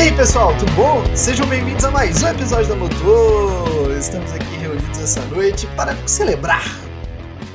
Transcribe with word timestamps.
aí 0.00 0.10
pessoal, 0.12 0.56
tudo 0.56 0.72
bom? 0.72 1.04
Sejam 1.14 1.46
bem-vindos 1.46 1.84
a 1.84 1.90
mais 1.90 2.22
um 2.22 2.28
episódio 2.28 2.68
da 2.68 2.74
Motor. 2.74 3.90
Estamos 3.98 4.32
aqui 4.32 4.56
reunidos 4.56 4.98
essa 4.98 5.20
noite 5.26 5.66
para 5.76 5.94
celebrar 6.08 6.64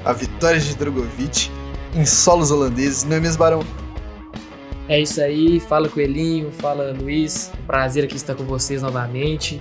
a 0.03 0.13
vitória 0.13 0.59
de 0.59 0.75
Drogovic 0.75 1.49
em 1.95 2.05
solos 2.05 2.51
holandeses, 2.51 3.03
não 3.03 3.17
é 3.17 3.19
mesmo, 3.19 3.39
Barão? 3.39 3.63
É 4.87 5.01
isso 5.01 5.19
aí, 5.21 5.59
fala 5.59 5.89
Coelhinho, 5.89 6.51
fala 6.51 6.95
Luiz, 6.95 7.51
prazer 7.65 8.03
aqui 8.03 8.15
estar 8.15 8.35
com 8.35 8.43
vocês 8.43 8.79
novamente. 8.79 9.59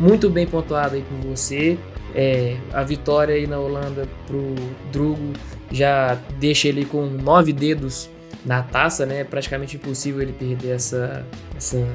Muito 0.00 0.28
bem 0.28 0.44
pontuado 0.44 0.96
aí 0.96 1.02
por 1.02 1.28
você. 1.28 1.78
É, 2.16 2.56
a 2.72 2.82
vitória 2.82 3.36
aí 3.36 3.46
na 3.46 3.60
Holanda 3.60 4.08
pro 4.26 4.56
Drugo 4.90 5.34
já 5.70 6.18
deixa 6.40 6.66
ele 6.66 6.84
com 6.84 7.06
nove 7.06 7.52
dedos 7.52 8.10
na 8.48 8.62
taça, 8.62 9.04
né? 9.04 9.20
É 9.20 9.24
praticamente 9.24 9.76
impossível 9.76 10.22
ele 10.22 10.32
perder 10.32 10.70
essa, 10.70 11.24
essa, 11.54 11.86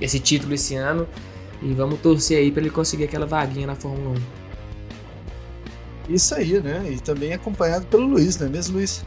esse 0.00 0.20
título 0.20 0.52
esse 0.54 0.76
ano. 0.76 1.08
E 1.62 1.72
vamos 1.72 1.98
torcer 2.00 2.38
aí 2.38 2.52
para 2.52 2.60
ele 2.60 2.70
conseguir 2.70 3.04
aquela 3.04 3.24
vaguinha 3.24 3.66
na 3.66 3.74
Fórmula 3.74 4.10
1. 6.10 6.12
Isso 6.14 6.34
aí, 6.34 6.60
né? 6.60 6.84
E 6.90 7.00
também 7.00 7.32
acompanhado 7.32 7.86
pelo 7.86 8.06
Luiz, 8.06 8.38
não 8.38 8.46
é 8.46 8.50
mesmo, 8.50 8.76
Luiz? 8.76 9.02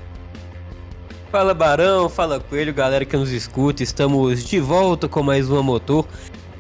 Fala 1.32 1.54
Barão, 1.54 2.10
fala 2.10 2.40
Coelho, 2.40 2.74
galera 2.74 3.06
que 3.06 3.16
nos 3.16 3.32
escuta. 3.32 3.84
Estamos 3.84 4.44
de 4.44 4.60
volta 4.60 5.08
com 5.08 5.22
mais 5.22 5.48
uma 5.50 5.62
motor. 5.62 6.08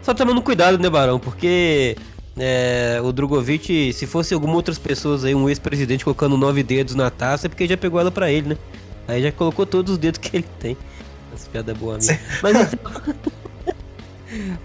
Só 0.03 0.13
tomando 0.13 0.41
cuidado, 0.43 0.77
né, 0.77 0.87
Barão? 0.87 1.19
Porque 1.19 1.97
é, 2.37 2.99
o 3.03 3.11
Drogovic, 3.11 3.91
se 3.91 4.05
fosse 4.05 4.35
alguma 4.35 4.53
outras 4.53 4.77
pessoas 4.77 5.25
aí, 5.25 5.33
um 5.33 5.49
ex-presidente 5.49 6.03
colocando 6.03 6.37
nove 6.37 6.61
dedos 6.61 6.93
na 6.93 7.09
taça, 7.09 7.47
é 7.47 7.49
porque 7.49 7.65
já 7.67 7.75
pegou 7.75 7.99
ela 7.99 8.11
pra 8.11 8.29
ele, 8.31 8.49
né? 8.49 8.57
Aí 9.07 9.21
já 9.23 9.31
colocou 9.31 9.65
todos 9.65 9.93
os 9.93 9.97
dedos 9.97 10.19
que 10.19 10.37
ele 10.37 10.47
tem. 10.59 10.77
Essa 11.33 11.49
piada 11.49 11.71
é 11.71 11.75
boa 11.75 11.97
minha. 11.97 12.19
Mas 12.41 12.55
então. 12.73 12.91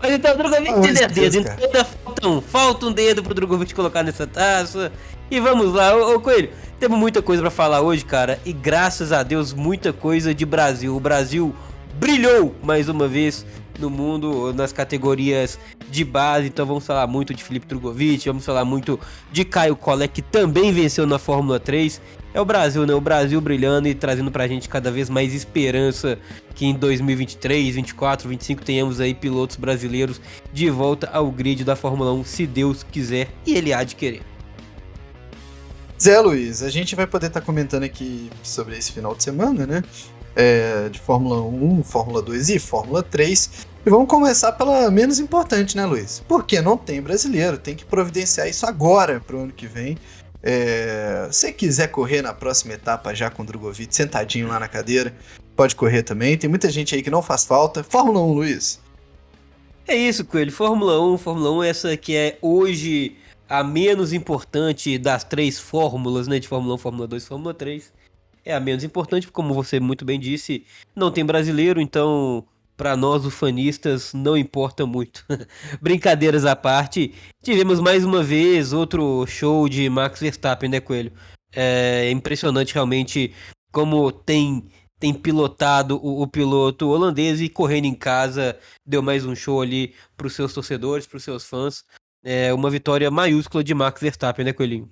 Mas 0.00 0.12
então 0.12 0.34
o 0.34 0.36
Drogovic 0.36 0.80
tem 0.80 0.92
10 0.92 1.12
dedos. 1.12 1.36
Então 1.36 1.56
ainda 1.64 1.84
falta 1.84 2.28
um, 2.28 2.40
falta 2.40 2.86
um 2.86 2.92
dedo 2.92 3.22
pro 3.22 3.34
Drogovic 3.34 3.74
colocar 3.74 4.02
nessa 4.02 4.26
taça. 4.26 4.90
E 5.30 5.40
vamos 5.40 5.72
lá, 5.72 5.94
ô, 5.94 6.16
ô 6.16 6.20
Coelho. 6.20 6.50
Temos 6.80 6.98
muita 6.98 7.22
coisa 7.22 7.40
para 7.40 7.50
falar 7.50 7.80
hoje, 7.80 8.04
cara. 8.04 8.40
E 8.44 8.52
graças 8.52 9.12
a 9.12 9.22
Deus, 9.22 9.52
muita 9.52 9.92
coisa 9.92 10.34
de 10.34 10.44
Brasil. 10.44 10.96
O 10.96 11.00
Brasil 11.00 11.54
brilhou 11.94 12.54
mais 12.62 12.88
uma 12.88 13.06
vez 13.06 13.46
no 13.82 13.90
mundo 13.90 14.52
nas 14.54 14.72
categorias 14.72 15.58
de 15.90 16.04
base. 16.04 16.46
Então 16.46 16.64
vamos 16.64 16.86
falar 16.86 17.06
muito 17.06 17.34
de 17.34 17.44
Felipe 17.44 17.66
Drogovic, 17.66 18.26
vamos 18.26 18.44
falar 18.44 18.64
muito 18.64 18.98
de 19.30 19.44
Caio 19.44 19.76
Collet, 19.76 20.12
que 20.12 20.22
também 20.22 20.72
venceu 20.72 21.06
na 21.06 21.18
Fórmula 21.18 21.60
3. 21.60 22.00
É 22.34 22.40
o 22.40 22.44
Brasil, 22.44 22.86
né? 22.86 22.94
O 22.94 23.00
Brasil 23.00 23.40
brilhando 23.40 23.88
e 23.88 23.94
trazendo 23.94 24.30
pra 24.30 24.48
gente 24.48 24.68
cada 24.68 24.90
vez 24.90 25.10
mais 25.10 25.34
esperança 25.34 26.18
que 26.54 26.64
em 26.64 26.74
2023, 26.74 27.74
24, 27.74 28.28
25 28.28 28.62
tenhamos 28.62 29.00
aí 29.00 29.12
pilotos 29.12 29.56
brasileiros 29.56 30.20
de 30.52 30.70
volta 30.70 31.10
ao 31.12 31.30
grid 31.30 31.64
da 31.64 31.76
Fórmula 31.76 32.12
1, 32.12 32.24
se 32.24 32.46
Deus 32.46 32.82
quiser 32.82 33.28
e 33.46 33.54
ele 33.54 33.72
há 33.72 33.84
de 33.84 33.94
querer. 33.96 34.22
Zé 36.02 36.18
Luiz, 36.18 36.62
a 36.62 36.68
gente 36.68 36.96
vai 36.96 37.06
poder 37.06 37.28
estar 37.28 37.40
tá 37.40 37.46
comentando 37.46 37.84
aqui 37.84 38.28
sobre 38.42 38.76
esse 38.76 38.90
final 38.90 39.14
de 39.14 39.22
semana, 39.22 39.66
né? 39.66 39.84
É, 40.34 40.88
de 40.88 40.98
Fórmula 40.98 41.40
1, 41.42 41.84
Fórmula 41.84 42.20
2 42.20 42.48
e 42.48 42.58
Fórmula 42.58 43.02
3. 43.02 43.66
E 43.84 43.90
vamos 43.90 44.08
começar 44.08 44.52
pela 44.52 44.88
menos 44.92 45.18
importante, 45.18 45.76
né, 45.76 45.84
Luiz? 45.84 46.22
Porque 46.28 46.60
não 46.60 46.76
tem 46.76 47.02
brasileiro, 47.02 47.58
tem 47.58 47.74
que 47.74 47.84
providenciar 47.84 48.48
isso 48.48 48.64
agora 48.64 49.20
para 49.20 49.34
o 49.34 49.40
ano 49.40 49.52
que 49.52 49.66
vem. 49.66 49.98
É, 50.40 51.28
se 51.32 51.52
quiser 51.52 51.88
correr 51.88 52.22
na 52.22 52.32
próxima 52.32 52.74
etapa 52.74 53.12
já 53.12 53.28
com 53.28 53.42
o 53.42 53.46
Drogovic 53.46 53.92
sentadinho 53.92 54.46
lá 54.46 54.60
na 54.60 54.68
cadeira, 54.68 55.12
pode 55.56 55.74
correr 55.74 56.04
também. 56.04 56.38
Tem 56.38 56.48
muita 56.48 56.70
gente 56.70 56.94
aí 56.94 57.02
que 57.02 57.10
não 57.10 57.22
faz 57.22 57.44
falta. 57.44 57.82
Fórmula 57.82 58.20
1, 58.20 58.32
Luiz. 58.32 58.80
É 59.88 59.96
isso, 59.96 60.24
Coelho. 60.24 60.52
Fórmula 60.52 61.02
1, 61.02 61.18
Fórmula 61.18 61.50
1, 61.50 61.62
essa 61.64 61.96
que 61.96 62.14
é 62.14 62.38
hoje 62.40 63.16
a 63.48 63.64
menos 63.64 64.12
importante 64.12 64.96
das 64.96 65.24
três 65.24 65.58
fórmulas, 65.58 66.28
né? 66.28 66.38
De 66.38 66.46
Fórmula 66.46 66.76
1, 66.76 66.78
Fórmula 66.78 67.08
2 67.08 67.26
Fórmula 67.26 67.52
3. 67.52 67.92
É 68.44 68.54
a 68.54 68.60
menos 68.60 68.84
importante, 68.84 69.26
como 69.26 69.52
você 69.52 69.80
muito 69.80 70.04
bem 70.04 70.20
disse, 70.20 70.64
não 70.94 71.10
tem 71.10 71.24
brasileiro, 71.24 71.80
então 71.80 72.44
para 72.82 72.96
nós, 72.96 73.24
ufanistas, 73.24 74.12
não 74.12 74.36
importa 74.36 74.84
muito. 74.84 75.24
Brincadeiras 75.80 76.44
à 76.44 76.56
parte, 76.56 77.14
tivemos 77.40 77.78
mais 77.78 78.04
uma 78.04 78.24
vez 78.24 78.72
outro 78.72 79.24
show 79.24 79.68
de 79.68 79.88
Max 79.88 80.18
Verstappen, 80.18 80.68
né, 80.68 80.80
Coelho? 80.80 81.12
É 81.54 82.10
impressionante 82.10 82.74
realmente 82.74 83.32
como 83.72 84.10
tem 84.10 84.68
tem 84.98 85.14
pilotado 85.14 85.96
o, 86.02 86.22
o, 86.22 86.26
piloto 86.26 86.88
holandês 86.88 87.40
e 87.40 87.48
correndo 87.48 87.84
em 87.84 87.94
casa 87.94 88.58
deu 88.84 89.00
mais 89.00 89.24
um 89.24 89.34
show 89.34 89.60
ali 89.60 89.94
para 90.16 90.26
os 90.26 90.32
seus 90.32 90.52
torcedores, 90.52 91.06
para 91.06 91.18
os 91.18 91.24
seus 91.24 91.44
fãs. 91.44 91.84
É 92.24 92.52
uma 92.52 92.68
vitória 92.68 93.08
maiúscula 93.12 93.62
de 93.62 93.74
Max 93.74 94.00
Verstappen, 94.00 94.44
né, 94.44 94.52
Coelhinho? 94.52 94.90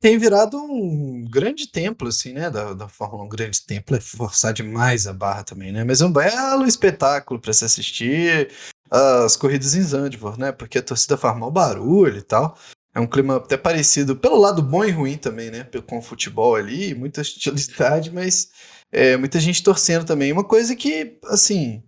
Tem 0.00 0.18
virado 0.18 0.56
um 0.58 1.24
grande 1.28 1.66
templo, 1.66 2.08
assim, 2.08 2.32
né? 2.32 2.50
Da, 2.50 2.72
da 2.72 2.88
Fórmula 2.88 3.22
1, 3.24 3.26
um 3.26 3.28
grande 3.28 3.64
templo 3.64 3.96
é 3.96 4.00
forçar 4.00 4.52
demais 4.52 5.06
a 5.06 5.12
barra 5.12 5.44
também, 5.44 5.72
né? 5.72 5.84
Mas 5.84 6.00
é 6.00 6.06
um 6.06 6.12
belo 6.12 6.66
espetáculo 6.66 7.40
para 7.40 7.52
se 7.52 7.64
assistir 7.64 8.50
as 8.90 9.36
corridas 9.36 9.74
em 9.74 9.82
Zandvoort, 9.82 10.38
né? 10.38 10.52
Porque 10.52 10.78
a 10.78 10.82
torcida 10.82 11.16
faz 11.16 11.36
mal 11.38 11.50
barulho 11.50 12.18
e 12.18 12.22
tal. 12.22 12.56
É 12.94 13.00
um 13.00 13.06
clima 13.06 13.36
até 13.36 13.56
parecido, 13.56 14.16
pelo 14.16 14.38
lado 14.38 14.62
bom 14.62 14.84
e 14.84 14.90
ruim 14.90 15.18
também, 15.18 15.50
né? 15.50 15.68
Com 15.86 15.98
o 15.98 16.02
futebol 16.02 16.54
ali, 16.56 16.94
muita 16.94 17.20
hostilidade, 17.20 18.10
mas 18.10 18.50
é, 18.90 19.16
muita 19.16 19.38
gente 19.38 19.62
torcendo 19.62 20.06
também. 20.06 20.32
Uma 20.32 20.44
coisa 20.44 20.74
que, 20.74 21.18
assim, 21.24 21.82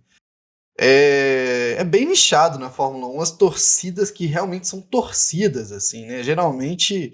é, 0.77 1.75
é, 1.77 1.83
bem 1.83 2.05
nichado 2.05 2.57
na 2.57 2.69
Fórmula 2.69 3.07
1 3.07 3.21
as 3.21 3.31
torcidas 3.31 4.11
que 4.11 4.25
realmente 4.25 4.67
são 4.67 4.79
torcidas, 4.79 5.71
assim, 5.71 6.05
né? 6.05 6.23
Geralmente 6.23 7.13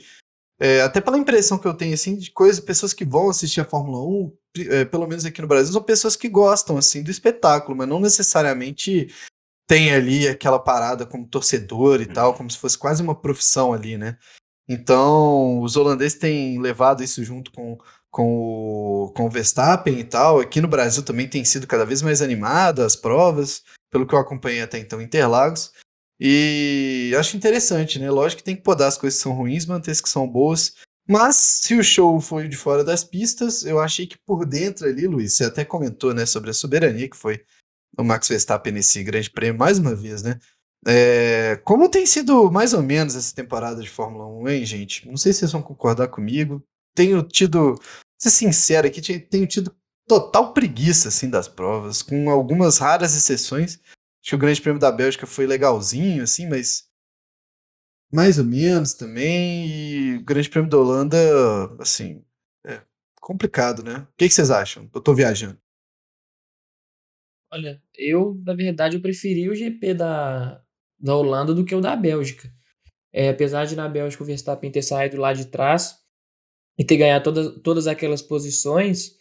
é, 0.59 0.81
até 0.81 1.01
pela 1.01 1.17
impressão 1.17 1.57
que 1.57 1.67
eu 1.67 1.73
tenho, 1.73 1.93
assim, 1.93 2.15
de 2.15 2.31
coisas, 2.31 2.59
pessoas 2.59 2.93
que 2.93 3.03
vão 3.03 3.29
assistir 3.29 3.61
a 3.61 3.65
Fórmula 3.65 3.99
1, 3.99 4.37
é, 4.69 4.85
pelo 4.85 5.07
menos 5.07 5.25
aqui 5.25 5.41
no 5.41 5.47
Brasil, 5.47 5.73
são 5.73 5.83
pessoas 5.83 6.15
que 6.15 6.29
gostam, 6.29 6.77
assim, 6.77 7.03
do 7.03 7.11
espetáculo, 7.11 7.77
mas 7.77 7.87
não 7.87 7.99
necessariamente 7.99 9.13
tem 9.67 9.93
ali 9.93 10.27
aquela 10.27 10.59
parada 10.59 11.05
como 11.05 11.27
torcedor 11.27 12.01
e 12.01 12.05
tal, 12.05 12.33
como 12.33 12.49
se 12.49 12.57
fosse 12.57 12.77
quase 12.77 13.01
uma 13.01 13.15
profissão 13.15 13.73
ali, 13.73 13.97
né? 13.97 14.17
Então, 14.67 15.61
os 15.61 15.75
holandeses 15.75 16.17
têm 16.17 16.59
levado 16.59 17.03
isso 17.03 17.23
junto 17.23 17.51
com, 17.51 17.77
com, 18.09 18.27
o, 18.27 19.13
com 19.15 19.25
o 19.25 19.29
Verstappen 19.29 19.99
e 19.99 20.03
tal. 20.03 20.39
Aqui 20.39 20.59
no 20.61 20.67
Brasil 20.67 21.03
também 21.03 21.27
tem 21.27 21.45
sido 21.45 21.67
cada 21.67 21.85
vez 21.85 22.01
mais 22.01 22.21
animada 22.21 22.85
as 22.85 22.95
provas, 22.95 23.63
pelo 23.91 24.07
que 24.07 24.15
eu 24.15 24.19
acompanhei 24.19 24.61
até 24.61 24.79
então 24.79 25.01
Interlagos. 25.01 25.71
E 26.19 27.13
acho 27.17 27.35
interessante, 27.35 27.99
né? 27.99 28.09
Lógico 28.09 28.39
que 28.39 28.45
tem 28.45 28.55
que 28.55 28.63
podar 28.63 28.87
as 28.87 28.97
coisas 28.97 29.17
que 29.17 29.23
são 29.23 29.33
ruins, 29.33 29.65
manter 29.65 29.91
as 29.91 30.01
que 30.01 30.09
são 30.09 30.27
boas. 30.27 30.75
Mas 31.07 31.35
se 31.35 31.75
o 31.75 31.83
show 31.83 32.19
foi 32.19 32.47
de 32.47 32.57
fora 32.57 32.83
das 32.83 33.03
pistas, 33.03 33.63
eu 33.63 33.79
achei 33.79 34.07
que 34.07 34.17
por 34.25 34.45
dentro 34.45 34.87
ali, 34.87 35.05
Luiz, 35.05 35.33
você 35.33 35.45
até 35.45 35.63
comentou, 35.63 36.13
né, 36.13 36.25
sobre 36.25 36.49
a 36.49 36.53
soberania 36.53 37.09
que 37.09 37.17
foi 37.17 37.43
o 37.97 38.03
Max 38.03 38.27
Verstappen 38.27 38.73
nesse 38.73 39.03
grande 39.03 39.29
prêmio, 39.29 39.59
mais 39.59 39.77
uma 39.77 39.93
vez, 39.93 40.23
né? 40.23 40.39
É, 40.87 41.59
como 41.63 41.89
tem 41.89 42.05
sido 42.05 42.51
mais 42.51 42.73
ou 42.73 42.81
menos 42.81 43.15
essa 43.15 43.33
temporada 43.33 43.81
de 43.81 43.89
Fórmula 43.89 44.27
1, 44.27 44.49
hein, 44.49 44.65
gente? 44.65 45.07
Não 45.07 45.17
sei 45.17 45.33
se 45.33 45.39
vocês 45.39 45.51
vão 45.51 45.61
concordar 45.61 46.07
comigo. 46.07 46.63
Tenho 46.95 47.23
tido, 47.23 47.79
ser 48.17 48.29
sincero 48.29 48.87
aqui, 48.87 49.01
tenho 49.19 49.47
tido 49.47 49.75
total 50.07 50.53
preguiça, 50.53 51.09
assim, 51.09 51.29
das 51.29 51.47
provas, 51.47 52.01
com 52.01 52.29
algumas 52.29 52.77
raras 52.77 53.15
exceções. 53.15 53.79
Acho 54.25 54.31
que 54.31 54.35
o 54.35 54.39
Grande 54.39 54.59
Prêmio 54.59 54.79
da 54.79 54.91
Bélgica 54.91 55.27
foi 55.27 55.45
legalzinho, 55.45 56.23
assim, 56.23 56.49
mas 56.49 56.89
mais 58.11 58.39
ou 58.39 58.43
menos 58.43 58.95
também. 58.95 59.67
E 59.67 60.15
o 60.15 60.23
Grande 60.23 60.49
Prêmio 60.49 60.67
da 60.67 60.79
Holanda, 60.79 61.15
assim, 61.79 62.25
é 62.65 62.81
complicado, 63.21 63.83
né? 63.83 63.99
O 63.99 64.17
que, 64.17 64.27
que 64.27 64.33
vocês 64.33 64.49
acham? 64.49 64.89
Eu 64.91 64.99
tô 64.99 65.13
viajando. 65.13 65.59
Olha, 67.51 67.79
eu, 67.93 68.41
na 68.43 68.55
verdade, 68.55 68.97
eu 68.97 69.01
preferi 69.01 69.47
o 69.47 69.53
GP 69.53 69.93
da, 69.93 70.59
da 70.99 71.15
Holanda 71.15 71.53
do 71.53 71.63
que 71.63 71.75
o 71.75 71.79
da 71.79 71.95
Bélgica. 71.95 72.51
É, 73.13 73.29
apesar 73.29 73.65
de 73.65 73.75
na 73.75 73.87
Bélgica 73.87 74.23
o 74.23 74.25
Verstappen 74.25 74.71
ter 74.71 74.81
saído 74.81 75.17
lá 75.17 75.33
de 75.33 75.45
trás 75.45 75.99
e 76.79 76.83
ter 76.83 76.97
ganhado 76.97 77.23
todas, 77.25 77.61
todas 77.61 77.85
aquelas 77.85 78.23
posições, 78.23 79.19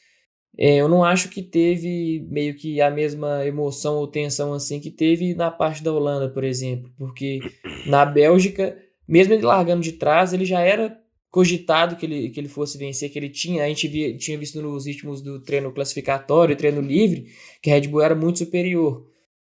é, 0.56 0.76
eu 0.76 0.88
não 0.88 1.02
acho 1.04 1.28
que 1.28 1.42
teve 1.42 2.24
meio 2.30 2.54
que 2.54 2.80
a 2.80 2.90
mesma 2.90 3.44
emoção 3.46 3.96
ou 3.96 4.06
tensão 4.06 4.52
assim 4.52 4.78
que 4.78 4.90
teve 4.90 5.34
na 5.34 5.50
parte 5.50 5.82
da 5.82 5.92
Holanda, 5.92 6.28
por 6.28 6.44
exemplo, 6.44 6.90
porque 6.96 7.40
na 7.86 8.04
Bélgica, 8.04 8.76
mesmo 9.06 9.34
ele 9.34 9.42
largando 9.42 9.82
de 9.82 9.92
trás, 9.92 10.32
ele 10.32 10.44
já 10.44 10.60
era 10.60 10.96
cogitado 11.28 11.96
que 11.96 12.06
ele, 12.06 12.30
que 12.30 12.38
ele 12.38 12.48
fosse 12.48 12.78
vencer, 12.78 13.10
que 13.10 13.18
ele 13.18 13.28
tinha, 13.28 13.64
a 13.64 13.68
gente 13.68 13.88
via, 13.88 14.16
tinha 14.16 14.38
visto 14.38 14.62
nos 14.62 14.86
ritmos 14.86 15.20
do 15.20 15.40
treino 15.42 15.72
classificatório, 15.72 16.54
treino 16.54 16.80
livre, 16.80 17.26
que 17.60 17.70
a 17.70 17.74
Red 17.74 17.88
Bull 17.88 18.02
era 18.02 18.14
muito 18.14 18.38
superior. 18.38 19.04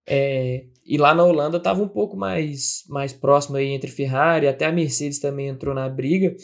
É, 0.08 0.64
e 0.86 0.96
lá 0.96 1.14
na 1.14 1.24
Holanda 1.24 1.58
estava 1.58 1.82
um 1.82 1.88
pouco 1.88 2.16
mais, 2.16 2.84
mais 2.88 3.12
próximo 3.12 3.58
aí 3.58 3.68
entre 3.68 3.90
Ferrari, 3.90 4.48
até 4.48 4.64
a 4.64 4.72
Mercedes 4.72 5.18
também 5.18 5.48
entrou 5.48 5.74
na 5.74 5.86
briga. 5.86 6.34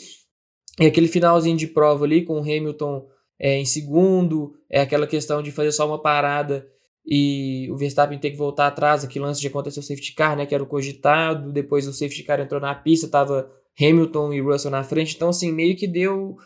E 0.79 0.85
aquele 0.85 1.09
finalzinho 1.09 1.57
de 1.57 1.67
prova 1.67 2.05
ali 2.05 2.27
com 2.27 2.35
o 2.35 2.43
Hamilton 2.43 3.07
é, 3.43 3.59
em 3.59 3.65
segundo, 3.65 4.55
é 4.71 4.81
aquela 4.81 5.05
questão 5.05 5.43
de 5.43 5.51
fazer 5.51 5.73
só 5.73 5.85
uma 5.85 6.01
parada 6.01 6.65
e 7.05 7.69
o 7.73 7.77
Verstappen 7.77 8.17
tem 8.17 8.31
que 8.31 8.37
voltar 8.37 8.69
atrás, 8.69 9.03
aquele 9.03 9.25
lance 9.25 9.41
de 9.41 9.49
acontecer 9.49 9.81
o 9.81 9.83
safety 9.83 10.15
car, 10.15 10.37
né, 10.37 10.47
que 10.47 10.55
era 10.55 10.63
o 10.63 10.67
cogitado, 10.67 11.53
depois 11.53 11.89
o 11.89 11.93
safety 11.93 12.23
car 12.23 12.39
entrou 12.39 12.61
na 12.61 12.73
pista, 12.73 13.09
tava 13.09 13.51
Hamilton 13.81 14.33
e 14.33 14.41
Russell 14.41 14.71
na 14.71 14.85
frente, 14.85 15.17
então 15.17 15.31
assim, 15.31 15.51
meio 15.51 15.75
que 15.75 15.89
deu, 15.89 16.37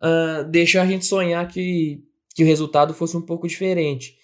uh, 0.00 0.48
deixou 0.48 0.80
a 0.80 0.86
gente 0.86 1.04
sonhar 1.04 1.48
que, 1.48 2.04
que 2.36 2.44
o 2.44 2.46
resultado 2.46 2.94
fosse 2.94 3.16
um 3.16 3.22
pouco 3.22 3.48
diferente. 3.48 4.14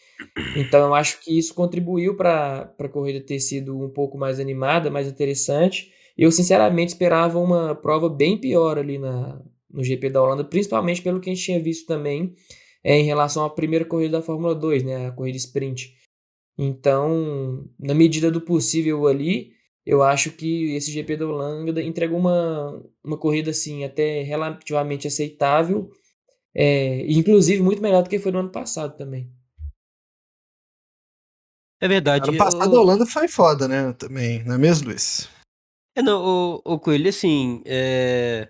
Então 0.55 0.87
eu 0.87 0.95
acho 0.95 1.21
que 1.25 1.37
isso 1.37 1.53
contribuiu 1.53 2.17
para 2.17 2.73
a 2.79 2.89
corrida 2.89 3.21
ter 3.25 3.41
sido 3.41 3.77
um 3.77 3.91
pouco 3.91 4.17
mais 4.17 4.39
animada, 4.39 4.89
mais 4.89 5.09
interessante. 5.09 5.91
Eu 6.17 6.31
sinceramente 6.31 6.93
esperava 6.93 7.41
uma 7.41 7.75
prova 7.75 8.09
bem 8.09 8.37
pior 8.37 8.79
ali 8.79 8.99
na, 8.99 9.41
no 9.73 9.83
GP 9.85 10.11
da 10.11 10.23
Holanda, 10.23 10.45
principalmente 10.45 11.03
pelo 11.03 11.21
que 11.21 11.31
a 11.31 11.35
gente 11.35 11.45
tinha 11.45 11.63
visto 11.63 11.87
também 11.87 12.35
é, 12.83 12.99
em 12.99 13.05
relação 13.05 13.45
à 13.45 13.51
primeira 13.51 13.85
corrida 13.85 14.19
da 14.19 14.23
Fórmula 14.23 14.55
2, 14.55 14.83
né, 14.83 15.07
a 15.07 15.13
corrida 15.13 15.37
sprint. 15.37 15.95
Então, 16.59 17.69
na 17.79 17.95
medida 17.95 18.31
do 18.31 18.41
possível 18.41 19.07
ali, 19.07 19.53
eu 19.85 20.03
acho 20.03 20.33
que 20.33 20.75
esse 20.75 20.91
GP 20.91 21.17
da 21.17 21.27
Holanda 21.27 21.83
entregou 21.83 22.19
uma, 22.19 22.83
uma 23.03 23.17
corrida 23.17 23.51
assim 23.51 23.85
até 23.85 24.23
relativamente 24.23 25.07
aceitável, 25.07 25.91
é, 26.55 27.07
inclusive 27.11 27.63
muito 27.63 27.81
melhor 27.81 28.03
do 28.03 28.11
que 28.11 28.19
foi 28.19 28.33
no 28.33 28.41
ano 28.41 28.51
passado 28.51 28.97
também. 28.97 29.33
É 31.81 31.89
verdade. 31.89 32.29
Ano 32.29 32.39
passado 32.39 32.77
a 32.77 32.81
Holanda 32.81 33.07
foi 33.07 33.27
foda, 33.27 33.67
né? 33.67 33.93
Também, 33.95 34.45
não 34.45 34.55
é 34.55 34.59
mesmo, 34.59 34.89
Luiz? 34.89 35.31
É, 35.97 36.03
não, 36.03 36.23
o, 36.23 36.75
o 36.75 36.79
Coelho, 36.79 37.09
assim, 37.09 37.63
é... 37.65 38.49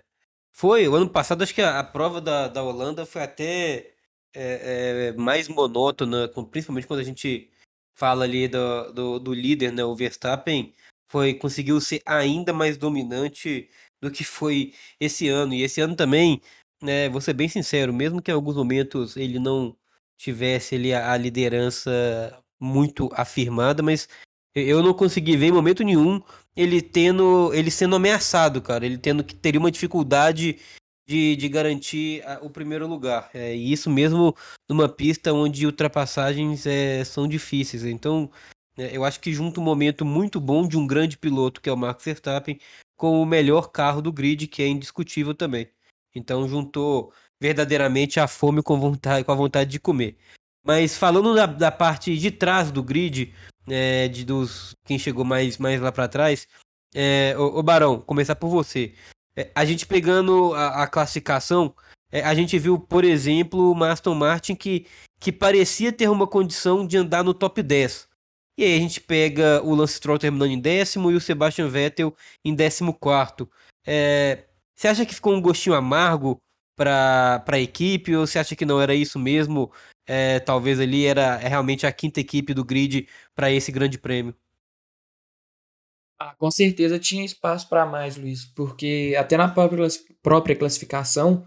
foi, 0.53 0.87
o 0.87 0.95
ano 0.95 1.09
passado 1.09 1.43
acho 1.43 1.53
que 1.53 1.61
a, 1.61 1.79
a 1.79 1.83
prova 1.83 2.21
da, 2.21 2.47
da 2.47 2.63
Holanda 2.63 3.05
foi 3.05 3.23
até 3.23 3.93
é, 4.33 5.09
é, 5.09 5.13
mais 5.13 5.47
monótona, 5.47 6.29
principalmente 6.51 6.87
quando 6.87 6.99
a 6.99 7.03
gente 7.03 7.49
fala 7.95 8.23
ali 8.25 8.47
do, 8.47 8.91
do, 8.93 9.19
do, 9.19 9.33
líder, 9.33 9.71
né, 9.71 9.83
o 9.83 9.95
Verstappen, 9.95 10.73
foi 11.09 11.33
conseguiu 11.33 11.79
ser 11.81 12.01
ainda 12.05 12.53
mais 12.53 12.77
dominante 12.77 13.69
do 14.01 14.09
que 14.11 14.23
foi 14.23 14.73
esse 14.99 15.27
ano. 15.27 15.53
E 15.53 15.63
esse 15.63 15.81
ano 15.81 15.95
também, 15.95 16.41
né, 16.81 17.09
vou 17.09 17.21
ser 17.21 17.33
bem 17.33 17.49
sincero, 17.49 17.93
mesmo 17.93 18.21
que 18.21 18.31
em 18.31 18.33
alguns 18.33 18.55
momentos 18.55 19.17
ele 19.17 19.39
não 19.39 19.75
tivesse 20.17 20.75
ali 20.75 20.93
a, 20.93 21.11
a 21.11 21.17
liderança 21.17 22.43
muito 22.59 23.09
afirmada, 23.13 23.83
mas 23.83 24.07
eu 24.53 24.83
não 24.83 24.93
consegui 24.93 25.37
ver 25.37 25.47
em 25.47 25.51
momento 25.51 25.83
nenhum 25.83 26.21
ele 26.55 26.81
tendo 26.81 27.53
ele 27.53 27.71
sendo 27.71 27.95
ameaçado, 27.95 28.61
cara, 28.61 28.85
ele 28.85 28.97
tendo 28.97 29.23
que 29.23 29.33
teria 29.33 29.59
uma 29.59 29.71
dificuldade 29.71 30.59
de, 31.07 31.35
de 31.35 31.49
garantir 31.49 32.23
a, 32.25 32.39
o 32.41 32.49
primeiro 32.49 32.87
lugar. 32.87 33.29
É, 33.33 33.55
e 33.55 33.71
isso 33.71 33.89
mesmo 33.89 34.35
numa 34.69 34.87
pista 34.87 35.33
onde 35.33 35.65
ultrapassagens 35.65 36.65
é, 36.65 37.03
são 37.03 37.27
difíceis. 37.27 37.83
Então, 37.83 38.29
é, 38.77 38.95
eu 38.95 39.03
acho 39.03 39.19
que 39.19 39.33
junta 39.33 39.59
um 39.59 39.63
momento 39.63 40.05
muito 40.05 40.39
bom 40.39 40.67
de 40.67 40.77
um 40.77 40.87
grande 40.87 41.17
piloto, 41.17 41.61
que 41.61 41.69
é 41.69 41.73
o 41.73 41.77
Max 41.77 42.03
Verstappen, 42.03 42.59
com 42.97 43.21
o 43.21 43.25
melhor 43.25 43.71
carro 43.71 44.01
do 44.01 44.11
grid, 44.11 44.47
que 44.47 44.61
é 44.63 44.67
indiscutível 44.67 45.33
também. 45.33 45.69
Então, 46.15 46.47
juntou 46.47 47.13
verdadeiramente 47.39 48.19
a 48.19 48.27
fome 48.27 48.61
com, 48.61 48.79
vontade, 48.79 49.23
com 49.25 49.31
a 49.31 49.35
vontade 49.35 49.69
de 49.71 49.79
comer. 49.79 50.17
Mas 50.63 50.95
falando 50.97 51.33
da, 51.33 51.45
da 51.45 51.71
parte 51.71 52.15
de 52.17 52.29
trás 52.31 52.71
do 52.71 52.83
grid, 52.83 53.33
é, 53.67 54.07
de 54.07 54.25
dos 54.25 54.75
quem 54.85 54.97
chegou 54.97 55.23
mais, 55.23 55.57
mais 55.57 55.79
lá 55.81 55.91
para 55.91 56.07
trás, 56.07 56.47
é, 56.93 57.35
o, 57.37 57.59
o 57.59 57.63
Barão, 57.63 57.99
começar 57.99 58.35
por 58.35 58.49
você. 58.49 58.93
É, 59.35 59.49
a 59.55 59.63
gente 59.65 59.85
pegando 59.85 60.53
a, 60.53 60.83
a 60.83 60.87
classificação, 60.87 61.73
é, 62.11 62.21
a 62.21 62.33
gente 62.33 62.57
viu, 62.59 62.79
por 62.79 63.03
exemplo, 63.03 63.71
o 63.71 63.83
Aston 63.83 64.13
Martin 64.13 64.55
que, 64.55 64.85
que 65.19 65.31
parecia 65.31 65.93
ter 65.93 66.09
uma 66.09 66.27
condição 66.27 66.85
de 66.85 66.97
andar 66.97 67.23
no 67.23 67.33
top 67.33 67.63
10. 67.63 68.07
E 68.57 68.63
aí 68.63 68.75
a 68.75 68.79
gente 68.79 68.99
pega 68.99 69.61
o 69.63 69.73
Lance 69.73 69.95
Stroll 69.95 70.19
terminando 70.19 70.51
em 70.51 70.59
décimo 70.59 71.09
e 71.09 71.15
o 71.15 71.21
Sebastian 71.21 71.69
Vettel 71.69 72.15
em 72.43 72.53
décimo 72.53 72.93
quarto. 72.93 73.49
É, 73.85 74.45
você 74.75 74.87
acha 74.87 75.05
que 75.05 75.15
ficou 75.15 75.33
um 75.33 75.41
gostinho 75.41 75.75
amargo 75.75 76.37
para 76.75 77.43
a 77.47 77.59
equipe 77.59 78.15
ou 78.15 78.25
você 78.25 78.39
acha 78.39 78.55
que 78.55 78.65
não 78.65 78.81
era 78.81 78.93
isso 78.95 79.19
mesmo? 79.19 79.71
É, 80.05 80.39
talvez 80.39 80.79
ali 80.79 81.05
era 81.05 81.39
é 81.41 81.47
realmente 81.47 81.85
a 81.85 81.91
quinta 81.91 82.19
equipe 82.19 82.53
do 82.53 82.65
grid 82.65 83.07
para 83.35 83.51
esse 83.51 83.71
grande 83.71 83.97
prêmio. 83.97 84.35
Ah, 86.19 86.35
com 86.37 86.51
certeza 86.51 86.99
tinha 86.99 87.25
espaço 87.25 87.67
para 87.67 87.83
mais, 87.83 88.15
Luiz, 88.15 88.45
porque 88.45 89.15
até 89.17 89.35
na 89.35 89.47
própria, 89.47 90.55
classificação, 90.55 91.43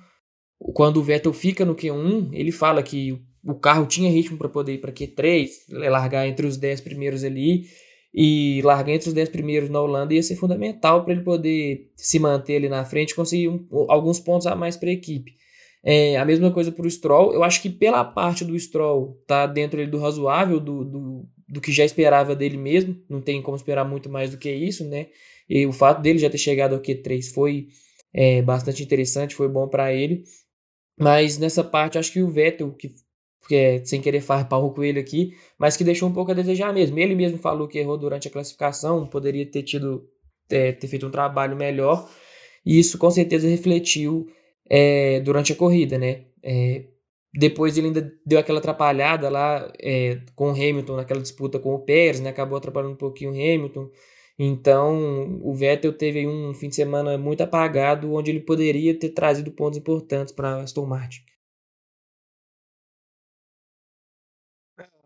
quando 0.59 0.97
o 0.97 1.03
Vettel 1.03 1.32
fica 1.32 1.65
no 1.65 1.76
Q1, 1.76 2.31
ele 2.32 2.50
fala 2.50 2.82
que 2.82 3.23
o 3.44 3.55
carro 3.55 3.87
tinha 3.87 4.11
ritmo 4.11 4.37
para 4.37 4.49
poder 4.49 4.75
ir 4.75 4.79
para 4.79 4.91
Q3, 4.91 5.49
largar 5.69 6.26
entre 6.26 6.44
os 6.47 6.56
10 6.56 6.81
primeiros 6.81 7.23
ali, 7.23 7.69
e 8.14 8.62
largar 8.62 8.93
entre 8.93 9.08
os 9.08 9.14
10 9.14 9.28
primeiros 9.31 9.69
na 9.69 9.81
Holanda 9.81 10.14
ia 10.14 10.22
ser 10.22 10.37
fundamental 10.37 11.05
para 11.05 11.14
ele 11.14 11.22
poder 11.22 11.90
se 11.96 12.19
manter 12.19 12.56
ali 12.56 12.69
na 12.69 12.84
frente 12.84 13.11
e 13.11 13.14
conseguir 13.14 13.49
um, 13.49 13.66
alguns 13.88 14.20
pontos 14.20 14.46
a 14.46 14.55
mais 14.55 14.76
para 14.76 14.88
a 14.88 14.93
equipe. 14.93 15.34
É, 15.82 16.16
a 16.16 16.25
mesma 16.25 16.50
coisa 16.50 16.70
para 16.70 16.87
o 16.87 16.90
Stroll, 16.90 17.34
eu 17.34 17.43
acho 17.43 17.61
que 17.61 17.69
pela 17.69 18.05
parte 18.05 18.44
do 18.44 18.58
Stroll 18.58 19.20
tá 19.26 19.46
dentro 19.46 19.87
do 19.90 19.99
razoável, 19.99 20.61
do, 20.61 20.84
do 20.84 21.28
do 21.49 21.61
que 21.61 21.72
já 21.72 21.84
esperava 21.84 22.34
dele 22.34 22.56
mesmo, 22.56 23.00
não 23.08 23.20
tem 23.20 23.40
como 23.43 23.56
esperar 23.56 23.84
muito 23.84 24.08
mais 24.08 24.31
do 24.31 24.38
que 24.38 24.50
isso, 24.50 24.84
né? 24.84 25.08
E 25.49 25.66
o 25.66 25.72
fato 25.72 26.00
dele 26.00 26.19
já 26.19 26.31
ter 26.31 26.38
chegado 26.38 26.75
ao 26.75 26.81
Q3 26.81 27.32
foi 27.32 27.69
é, 28.12 28.40
bastante 28.43 28.82
interessante, 28.82 29.34
foi 29.34 29.49
bom 29.49 29.69
para 29.69 29.93
ele. 29.93 30.25
Mas 30.99 31.38
nessa 31.38 31.62
parte, 31.62 31.99
acho 31.99 32.12
que 32.12 32.22
o 32.22 32.31
Vettel, 32.31 32.72
que, 32.72 32.94
que 33.46 33.55
é, 33.55 33.85
sem 33.85 34.00
querer 34.00 34.20
farpar 34.20 34.62
o 34.64 34.73
coelho 34.73 35.00
aqui, 35.00 35.32
mas 35.58 35.76
que 35.76 35.85
deixou 35.85 36.08
um 36.08 36.12
pouco 36.12 36.31
a 36.31 36.35
desejar 36.35 36.73
mesmo. 36.73 36.99
Ele 36.99 37.14
mesmo 37.14 37.38
falou 37.38 37.69
que 37.69 37.79
errou 37.79 37.99
durante 37.99 38.29
a 38.29 38.31
classificação, 38.31 39.06
poderia 39.06 39.44
ter 39.46 39.62
tido 39.62 40.08
é, 40.50 40.73
ter 40.73 40.87
feito 40.87 41.06
um 41.06 41.11
trabalho 41.11 41.56
melhor, 41.56 42.08
e 42.64 42.79
isso 42.79 42.99
com 42.99 43.11
certeza 43.11 43.49
refletiu 43.49 44.26
é, 44.69 45.20
durante 45.20 45.52
a 45.52 45.56
corrida, 45.56 45.99
né? 45.99 46.25
É, 46.43 46.85
depois 47.37 47.76
ele 47.76 47.88
ainda 47.88 48.12
deu 48.25 48.38
aquela 48.38 48.61
atrapalhada 48.61 49.29
lá 49.29 49.73
é, 49.81 50.20
com 50.37 50.50
o 50.50 50.52
Hamilton 50.52 50.97
naquela 50.97 51.20
disputa 51.20 51.58
com 51.58 51.75
o 51.75 51.81
Pérez, 51.81 52.20
né? 52.20 52.31
Acabou 52.31 52.56
atrapalhando 52.56 52.94
um 52.94 52.97
pouquinho 52.97 53.31
o 53.31 53.35
Hamilton. 53.35 53.90
Então, 54.38 55.40
o 55.43 55.55
Vettel 55.55 55.93
teve 55.93 56.26
um 56.26 56.52
fim 56.55 56.69
de 56.69 56.75
semana 56.75 57.17
muito 57.19 57.43
apagado, 57.43 58.12
onde 58.12 58.31
ele 58.31 58.40
poderia 58.40 58.99
ter 58.99 59.11
trazido 59.11 59.50
pontos 59.52 59.79
importantes 59.79 60.32
para 60.32 60.62
Aston 60.62 60.87
Martin. 60.87 61.20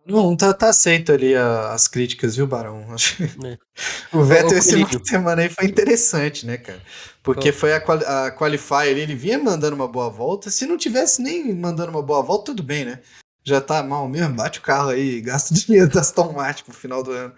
Não, 0.08 0.34
tá, 0.34 0.55
tá 0.55 0.70
aceito 0.70 1.12
ali 1.12 1.34
as 1.36 1.86
críticas, 1.86 2.34
viu, 2.34 2.46
Barão? 2.46 2.86
É. 3.44 4.17
o 4.17 4.24
Vettel 4.24 4.58
esse 4.58 4.84
fim 4.84 4.98
de 4.98 5.08
semana 5.08 5.43
aí 5.43 5.50
foi 5.50 5.67
interessante, 5.67 6.46
né, 6.46 6.56
cara? 6.56 6.81
Porque 7.22 7.53
foi 7.53 7.74
a, 7.74 7.81
quali 7.81 8.05
a 8.05 8.31
Qualify 8.31 8.88
ali, 8.88 9.00
ele 9.00 9.15
vinha 9.15 9.38
mandando 9.38 9.77
uma 9.77 9.86
boa 9.86 10.08
volta. 10.08 10.50
Se 10.50 10.65
não 10.65 10.79
tivesse 10.79 11.20
nem 11.20 11.55
mandando 11.55 11.91
uma 11.91 12.03
boa 12.03 12.22
volta, 12.22 12.46
tudo 12.46 12.62
bem, 12.62 12.86
né? 12.86 13.03
Já 13.44 13.60
tá 13.60 13.82
mal 13.82 14.08
mesmo, 14.08 14.34
bate 14.34 14.60
o 14.60 14.62
carro 14.62 14.88
aí, 14.88 15.20
gasta 15.22 15.53
dinheiro 15.53 15.91
da 15.91 16.00
Aston 16.00 16.32
Martin 16.32 16.65
pro 16.65 16.72
final 16.72 17.03
do 17.03 17.12
ano. 17.12 17.34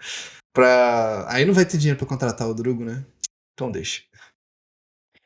Pra... 0.53 1.25
Aí 1.27 1.43
não 1.43 1.53
vai 1.53 1.65
ter 1.65 1.77
dinheiro 1.77 1.99
pra 1.99 2.07
contratar 2.07 2.47
o 2.47 2.53
Drugo, 2.53 2.85
né? 2.85 3.03
Então 3.53 3.69
deixa. 3.69 4.01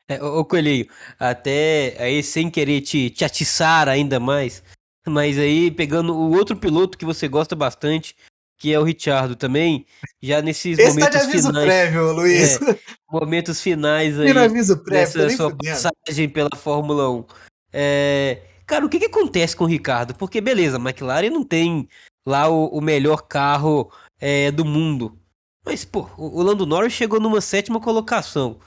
É, 0.08 0.22
ô, 0.24 0.44
Coelhinho, 0.44 0.88
até 1.20 1.96
aí 2.00 2.24
sem 2.24 2.50
querer 2.50 2.82
te, 2.82 3.10
te 3.12 3.24
atiçar 3.24 3.88
ainda 3.88 4.20
mais, 4.20 4.64
mas 5.08 5.38
aí, 5.38 5.72
pegando 5.72 6.16
o 6.16 6.36
outro 6.36 6.56
piloto 6.56 6.98
que 6.98 7.06
você 7.06 7.28
gosta 7.28 7.56
bastante, 7.56 8.16
que 8.58 8.74
é 8.74 8.80
o 8.80 8.84
Richardo 8.84 9.36
também, 9.36 9.86
já 10.22 10.42
nesses 10.42 10.80
Esse 10.80 10.90
momentos 10.90 11.14
tá 11.14 11.20
de 11.20 11.30
aviso 11.30 11.48
finais. 11.48 11.66
prévio, 11.66 12.12
Luiz. 12.14 12.60
É, 12.62 12.80
momentos 13.12 13.62
finais 13.62 14.20
aí. 14.20 14.32
aviso 14.32 14.78
prévio, 14.78 15.14
dessa 15.14 15.36
sua 15.36 15.56
passagem 15.56 16.30
pela 16.30 16.56
Fórmula 16.56 17.10
1. 17.10 17.26
É, 17.72 18.42
cara, 18.66 18.86
o 18.86 18.90
que, 18.90 19.00
que 19.00 19.06
acontece 19.06 19.56
com 19.56 19.66
o 19.66 19.68
Ricardo? 19.68 20.16
Porque, 20.16 20.40
beleza, 20.40 20.78
a 20.78 20.80
McLaren 20.80 21.30
não 21.30 21.44
tem 21.44 21.88
lá 22.26 22.50
o, 22.50 22.68
o 22.68 22.82
melhor 22.82 23.24
carro 23.24 23.92
é, 24.20 24.52
do 24.52 24.66
mundo. 24.66 25.18
Mas, 25.66 25.84
pô, 25.84 26.10
o 26.18 26.42
Lando 26.42 26.66
Norris 26.66 26.94
chegou 26.94 27.20
numa 27.20 27.42
sétima 27.42 27.80
colocação. 27.80 28.60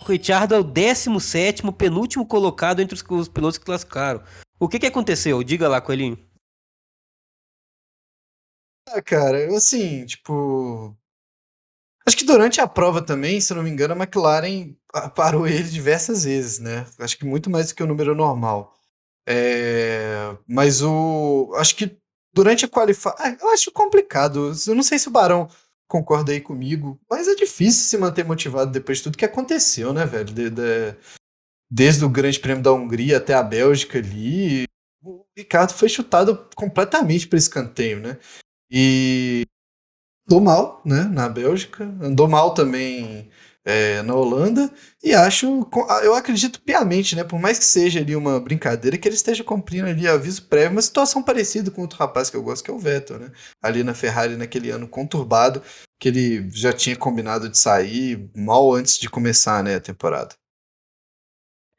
O 0.00 0.04
Richard 0.04 0.52
é 0.52 0.58
o 0.58 0.64
17 0.64 1.62
penúltimo 1.72 2.26
colocado 2.26 2.80
entre 2.80 2.94
os, 2.94 3.04
os 3.08 3.28
pilotos 3.28 3.58
que 3.58 3.64
classificaram. 3.64 4.22
O 4.62 4.68
que 4.68 4.78
que 4.78 4.86
aconteceu? 4.86 5.42
Diga 5.42 5.68
lá, 5.68 5.80
Coelhinho. 5.80 6.16
Ah, 8.88 9.02
cara, 9.02 9.56
assim, 9.56 10.06
tipo. 10.06 10.96
Acho 12.06 12.16
que 12.16 12.24
durante 12.24 12.60
a 12.60 12.68
prova 12.68 13.02
também, 13.04 13.40
se 13.40 13.52
não 13.54 13.64
me 13.64 13.70
engano, 13.70 13.94
a 13.94 13.96
McLaren 13.96 14.76
parou 15.16 15.48
ele 15.48 15.68
diversas 15.68 16.22
vezes, 16.22 16.60
né? 16.60 16.86
Acho 17.00 17.18
que 17.18 17.24
muito 17.24 17.50
mais 17.50 17.68
do 17.68 17.74
que 17.74 17.82
o 17.82 17.86
número 17.88 18.14
normal. 18.14 18.72
É... 19.26 20.36
Mas 20.46 20.80
o. 20.80 21.52
Acho 21.56 21.74
que 21.74 21.98
durante 22.32 22.64
a 22.64 22.68
qualificação. 22.68 23.18
Ah, 23.18 23.36
eu 23.40 23.48
acho 23.50 23.72
complicado. 23.72 24.52
Eu 24.64 24.76
não 24.76 24.82
sei 24.84 24.96
se 24.96 25.08
o 25.08 25.12
Barão 25.12 25.48
concorda 25.88 26.30
aí 26.30 26.40
comigo, 26.40 27.00
mas 27.10 27.26
é 27.26 27.34
difícil 27.34 27.82
se 27.82 27.98
manter 27.98 28.24
motivado 28.24 28.70
depois 28.70 28.98
de 28.98 29.04
tudo 29.04 29.18
que 29.18 29.24
aconteceu, 29.24 29.92
né, 29.92 30.06
velho? 30.06 30.32
De, 30.32 30.50
de, 30.50 30.96
desde 31.72 32.04
o 32.04 32.10
Grande 32.10 32.38
Prêmio 32.38 32.62
da 32.62 32.70
Hungria 32.70 33.16
até 33.16 33.32
a 33.32 33.42
Bélgica 33.42 33.98
ali, 33.98 34.64
o 35.02 35.24
Ricardo 35.34 35.72
foi 35.72 35.88
chutado 35.88 36.46
completamente 36.54 37.26
para 37.26 37.38
escanteio, 37.38 37.98
né? 37.98 38.18
E 38.70 39.46
andou 40.28 40.42
mal, 40.42 40.82
né, 40.84 41.04
na 41.04 41.30
Bélgica, 41.30 41.84
andou 42.02 42.28
mal 42.28 42.52
também 42.52 43.30
é, 43.64 44.02
na 44.02 44.14
Holanda, 44.14 44.70
e 45.02 45.14
acho, 45.14 45.66
eu 46.02 46.14
acredito 46.14 46.60
piamente, 46.60 47.16
né, 47.16 47.24
por 47.24 47.40
mais 47.40 47.58
que 47.58 47.64
seja 47.64 48.00
ali 48.00 48.14
uma 48.14 48.38
brincadeira, 48.38 48.98
que 48.98 49.08
ele 49.08 49.14
esteja 49.14 49.42
cumprindo 49.42 49.86
ali 49.88 50.06
aviso 50.06 50.42
prévio, 50.48 50.72
uma 50.72 50.82
situação 50.82 51.22
parecida 51.22 51.70
com 51.70 51.82
outro 51.82 51.98
rapaz 51.98 52.28
que 52.28 52.36
eu 52.36 52.42
gosto, 52.42 52.64
que 52.64 52.70
é 52.70 52.74
o 52.74 52.78
Vettel, 52.78 53.18
né, 53.18 53.32
ali 53.62 53.82
na 53.82 53.94
Ferrari 53.94 54.36
naquele 54.36 54.70
ano 54.70 54.86
conturbado, 54.86 55.62
que 55.98 56.08
ele 56.08 56.50
já 56.50 56.72
tinha 56.72 56.96
combinado 56.96 57.48
de 57.48 57.56
sair 57.56 58.30
mal 58.36 58.74
antes 58.74 58.98
de 58.98 59.08
começar, 59.08 59.62
né, 59.64 59.76
a 59.76 59.80
temporada. 59.80 60.34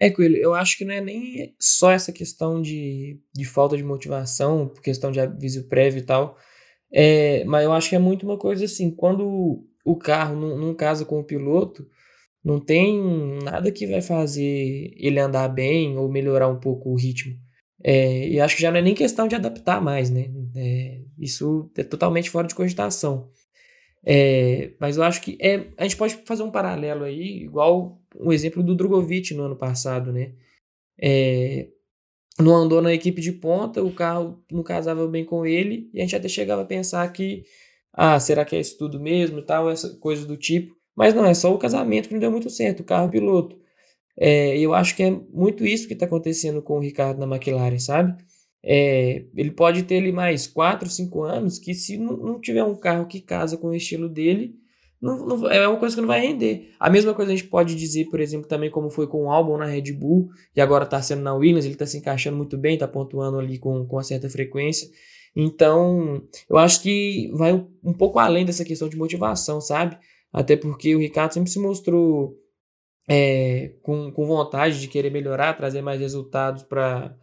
É, 0.04 0.10
Coelho, 0.10 0.36
eu 0.36 0.54
acho 0.54 0.78
que 0.78 0.84
não 0.84 0.94
é 0.94 1.00
nem 1.00 1.56
só 1.58 1.90
essa 1.90 2.12
questão 2.12 2.62
de, 2.62 3.22
de 3.34 3.46
falta 3.46 3.78
de 3.78 3.84
motivação, 3.84 4.68
questão 4.84 5.14
de 5.14 5.22
aviso 5.22 5.70
prévio 5.70 6.00
e 6.00 6.02
tal, 6.02 6.38
é, 6.92 7.46
mas 7.46 7.64
eu 7.64 7.72
acho 7.72 7.90
que 7.90 7.96
é 7.96 8.00
muito 8.00 8.24
uma 8.26 8.38
coisa 8.38 8.66
assim, 8.66 8.92
quando 8.92 9.66
o 9.86 9.96
carro 9.96 10.36
não, 10.36 10.58
não 10.58 10.76
casa 10.76 11.06
com 11.06 11.22
o 11.22 11.24
piloto, 11.24 11.88
não 12.44 12.60
tem 12.60 13.02
nada 13.46 13.72
que 13.72 13.88
vai 13.88 14.02
fazer 14.02 14.92
ele 14.98 15.20
andar 15.22 15.48
bem 15.48 15.98
ou 15.98 16.12
melhorar 16.12 16.50
um 16.50 16.60
pouco 16.60 16.90
o 16.90 16.98
ritmo. 16.98 17.34
É, 17.82 18.28
e 18.28 18.42
acho 18.42 18.58
que 18.58 18.62
já 18.62 18.72
não 18.72 18.80
é 18.80 18.82
nem 18.82 18.94
questão 18.94 19.26
de 19.26 19.36
adaptar 19.36 19.82
mais, 19.82 20.10
né? 20.10 20.26
É, 20.54 21.00
isso 21.18 21.72
é 21.78 21.84
totalmente 21.84 22.30
fora 22.30 22.48
de 22.48 22.56
cogitação. 22.56 23.30
É, 24.06 24.72
mas 24.80 24.98
eu 24.98 25.04
acho 25.04 25.22
que 25.22 25.38
é, 25.40 25.68
a 25.78 25.84
gente 25.84 25.96
pode 25.98 26.16
fazer 26.26 26.44
um 26.44 26.52
paralelo 26.52 27.06
aí, 27.06 27.44
igual 27.44 28.02
um 28.20 28.32
exemplo 28.34 28.62
do 28.62 28.76
Drogovic 28.76 29.34
no 29.34 29.44
ano 29.44 29.56
passado, 29.56 30.12
né? 30.12 30.34
É, 31.00 31.70
não 32.40 32.56
andou 32.56 32.82
na 32.82 32.94
equipe 32.94 33.22
de 33.22 33.32
ponta, 33.32 33.84
o 33.84 33.94
carro 33.94 34.44
não 34.52 34.64
casava 34.64 35.08
bem 35.08 35.26
com 35.26 35.46
ele, 35.46 35.90
e 35.94 36.00
a 36.00 36.02
gente 36.04 36.16
até 36.16 36.28
chegava 36.28 36.64
a 36.64 36.66
pensar 36.66 37.12
que, 37.14 37.44
ah, 37.94 38.20
será 38.20 38.46
que 38.46 38.56
é 38.56 38.60
isso 38.60 38.78
tudo 38.78 39.00
mesmo 39.00 39.42
tal, 39.42 39.70
essa 39.70 39.96
coisa 39.98 40.26
do 40.26 40.38
tipo. 40.38 40.76
Mas 40.96 41.14
não, 41.14 41.26
é 41.26 41.34
só 41.34 41.54
o 41.54 41.58
casamento 41.58 42.08
que 42.08 42.14
não 42.14 42.22
deu 42.22 42.32
muito 42.32 42.50
certo, 42.50 42.82
o 42.82 42.84
carro 42.84 43.10
piloto. 43.10 43.58
É, 44.18 44.58
eu 44.60 44.74
acho 44.74 44.96
que 44.96 45.04
é 45.04 45.12
muito 45.12 45.66
isso 45.66 45.88
que 45.88 45.94
está 45.94 46.06
acontecendo 46.06 46.62
com 46.62 46.78
o 46.78 46.80
Ricardo 46.80 47.20
na 47.26 47.36
McLaren, 47.36 47.80
sabe? 47.80 48.16
É, 48.64 49.26
ele 49.36 49.52
pode 49.52 49.84
ter 49.84 49.98
ali 49.98 50.12
mais 50.12 50.48
4, 50.48 50.90
5 50.90 51.22
anos, 51.24 51.60
que 51.60 51.74
se 51.74 51.98
não, 51.98 52.16
não 52.16 52.40
tiver 52.40 52.64
um 52.64 52.76
carro 52.76 53.06
que 53.06 53.20
casa 53.20 53.58
com 53.58 53.68
o 53.68 53.76
estilo 53.76 54.08
dele, 54.08 54.56
não, 55.02 55.26
não, 55.26 55.52
é 55.52 55.68
uma 55.68 55.78
coisa 55.78 55.96
que 55.96 56.02
não 56.02 56.08
vai 56.08 56.22
render. 56.22 56.70
A 56.80 56.90
mesma 56.90 57.14
coisa 57.14 57.34
a 57.34 57.36
gente 57.36 57.50
pode 57.50 57.76
dizer, 57.76 58.06
por 58.06 58.22
exemplo, 58.22 58.48
também 58.48 58.72
como 58.72 58.90
foi 58.90 59.06
com 59.06 59.26
o 59.26 59.30
Albon 59.30 59.58
na 59.58 59.66
Red 59.66 59.92
Bull, 59.92 60.30
e 60.56 60.62
agora 60.62 60.86
está 60.86 61.02
sendo 61.02 61.22
na 61.22 61.34
Williams, 61.34 61.66
ele 61.66 61.74
está 61.74 61.86
se 61.86 61.98
encaixando 61.98 62.38
muito 62.38 62.58
bem, 62.58 62.76
está 62.76 62.88
pontuando 62.88 63.38
ali 63.38 63.60
com, 63.60 63.86
com 63.86 63.98
uma 63.98 64.04
certa 64.04 64.30
frequência. 64.30 64.88
Então, 65.36 66.24
eu 66.50 66.58
acho 66.58 66.82
que 66.82 67.30
vai 67.34 67.54
um 67.84 67.94
pouco 67.94 68.18
além 68.18 68.46
dessa 68.46 68.64
questão 68.64 68.88
de 68.88 68.96
motivação, 68.96 69.60
sabe? 69.60 69.98
Até 70.32 70.56
porque 70.56 70.96
o 70.96 71.00
Ricardo 71.00 71.34
sempre 71.34 71.50
se 71.50 71.60
mostrou 71.60 72.38
é, 73.06 73.74
com, 73.82 74.10
com 74.12 74.26
vontade 74.26 74.80
de 74.80 74.88
querer 74.88 75.12
melhorar, 75.12 75.58
trazer 75.58 75.82
mais 75.82 76.00
resultados 76.00 76.64
para 76.64 77.14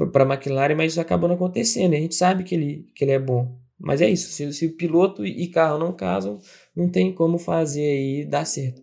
a 0.00 0.34
McLaren, 0.34 0.74
mas 0.74 0.92
isso 0.92 1.00
acabou 1.00 1.28
não 1.28 1.36
acontecendo. 1.36 1.94
A 1.94 1.98
gente 1.98 2.14
sabe 2.14 2.44
que 2.44 2.54
ele, 2.54 2.90
que 2.94 3.04
ele 3.04 3.12
é 3.12 3.18
bom. 3.18 3.58
Mas 3.78 4.00
é 4.00 4.08
isso, 4.08 4.30
se, 4.30 4.52
se 4.52 4.66
o 4.66 4.76
piloto 4.76 5.26
e 5.26 5.48
carro 5.48 5.78
não 5.78 5.92
casam, 5.92 6.40
não 6.74 6.88
tem 6.88 7.12
como 7.12 7.38
fazer 7.38 7.82
aí 7.82 8.24
dar 8.24 8.44
certo. 8.44 8.82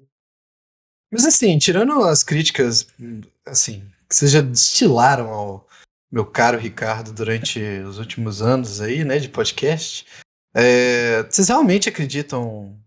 Mas 1.12 1.26
assim, 1.26 1.58
tirando 1.58 2.04
as 2.04 2.24
críticas, 2.24 2.88
assim, 3.46 3.84
que 4.08 4.16
vocês 4.16 4.32
já 4.32 4.42
destilaram 4.42 5.30
ao 5.30 5.68
meu 6.12 6.26
caro 6.26 6.58
Ricardo 6.58 7.14
durante 7.14 7.60
os 7.88 7.98
últimos 7.98 8.42
anos 8.42 8.82
aí, 8.82 9.04
né, 9.04 9.18
de 9.18 9.30
podcast, 9.30 10.06
é, 10.54 11.24
vocês 11.24 11.48
realmente 11.48 11.90
acreditam 11.90 12.78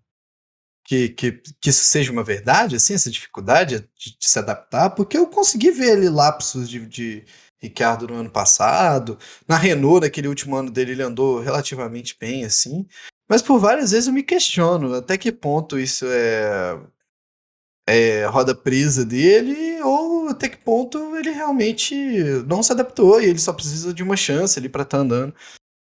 que, 0.87 1.09
que, 1.09 1.33
que, 1.61 1.71
isso 1.71 1.85
seja 1.85 2.13
uma 2.13 2.23
verdade, 2.23 2.77
assim, 2.77 2.93
essa 2.93 3.11
dificuldade 3.11 3.81
de, 3.97 4.19
de 4.19 4.29
se 4.29 4.39
adaptar? 4.39 4.91
Porque 4.91 5.17
eu 5.17 5.27
consegui 5.27 5.71
ver 5.71 5.93
ali 5.93 6.09
lapsos 6.11 6.69
de, 6.69 6.87
de 6.87 7.25
Ricardo 7.65 8.07
no 8.07 8.15
ano 8.15 8.31
passado. 8.31 9.19
Na 9.49 9.57
Renault, 9.57 10.01
naquele 10.01 10.29
último 10.29 10.57
ano 10.57 10.71
dele, 10.71 10.93
ele 10.93 11.03
andou 11.03 11.41
relativamente 11.41 12.17
bem, 12.19 12.45
assim. 12.45 12.87
Mas 13.29 13.43
por 13.43 13.59
várias 13.59 13.91
vezes 13.91 14.07
eu 14.07 14.13
me 14.13 14.23
questiono 14.23 14.95
até 14.95 15.17
que 15.17 15.33
ponto 15.33 15.79
isso 15.79 16.05
é, 16.07 16.79
é 17.89 18.27
roda 18.27 18.55
presa 18.55 19.05
dele 19.05 19.81
ou 19.83 20.29
até 20.29 20.49
que 20.49 20.59
ponto 20.59 21.17
ele 21.17 21.31
realmente 21.31 21.95
não 22.47 22.63
se 22.63 22.73
adaptou 22.73 23.21
e 23.21 23.27
ele 23.27 23.39
só 23.39 23.53
precisa 23.53 23.95
de 23.95 24.03
uma 24.03 24.17
chance 24.17 24.59
ali 24.59 24.69
para 24.69 24.83
estar 24.83 24.99
tá 24.99 25.03
andando 25.03 25.35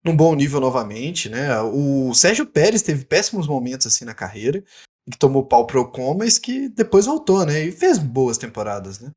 num 0.04 0.16
bom 0.16 0.34
nível 0.34 0.60
novamente, 0.60 1.28
né? 1.28 1.60
O 1.60 2.12
Sérgio 2.14 2.46
Pérez 2.46 2.82
teve 2.82 3.04
péssimos 3.04 3.46
momentos 3.46 3.87
assim 3.87 4.04
na 4.04 4.14
carreira, 4.14 4.64
que 5.10 5.18
tomou 5.18 5.46
pau 5.46 5.66
pro 5.66 5.82
Ocon, 5.82 6.14
mas 6.14 6.38
que 6.38 6.68
depois 6.68 7.06
voltou, 7.06 7.44
né? 7.44 7.64
E 7.64 7.72
fez 7.72 7.99
boas 7.99 8.38
temporadas, 8.38 9.00
né? 9.00 9.10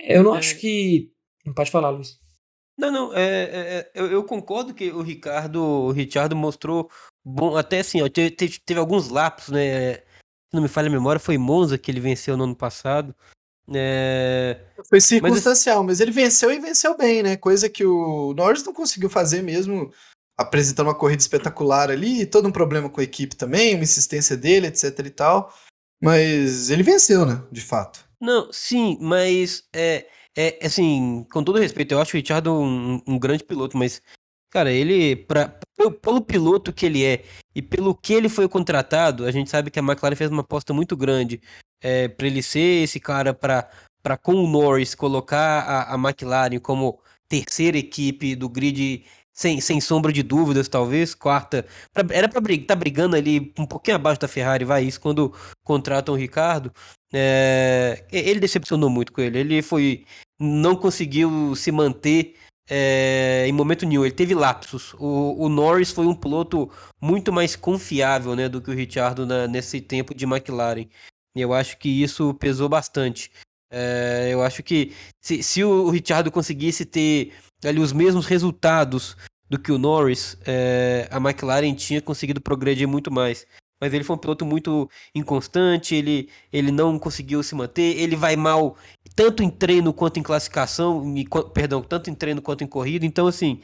Eu 0.00 0.22
não 0.22 0.32
acho 0.34 0.56
que 0.58 1.12
Pode 1.54 1.70
falar, 1.70 1.90
Luiz. 1.90 2.18
Não, 2.78 2.92
não, 2.92 3.12
é, 3.12 3.22
é, 3.22 3.78
é, 3.78 3.90
eu, 3.92 4.06
eu, 4.06 4.24
concordo 4.24 4.72
que 4.72 4.92
o 4.92 5.02
Ricardo, 5.02 5.60
o 5.60 5.90
Richard 5.90 6.32
mostrou 6.32 6.88
bom, 7.24 7.56
até 7.56 7.80
assim, 7.80 8.00
ó, 8.00 8.08
teve, 8.08 8.30
teve, 8.30 8.78
alguns 8.78 9.08
lapsos, 9.08 9.52
né? 9.52 9.96
Se 9.96 10.54
não 10.54 10.62
me 10.62 10.68
falha 10.68 10.86
a 10.86 10.92
memória, 10.92 11.18
foi 11.18 11.36
Monza 11.36 11.76
que 11.76 11.90
ele 11.90 12.00
venceu 12.00 12.36
no 12.36 12.44
ano 12.44 12.54
passado. 12.54 13.14
É... 13.74 14.64
Foi 14.88 15.00
circunstancial, 15.00 15.82
mas, 15.82 15.98
mas, 15.98 16.00
ele 16.00 16.12
venceu 16.12 16.52
e 16.52 16.60
venceu 16.60 16.96
bem, 16.96 17.22
né? 17.22 17.36
Coisa 17.36 17.68
que 17.68 17.84
o 17.84 18.32
Norris 18.34 18.64
não 18.64 18.72
conseguiu 18.72 19.10
fazer 19.10 19.42
mesmo, 19.42 19.92
apresentando 20.38 20.86
uma 20.86 20.94
corrida 20.94 21.20
espetacular 21.20 21.90
ali, 21.90 22.24
todo 22.24 22.46
um 22.46 22.52
problema 22.52 22.88
com 22.88 23.00
a 23.00 23.04
equipe 23.04 23.34
também, 23.34 23.74
uma 23.74 23.82
insistência 23.82 24.36
dele, 24.36 24.68
etc 24.68 24.98
e 25.04 25.10
tal. 25.10 25.52
Mas 26.00 26.70
ele 26.70 26.84
venceu, 26.84 27.26
né? 27.26 27.42
De 27.50 27.60
fato. 27.60 28.08
Não, 28.20 28.52
sim, 28.52 28.96
mas 29.00 29.64
é, 29.74 30.06
é, 30.38 30.56
assim, 30.64 31.26
com 31.32 31.42
todo 31.42 31.58
respeito, 31.58 31.92
eu 31.92 32.00
acho 32.00 32.16
o 32.16 32.20
Richard 32.20 32.48
um, 32.48 33.02
um 33.04 33.18
grande 33.18 33.42
piloto, 33.42 33.76
mas, 33.76 34.00
cara, 34.50 34.70
ele, 34.70 35.16
pra, 35.16 35.58
pelo 36.00 36.20
piloto 36.20 36.72
que 36.72 36.86
ele 36.86 37.04
é 37.04 37.24
e 37.52 37.60
pelo 37.60 37.92
que 37.92 38.12
ele 38.14 38.28
foi 38.28 38.48
contratado, 38.48 39.26
a 39.26 39.32
gente 39.32 39.50
sabe 39.50 39.68
que 39.68 39.80
a 39.80 39.82
McLaren 39.82 40.14
fez 40.14 40.30
uma 40.30 40.42
aposta 40.42 40.72
muito 40.72 40.96
grande 40.96 41.40
é, 41.82 42.06
para 42.06 42.28
ele 42.28 42.40
ser 42.40 42.84
esse 42.84 43.00
cara 43.00 43.34
para 43.34 43.68
com 44.22 44.34
o 44.34 44.46
Norris 44.46 44.94
colocar 44.94 45.60
a, 45.60 45.94
a 45.94 45.98
McLaren 45.98 46.60
como 46.60 47.00
terceira 47.28 47.76
equipe 47.76 48.36
do 48.36 48.48
grid 48.48 49.04
sem, 49.32 49.60
sem 49.60 49.80
sombra 49.80 50.12
de 50.12 50.22
dúvidas, 50.22 50.68
talvez, 50.68 51.14
quarta. 51.14 51.66
Pra, 51.92 52.04
era 52.10 52.28
para 52.28 52.40
estar 52.52 52.74
tá 52.74 52.76
brigando 52.76 53.16
ali 53.16 53.52
um 53.58 53.66
pouquinho 53.66 53.96
abaixo 53.96 54.20
da 54.20 54.28
Ferrari, 54.28 54.64
vai 54.64 54.84
isso, 54.84 55.00
quando 55.00 55.32
contratam 55.64 56.14
o 56.14 56.18
Ricardo. 56.18 56.72
É, 57.12 58.04
ele 58.10 58.40
decepcionou 58.40 58.90
muito 58.90 59.12
com 59.12 59.20
ele. 59.20 59.38
Ele 59.38 59.62
foi 59.62 60.04
não 60.38 60.76
conseguiu 60.76 61.54
se 61.56 61.72
manter 61.72 62.34
é, 62.68 63.44
em 63.46 63.52
momento 63.52 63.86
nenhum. 63.86 64.04
Ele 64.04 64.14
teve 64.14 64.34
lapsos. 64.34 64.94
O, 64.94 65.44
o, 65.44 65.48
Norris 65.48 65.90
foi 65.90 66.06
um 66.06 66.14
piloto 66.14 66.70
muito 67.00 67.32
mais 67.32 67.56
confiável 67.56 68.36
né, 68.36 68.48
do 68.48 68.60
que 68.60 68.70
o 68.70 68.74
Ricciardo 68.74 69.26
na, 69.26 69.46
nesse 69.46 69.80
tempo 69.80 70.14
de 70.14 70.24
McLaren. 70.24 70.86
E 71.34 71.40
eu 71.40 71.54
acho 71.54 71.78
que 71.78 71.88
isso 71.88 72.34
pesou 72.34 72.68
bastante. 72.68 73.30
É, 73.70 74.28
eu 74.30 74.42
acho 74.42 74.62
que 74.62 74.94
se, 75.20 75.42
se 75.42 75.64
o, 75.64 75.86
o 75.86 75.90
Ricciardo 75.90 76.30
conseguisse 76.30 76.84
ter 76.84 77.32
ali 77.64 77.80
os 77.80 77.92
mesmos 77.92 78.26
resultados 78.26 79.16
do 79.48 79.58
que 79.58 79.72
o 79.72 79.78
Norris, 79.78 80.36
é, 80.46 81.08
a 81.10 81.16
McLaren 81.16 81.74
tinha 81.74 82.02
conseguido 82.02 82.40
progredir 82.40 82.86
muito 82.86 83.10
mais 83.10 83.46
mas 83.80 83.92
ele 83.92 84.04
foi 84.04 84.16
um 84.16 84.18
piloto 84.18 84.44
muito 84.44 84.88
inconstante, 85.14 85.94
ele, 85.94 86.28
ele 86.52 86.70
não 86.70 86.98
conseguiu 86.98 87.42
se 87.42 87.54
manter, 87.54 87.98
ele 87.98 88.16
vai 88.16 88.36
mal 88.36 88.76
tanto 89.14 89.42
em 89.42 89.50
treino 89.50 89.92
quanto 89.92 90.18
em 90.18 90.22
classificação, 90.22 91.16
e, 91.16 91.26
perdão, 91.52 91.82
tanto 91.82 92.10
em 92.10 92.14
treino 92.14 92.42
quanto 92.42 92.64
em 92.64 92.66
corrida, 92.66 93.06
então 93.06 93.26
assim, 93.26 93.60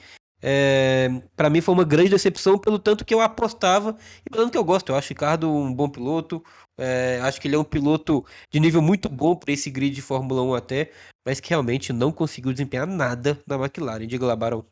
é, 0.47 1.09
para 1.35 1.49
mim 1.49 1.63
foi 1.63 1.75
uma 1.75 1.85
grande 1.85 2.11
decepção 2.11 2.59
pelo 2.59 2.79
tanto 2.79 3.05
que 3.05 3.15
eu 3.15 3.21
apostava 3.21 3.97
e 4.27 4.31
pelo 4.31 4.45
tanto 4.45 4.53
que 4.53 4.59
eu 4.59 4.65
gosto, 4.65 4.91
eu 4.91 4.97
acho 4.97 5.09
o 5.09 5.15
Ricardo 5.15 5.51
um 5.51 5.73
bom 5.73 5.89
piloto, 5.89 6.45
é, 6.79 7.19
acho 7.23 7.41
que 7.41 7.49
ele 7.49 7.57
é 7.57 7.59
um 7.59 7.65
piloto 7.65 8.25
de 8.53 8.61
nível 8.61 8.83
muito 8.83 9.09
bom 9.09 9.35
para 9.35 9.53
esse 9.53 9.71
grid 9.71 9.95
de 9.95 10.03
Fórmula 10.03 10.43
1 10.43 10.55
até, 10.55 10.91
mas 11.25 11.41
que 11.41 11.49
realmente 11.49 11.93
não 11.93 12.13
conseguiu 12.13 12.53
desempenhar 12.53 12.87
nada 12.87 13.41
na 13.47 13.57
McLaren, 13.57 14.07
diga 14.07 14.27
lá, 14.27 14.37
Barão. 14.37 14.67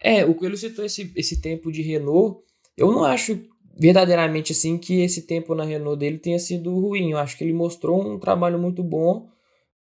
É, 0.00 0.24
o 0.24 0.34
Coelho 0.34 0.56
citou 0.56 0.84
esse, 0.84 1.12
esse 1.14 1.40
tempo 1.40 1.70
de 1.70 1.80
Renault, 1.82 2.44
eu 2.76 2.90
não 2.90 3.04
acho 3.04 3.38
verdadeiramente 3.78 4.52
assim 4.52 4.78
que 4.78 5.00
esse 5.02 5.22
tempo 5.26 5.54
na 5.54 5.64
Renault 5.64 5.98
dele 5.98 6.18
tenha 6.18 6.38
sido 6.38 6.74
ruim. 6.78 7.10
Eu 7.10 7.18
acho 7.18 7.36
que 7.36 7.44
ele 7.44 7.52
mostrou 7.52 8.02
um 8.02 8.18
trabalho 8.18 8.58
muito 8.58 8.82
bom 8.82 9.28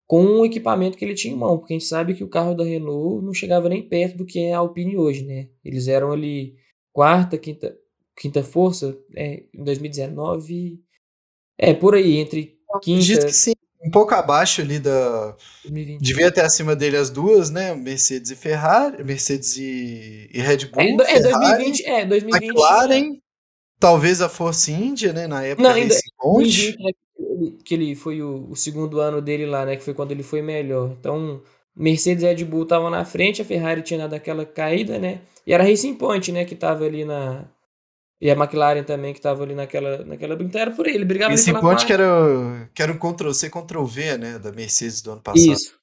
com 0.06 0.24
o 0.40 0.46
equipamento 0.46 0.98
que 0.98 1.04
ele 1.04 1.14
tinha 1.14 1.32
em 1.32 1.36
mão, 1.36 1.58
porque 1.58 1.72
a 1.72 1.78
gente 1.78 1.88
sabe 1.88 2.14
que 2.14 2.24
o 2.24 2.28
carro 2.28 2.54
da 2.54 2.64
Renault 2.64 3.24
não 3.24 3.32
chegava 3.32 3.68
nem 3.68 3.80
perto 3.88 4.18
do 4.18 4.26
que 4.26 4.40
é 4.40 4.52
a 4.52 4.58
Alpine 4.58 4.96
hoje, 4.96 5.24
né? 5.24 5.48
Eles 5.64 5.86
eram 5.86 6.10
ali 6.10 6.56
quarta, 6.92 7.38
quinta, 7.38 7.76
quinta 8.16 8.42
força 8.42 8.98
é, 9.14 9.44
em 9.54 9.62
2019. 9.62 10.82
É, 11.56 11.74
por 11.74 11.94
aí, 11.94 12.16
entre 12.16 12.58
quinta. 12.82 13.26
que 13.26 13.32
sim. 13.32 13.52
Um 13.82 13.90
pouco 13.90 14.14
abaixo 14.14 14.60
ali 14.60 14.78
da. 14.78 15.34
2020. 15.64 16.00
Devia 16.02 16.30
ter 16.30 16.42
acima 16.42 16.76
dele 16.76 16.96
as 16.96 17.10
duas, 17.10 17.50
né? 17.50 17.74
Mercedes 17.74 18.30
e 18.30 18.36
Ferrari, 18.36 19.02
Mercedes 19.04 19.56
e, 19.56 20.28
e 20.32 20.40
Red 20.40 20.66
Bull. 20.66 20.82
É, 20.82 21.12
é, 21.12 21.22
Ferrari, 21.22 21.64
2020, 21.64 21.86
é, 21.86 22.04
2020. 22.04 22.44
McLaren, 22.48 23.16
talvez 23.78 24.20
a 24.20 24.28
Force 24.28 24.70
India, 24.72 25.12
né? 25.12 25.26
Na 25.26 25.42
época 25.44 25.62
Não, 25.62 25.70
da 25.70 25.76
ainda- 25.76 25.94
Racing 25.94 26.10
Point. 26.18 26.72
2020, 26.72 26.84
né, 26.84 26.92
que 27.64 27.74
ele- 27.74 27.94
foi 27.94 28.20
o, 28.22 28.48
o 28.50 28.56
segundo 28.56 29.00
ano 29.00 29.20
dele 29.22 29.46
lá, 29.46 29.64
né? 29.64 29.76
Que 29.76 29.82
foi 29.84 29.94
quando 29.94 30.12
ele 30.12 30.22
foi 30.22 30.42
melhor. 30.42 30.94
Então, 30.98 31.40
Mercedes 31.74 32.22
e 32.22 32.26
Red 32.26 32.44
Bull 32.44 32.64
estavam 32.64 32.90
na 32.90 33.04
frente, 33.04 33.40
a 33.40 33.44
Ferrari 33.44 33.80
tinha 33.82 34.00
dado 34.00 34.14
aquela 34.14 34.44
caída, 34.44 34.98
né? 34.98 35.20
E 35.46 35.52
era 35.54 35.64
Racing 35.64 35.94
Point, 35.94 36.30
né? 36.32 36.44
Que 36.44 36.54
tava 36.54 36.84
ali 36.84 37.04
na. 37.04 37.44
E 38.20 38.30
a 38.30 38.34
McLaren 38.34 38.84
também, 38.84 39.14
que 39.14 39.20
tava 39.20 39.42
ali 39.42 39.54
naquela, 39.54 40.04
naquela 40.04 40.36
brincadeira. 40.36 40.70
Era 40.70 40.76
por 40.76 40.86
ele, 40.86 41.04
brigava 41.06 41.34
Point 41.34 41.60
quarta. 41.60 41.86
que 41.86 41.92
era, 41.92 42.70
que 42.74 42.82
era 42.82 42.92
um 42.92 42.98
Ctrl-C, 42.98 43.48
Ctrl-V, 43.48 44.18
né? 44.18 44.38
Da 44.38 44.52
Mercedes 44.52 45.00
do 45.00 45.12
ano 45.12 45.22
passado. 45.22 45.52
Isso. 45.52 45.80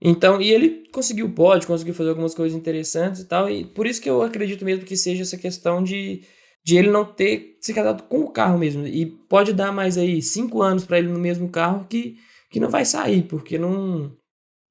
Então, 0.00 0.40
e 0.40 0.50
ele 0.50 0.86
conseguiu 0.92 1.26
o 1.26 1.32
pódio, 1.32 1.66
conseguiu 1.66 1.94
fazer 1.94 2.10
algumas 2.10 2.34
coisas 2.34 2.56
interessantes 2.56 3.22
e 3.22 3.24
tal, 3.24 3.50
e 3.50 3.64
por 3.64 3.86
isso 3.86 4.00
que 4.00 4.08
eu 4.08 4.22
acredito 4.22 4.64
mesmo 4.64 4.84
que 4.84 4.96
seja 4.96 5.22
essa 5.22 5.36
questão 5.36 5.82
de, 5.82 6.22
de 6.64 6.76
ele 6.76 6.88
não 6.88 7.04
ter 7.04 7.56
se 7.60 7.74
casado 7.74 8.04
com 8.04 8.20
o 8.20 8.30
carro 8.30 8.58
mesmo. 8.58 8.86
E 8.86 9.06
pode 9.06 9.52
dar 9.52 9.72
mais 9.72 9.98
aí 9.98 10.22
cinco 10.22 10.62
anos 10.62 10.84
para 10.84 10.98
ele 10.98 11.08
no 11.08 11.18
mesmo 11.18 11.48
carro 11.48 11.86
que, 11.88 12.16
que 12.50 12.60
não 12.60 12.68
vai 12.68 12.84
sair, 12.84 13.22
porque 13.22 13.58
não 13.58 14.14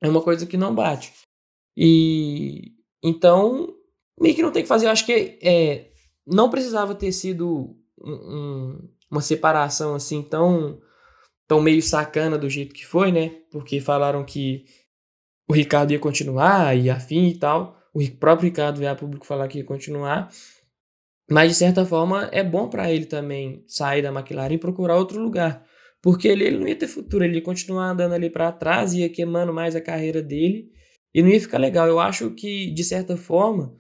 é 0.02 0.08
uma 0.08 0.22
coisa 0.22 0.46
que 0.46 0.56
não 0.56 0.74
bate. 0.74 1.12
E 1.76 2.72
então, 3.04 3.74
meio 4.20 4.36
que 4.36 4.42
não 4.42 4.52
tem 4.52 4.64
que 4.64 4.70
fazer. 4.70 4.86
Eu 4.86 4.92
acho 4.92 5.06
que 5.06 5.38
é, 5.42 5.90
não 6.28 6.50
precisava 6.50 6.94
ter 6.94 7.12
sido 7.12 7.76
um- 8.00 8.12
um- 8.12 8.90
uma 9.10 9.22
separação 9.22 9.96
assim 9.96 10.22
tão, 10.22 10.80
tão 11.48 11.62
meio 11.62 11.82
sacana 11.82 12.38
do 12.38 12.50
jeito 12.50 12.76
que 12.76 12.86
foi, 12.86 13.12
né? 13.12 13.30
Porque 13.52 13.80
falaram 13.80 14.24
que 14.26 14.66
o 15.50 15.54
Ricardo 15.54 15.92
ia 15.92 16.00
continuar 16.00 16.78
e 16.78 16.90
afim 16.90 17.28
e 17.28 17.38
tal. 17.38 17.78
O 17.94 18.00
Ri- 18.02 18.12
próprio 18.12 18.50
Ricardo 18.50 18.78
veio 18.80 18.92
a 18.92 18.96
público 18.96 19.26
falar 19.26 19.48
que 19.48 19.60
ia 19.60 19.64
continuar. 19.64 20.30
Mas, 21.30 21.50
de 21.52 21.58
certa 21.58 21.86
forma, 21.86 22.30
é 22.32 22.44
bom 22.44 22.70
para 22.70 22.92
ele 22.92 23.06
também 23.06 23.64
sair 23.68 24.02
da 24.02 24.10
McLaren 24.12 24.54
e 24.54 24.58
procurar 24.58 24.96
outro 24.96 25.22
lugar. 25.22 25.66
Porque 26.02 26.28
ele, 26.28 26.46
ele 26.46 26.58
não 26.60 26.68
ia 26.68 26.76
ter 26.76 26.88
futuro, 26.88 27.24
ele 27.26 27.36
ia 27.36 27.42
continuar 27.42 27.90
andando 27.90 28.14
ali 28.14 28.30
para 28.30 28.52
trás, 28.52 28.94
ia 28.94 29.10
queimando 29.10 29.54
mais 29.54 29.76
a 29.76 29.82
carreira 29.82 30.22
dele 30.22 30.70
e 31.14 31.22
não 31.22 31.30
ia 31.30 31.40
ficar 31.42 31.58
legal. 31.58 31.88
Eu 31.88 32.00
acho 32.00 32.30
que, 32.32 32.72
de 32.72 32.84
certa 32.84 33.18
forma, 33.18 33.76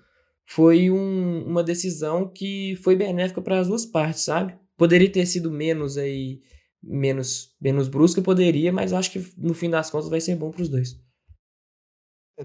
foi 0.47 0.89
um- 0.89 1.43
uma 1.45 1.63
decisão 1.63 2.27
que 2.31 2.75
foi 2.83 2.95
benéfica 2.95 3.41
para 3.41 3.59
as 3.59 3.67
duas 3.67 3.85
partes, 3.85 4.23
sabe? 4.23 4.57
Poderia 4.77 5.11
ter 5.11 5.25
sido 5.25 5.51
menos 5.51 5.97
aí, 5.97 6.41
menos, 6.81 7.55
menos 7.59 7.87
brusca, 7.87 8.21
poderia, 8.21 8.71
mas 8.71 8.93
acho 8.93 9.11
que 9.11 9.31
no 9.37 9.53
fim 9.53 9.69
das 9.69 9.89
contas 9.89 10.09
vai 10.09 10.21
ser 10.21 10.35
bom 10.35 10.51
para 10.51 10.61
os 10.61 10.69
dois. 10.69 10.97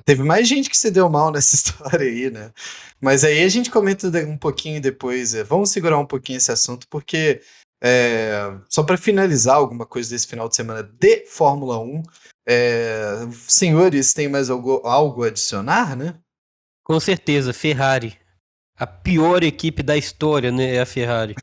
Teve 0.04 0.22
mais 0.22 0.48
gente 0.48 0.70
que 0.70 0.76
se 0.76 0.90
deu 0.90 1.08
mal 1.08 1.30
nessa 1.30 1.54
história 1.54 2.00
aí, 2.08 2.30
né? 2.30 2.50
Mas 3.00 3.24
aí 3.24 3.42
a 3.44 3.48
gente 3.48 3.70
comenta 3.70 4.08
um 4.26 4.38
pouquinho 4.38 4.80
depois. 4.80 5.34
é, 5.34 5.44
Vamos 5.44 5.70
segurar 5.70 5.98
um 5.98 6.06
pouquinho 6.06 6.38
esse 6.38 6.50
assunto, 6.50 6.88
porque 6.88 7.42
é, 7.82 8.32
só 8.70 8.82
para 8.82 8.96
finalizar 8.96 9.56
alguma 9.56 9.84
coisa 9.84 10.08
desse 10.10 10.26
final 10.26 10.48
de 10.48 10.56
semana 10.56 10.82
de 10.82 11.26
Fórmula 11.26 11.78
1, 11.78 12.02
é, 12.48 13.28
senhores, 13.48 14.14
tem 14.14 14.28
mais 14.28 14.48
algo, 14.48 14.80
algo 14.84 15.24
a 15.24 15.26
adicionar, 15.28 15.94
né? 15.96 16.18
Com 16.92 17.00
certeza, 17.00 17.54
Ferrari. 17.54 18.18
A 18.78 18.86
pior 18.86 19.42
equipe 19.42 19.82
da 19.82 19.96
história, 19.96 20.52
né? 20.52 20.74
É 20.74 20.80
a 20.82 20.84
Ferrari. 20.84 21.34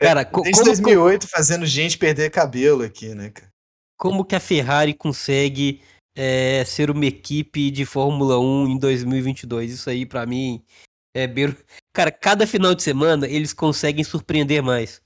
Cara, 0.00 0.24
co- 0.24 0.40
Desde 0.40 0.58
como, 0.62 0.72
2008 0.72 1.28
fazendo 1.28 1.66
gente 1.66 1.98
perder 1.98 2.30
cabelo 2.30 2.82
aqui, 2.82 3.14
né, 3.14 3.28
cara? 3.28 3.50
como 3.98 4.24
que 4.24 4.34
a 4.34 4.40
Ferrari 4.40 4.94
consegue 4.94 5.82
é, 6.16 6.64
ser 6.64 6.90
uma 6.90 7.04
equipe 7.04 7.70
de 7.70 7.84
Fórmula 7.84 8.40
1 8.40 8.68
em 8.68 8.78
2022? 8.78 9.70
Isso 9.70 9.90
aí, 9.90 10.06
pra 10.06 10.24
mim, 10.24 10.64
é 11.14 11.26
beiro... 11.26 11.54
Cara, 11.92 12.10
cada 12.10 12.46
final 12.46 12.74
de 12.74 12.82
semana 12.82 13.28
eles 13.28 13.52
conseguem 13.52 14.02
surpreender 14.02 14.62
mais. 14.62 15.02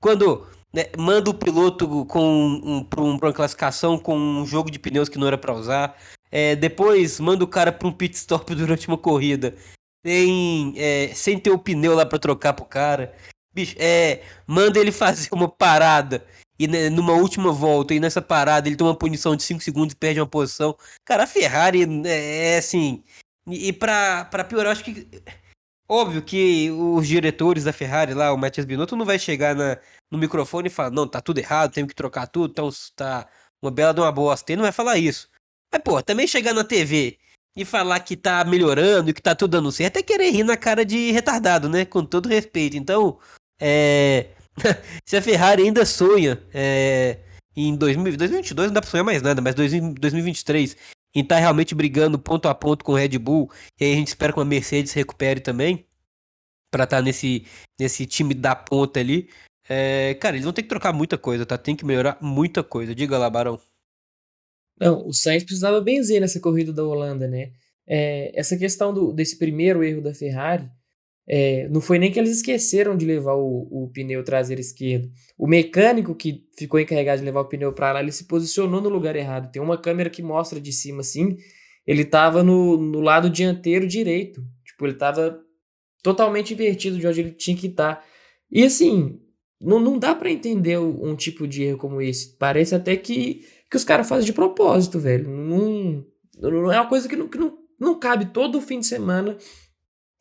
Quando 0.00 0.46
né, 0.72 0.86
manda 0.98 1.30
o 1.30 1.34
piloto 1.34 2.04
com 2.06 2.20
um, 2.24 2.76
um- 2.78 2.84
pra 2.84 3.00
uma 3.02 3.32
classificação 3.32 3.98
com 3.98 4.16
um 4.16 4.46
jogo 4.46 4.70
de 4.70 4.78
pneus 4.78 5.08
que 5.08 5.18
não 5.18 5.26
era 5.26 5.38
pra 5.38 5.54
usar, 5.54 5.96
é, 6.30 6.54
depois 6.56 7.18
manda 7.20 7.42
o 7.44 7.48
cara 7.48 7.72
pra 7.72 7.88
um 7.88 7.92
pit 7.92 8.14
stop 8.16 8.54
durante 8.54 8.86
uma 8.88 8.98
corrida, 8.98 9.54
sem, 10.06 10.74
é, 10.76 11.12
sem 11.14 11.38
ter 11.38 11.50
o 11.50 11.58
pneu 11.58 11.94
lá 11.94 12.06
pra 12.06 12.18
trocar 12.18 12.52
pro 12.52 12.64
cara. 12.64 13.14
Bicho, 13.52 13.74
é, 13.78 14.22
manda 14.46 14.78
ele 14.78 14.92
fazer 14.92 15.28
uma 15.32 15.48
parada 15.48 16.24
e 16.58 16.68
né, 16.68 16.90
numa 16.90 17.14
última 17.14 17.50
volta, 17.52 17.94
e 17.94 18.00
nessa 18.00 18.20
parada 18.22 18.68
ele 18.68 18.76
toma 18.76 18.90
uma 18.90 18.96
punição 18.96 19.34
de 19.34 19.42
5 19.42 19.62
segundos 19.62 19.94
e 19.94 19.96
perde 19.96 20.20
uma 20.20 20.26
posição. 20.26 20.76
Cara, 21.06 21.24
a 21.24 21.26
Ferrari 21.26 21.82
é, 22.06 22.54
é 22.54 22.58
assim. 22.58 23.02
E, 23.48 23.68
e 23.68 23.72
pra, 23.72 24.26
pra 24.26 24.44
piorar, 24.44 24.72
acho 24.72 24.84
que. 24.84 25.08
Óbvio 25.88 26.22
que 26.22 26.70
os 26.70 27.08
diretores 27.08 27.64
da 27.64 27.72
Ferrari 27.72 28.14
lá, 28.14 28.32
o 28.32 28.36
Matheus 28.36 28.66
Binotto, 28.66 28.94
não 28.94 29.04
vai 29.06 29.18
chegar 29.18 29.56
na, 29.56 29.76
no 30.10 30.18
microfone 30.18 30.68
e 30.68 30.70
falar, 30.70 30.90
não, 30.90 31.06
tá 31.06 31.20
tudo 31.20 31.38
errado, 31.38 31.72
temos 31.72 31.90
que 31.90 31.94
trocar 31.94 32.26
tudo, 32.26 32.50
então 32.50 32.68
tá 32.96 33.28
uma 33.62 33.70
bela 33.70 33.94
de 33.94 34.00
uma 34.00 34.10
bosta. 34.10 34.50
Ele 34.50 34.58
não 34.58 34.64
vai 34.64 34.72
falar 34.72 34.96
isso. 34.98 35.28
Mas, 35.72 35.82
pô, 35.82 36.02
também 36.02 36.26
chegar 36.26 36.52
na 36.52 36.64
TV 36.64 37.18
e 37.56 37.64
falar 37.64 38.00
que 38.00 38.16
tá 38.16 38.44
melhorando 38.44 39.10
e 39.10 39.14
que 39.14 39.22
tá 39.22 39.34
tudo 39.34 39.52
dando 39.52 39.72
certo 39.72 39.98
é 39.98 40.02
querer 40.02 40.30
rir 40.30 40.44
na 40.44 40.56
cara 40.56 40.84
de 40.84 41.10
retardado, 41.12 41.68
né? 41.68 41.84
Com 41.84 42.04
todo 42.04 42.28
respeito. 42.28 42.76
Então, 42.76 43.18
é. 43.60 44.30
Se 45.06 45.16
a 45.16 45.22
Ferrari 45.22 45.62
ainda 45.62 45.86
sonha 45.86 46.42
é, 46.52 47.18
em 47.56 47.76
2000 47.76 48.16
2022, 48.16 48.68
não 48.68 48.74
dá 48.74 48.80
pra 48.80 48.90
sonhar 48.90 49.04
mais 49.04 49.22
nada, 49.22 49.40
mas 49.40 49.54
2000 49.54 49.94
2023, 49.94 50.76
em 51.14 51.20
estar 51.22 51.38
realmente 51.38 51.74
brigando 51.74 52.18
ponto 52.18 52.48
a 52.48 52.54
ponto 52.54 52.84
com 52.84 52.92
o 52.92 52.96
Red 52.96 53.16
Bull, 53.18 53.50
e 53.78 53.84
aí 53.84 53.92
a 53.92 53.96
gente 53.96 54.08
espera 54.08 54.32
que 54.32 54.40
a 54.40 54.44
Mercedes 54.44 54.92
recupere 54.92 55.40
também, 55.40 55.86
pra 56.70 56.84
estar 56.84 57.02
nesse, 57.02 57.46
nesse 57.78 58.06
time 58.06 58.34
da 58.34 58.54
ponta 58.54 59.00
ali. 59.00 59.28
É, 59.72 60.14
cara, 60.14 60.34
eles 60.34 60.42
vão 60.42 60.52
ter 60.52 60.64
que 60.64 60.68
trocar 60.68 60.92
muita 60.92 61.16
coisa, 61.16 61.46
tá? 61.46 61.56
Tem 61.56 61.76
que 61.76 61.84
melhorar 61.84 62.18
muita 62.20 62.60
coisa. 62.60 62.92
Diga 62.92 63.16
lá, 63.16 63.30
Barão. 63.30 63.56
Não, 64.80 65.06
o 65.06 65.12
Sainz 65.12 65.44
precisava 65.44 65.80
benzer 65.80 66.20
nessa 66.20 66.40
corrida 66.40 66.72
da 66.72 66.82
Holanda, 66.82 67.28
né? 67.28 67.52
É, 67.86 68.32
essa 68.34 68.56
questão 68.56 68.92
do, 68.92 69.12
desse 69.12 69.38
primeiro 69.38 69.84
erro 69.84 70.02
da 70.02 70.12
Ferrari, 70.12 70.68
é, 71.28 71.68
não 71.68 71.80
foi 71.80 72.00
nem 72.00 72.10
que 72.10 72.18
eles 72.18 72.32
esqueceram 72.32 72.96
de 72.96 73.06
levar 73.06 73.34
o, 73.34 73.68
o 73.70 73.88
pneu 73.92 74.24
traseiro 74.24 74.60
esquerdo. 74.60 75.08
O 75.38 75.46
mecânico 75.46 76.16
que 76.16 76.48
ficou 76.58 76.80
encarregado 76.80 77.20
de 77.20 77.24
levar 77.24 77.42
o 77.42 77.48
pneu 77.48 77.72
para 77.72 77.92
lá, 77.92 78.00
ele 78.00 78.10
se 78.10 78.24
posicionou 78.24 78.80
no 78.80 78.88
lugar 78.88 79.14
errado. 79.14 79.52
Tem 79.52 79.62
uma 79.62 79.78
câmera 79.78 80.10
que 80.10 80.20
mostra 80.20 80.60
de 80.60 80.72
cima 80.72 81.02
assim, 81.02 81.36
ele 81.86 82.02
estava 82.02 82.42
no, 82.42 82.76
no 82.76 83.00
lado 83.00 83.30
dianteiro 83.30 83.86
direito. 83.86 84.44
Tipo, 84.64 84.86
ele 84.86 84.94
estava 84.94 85.40
totalmente 86.02 86.54
invertido 86.54 86.98
de 86.98 87.06
onde 87.06 87.20
ele 87.20 87.30
tinha 87.30 87.56
que 87.56 87.68
estar. 87.68 88.04
E 88.50 88.64
assim, 88.64 89.20
não, 89.60 89.78
não 89.78 89.98
dá 89.98 90.14
para 90.14 90.30
entender 90.30 90.78
um 90.78 91.14
tipo 91.14 91.46
de 91.46 91.62
erro 91.64 91.78
como 91.78 92.00
esse. 92.00 92.36
Parece 92.38 92.74
até 92.74 92.96
que, 92.96 93.44
que 93.70 93.76
os 93.76 93.84
caras 93.84 94.08
fazem 94.08 94.24
de 94.24 94.32
propósito, 94.32 94.98
velho. 94.98 95.28
Não, 95.28 96.04
não 96.40 96.72
é 96.72 96.80
uma 96.80 96.88
coisa 96.88 97.06
que, 97.06 97.14
não, 97.14 97.28
que 97.28 97.36
não, 97.36 97.58
não 97.78 97.98
cabe 97.98 98.26
todo 98.32 98.60
fim 98.60 98.80
de 98.80 98.86
semana. 98.86 99.36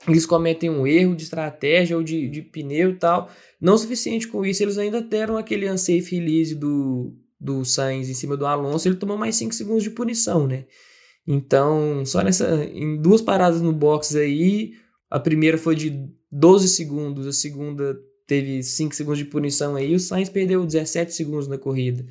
Eles 0.07 0.25
cometem 0.25 0.69
um 0.69 0.85
erro 0.85 1.15
de 1.15 1.23
estratégia 1.23 1.95
ou 1.95 2.03
de, 2.03 2.29
de 2.29 2.41
pneu 2.41 2.91
e 2.91 2.95
tal. 2.95 3.29
Não 3.61 3.77
suficiente 3.77 4.27
com 4.27 4.45
isso, 4.45 4.61
eles 4.61 4.77
ainda 4.77 5.01
deram 5.01 5.37
aquele 5.37 5.69
unsafe 5.69 6.15
release 6.15 6.55
do, 6.55 7.13
do 7.39 7.63
Sainz 7.63 8.09
em 8.09 8.13
cima 8.13 8.35
do 8.35 8.45
Alonso. 8.45 8.87
Ele 8.87 8.95
tomou 8.95 9.17
mais 9.17 9.35
5 9.35 9.53
segundos 9.53 9.83
de 9.83 9.89
punição, 9.89 10.47
né? 10.47 10.65
Então, 11.25 12.05
só 12.05 12.21
nessa. 12.23 12.65
Em 12.65 13.01
duas 13.01 13.21
paradas 13.21 13.61
no 13.61 13.71
box 13.71 14.17
aí, 14.17 14.73
a 15.09 15.19
primeira 15.19 15.57
foi 15.57 15.75
de 15.75 16.09
12 16.31 16.69
segundos, 16.69 17.27
a 17.27 17.33
segunda 17.33 17.97
teve 18.29 18.61
5 18.61 18.93
segundos 18.93 19.17
de 19.17 19.25
punição 19.25 19.75
aí, 19.75 19.95
o 19.95 19.99
Sainz 19.99 20.29
perdeu 20.29 20.63
17 20.63 21.11
segundos 21.11 21.47
na 21.47 21.57
corrida. 21.57 22.05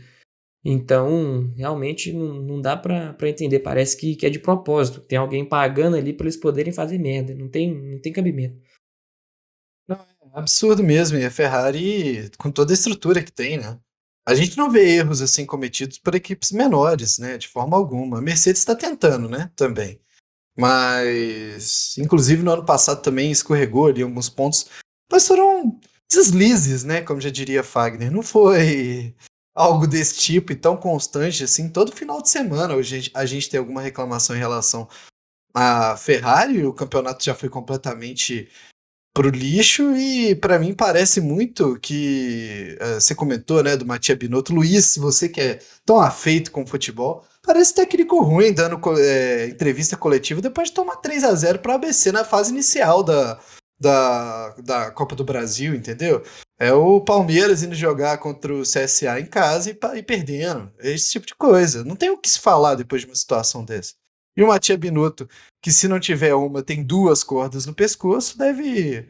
Então, 0.65 1.53
realmente 1.57 2.13
não, 2.13 2.35
não 2.35 2.61
dá 2.61 2.77
pra 2.77 3.17
entender. 3.23 3.61
Parece 3.61 3.97
que, 3.97 4.17
que 4.17 4.27
é 4.27 4.31
de 4.31 4.41
propósito. 4.41 5.01
Tem 5.01 5.17
alguém 5.17 5.49
pagando 5.49 5.97
ali 5.97 6.13
pra 6.13 6.25
eles 6.25 6.37
poderem 6.37 6.73
fazer 6.73 6.99
merda. 6.99 7.35
Não 7.35 7.49
tem, 7.49 7.73
não 7.73 8.01
tem 8.01 8.13
cabimento. 8.13 8.61
Absurdo 10.35 10.83
mesmo. 10.83 11.17
E 11.17 11.25
a 11.25 11.31
Ferrari, 11.31 12.31
com 12.37 12.51
toda 12.51 12.73
a 12.73 12.75
estrutura 12.75 13.23
que 13.23 13.33
tem, 13.33 13.57
né? 13.57 13.79
A 14.27 14.35
gente 14.35 14.59
não 14.59 14.71
vê 14.71 14.97
erros 14.97 15.23
assim 15.23 15.47
cometidos 15.47 15.99
por 15.99 16.15
equipes 16.15 16.51
menores, 16.51 17.19
né? 17.19 17.39
De 17.39 17.49
forma 17.49 17.77
alguma. 17.77 18.19
A 18.19 18.21
Mercedes 18.21 18.61
está 18.61 18.75
tentando, 18.75 19.29
né? 19.29 19.51
Também. 19.57 20.01
Mas, 20.59 21.97
inclusive 21.97 22.43
no 22.43 22.51
ano 22.51 22.67
passado 22.67 23.01
também 23.01 23.31
escorregou 23.31 23.87
ali 23.87 24.03
alguns 24.03 24.29
pontos. 24.29 24.69
Mas 25.11 25.27
foram 25.27 25.81
deslizes, 26.11 26.85
né? 26.85 27.03
Como 27.03 27.21
já 27.21 27.31
diria 27.31 27.63
Fagner. 27.63 28.11
Não 28.11 28.23
foi 28.23 29.15
algo 29.55 29.87
desse 29.87 30.17
tipo 30.17 30.53
e 30.53 30.57
tão 30.57 30.77
constante 30.77 31.45
assim. 31.45 31.69
Todo 31.69 31.95
final 31.95 32.23
de 32.23 32.31
semana 32.31 32.75
hoje 32.75 33.11
a 33.15 33.27
gente 33.27 33.51
tem 33.51 33.59
alguma 33.59 33.83
reclamação 33.83 34.37
em 34.37 34.39
relação 34.39 34.89
à 35.55 35.97
Ferrari. 35.97 36.65
O 36.65 36.73
campeonato 36.73 37.25
já 37.25 37.35
foi 37.35 37.49
completamente 37.49 38.49
pro 39.19 39.31
lixo 39.31 39.97
e 39.97 40.37
para 40.37 40.61
mim 40.61 40.73
parece 40.73 41.21
muito 41.21 41.77
que 41.81 42.79
uh, 42.81 43.01
você 43.01 43.17
comentou, 43.17 43.65
né, 43.65 43.77
do 43.77 43.85
Matia 43.85 44.15
Binotto, 44.15 44.55
Luiz, 44.55 44.97
você 44.97 45.29
que 45.29 45.41
é 45.41 45.59
tão 45.85 46.01
afeito 46.01 46.53
com 46.53 46.65
futebol, 46.65 47.25
parece 47.43 47.75
técnico 47.75 48.23
ruim 48.23 48.53
dando 48.53 48.81
é, 48.97 49.49
entrevista 49.49 49.97
coletiva 49.97 50.41
depois 50.41 50.69
de 50.69 50.75
tomar 50.75 50.97
3 50.97 51.25
a 51.25 51.35
0 51.35 51.59
para 51.59 51.75
ABC 51.75 52.13
na 52.13 52.25
fase 52.25 52.53
inicial 52.53 53.03
da, 53.03 53.41
da, 53.79 54.55
da 54.63 54.91
Copa 54.91 55.15
do 55.15 55.25
Brasil, 55.25 55.75
entendeu? 55.75 56.23
É 56.59 56.73
o 56.73 57.01
Palmeiras 57.01 57.63
indo 57.63 57.75
jogar 57.75 58.19
contra 58.19 58.53
o 58.53 58.63
CSA 58.63 59.21
em 59.21 59.27
casa 59.27 59.71
e, 59.71 59.79
e 59.97 60.03
perdendo. 60.03 60.73
É 60.79 60.91
esse 60.91 61.11
tipo 61.11 61.27
de 61.27 61.35
coisa. 61.35 61.85
Não 61.85 61.95
tem 61.95 62.11
o 62.11 62.19
que 62.19 62.29
se 62.29 62.41
falar 62.41 62.75
depois 62.75 63.03
de 63.03 63.09
uma 63.09 63.15
situação 63.15 63.65
dessa. 63.65 63.95
E 64.37 64.43
o 64.43 64.49
Matia 64.49 64.77
Binotto, 64.77 65.29
que 65.63 65.73
se 65.73 65.89
não 65.89 65.99
tiver 65.99 66.35
uma, 66.35 66.63
tem 66.63 66.83
duas 66.83 67.23
cordas 67.23 67.67
no 67.67 67.75
pescoço, 67.75 68.39
deve. 68.39 69.09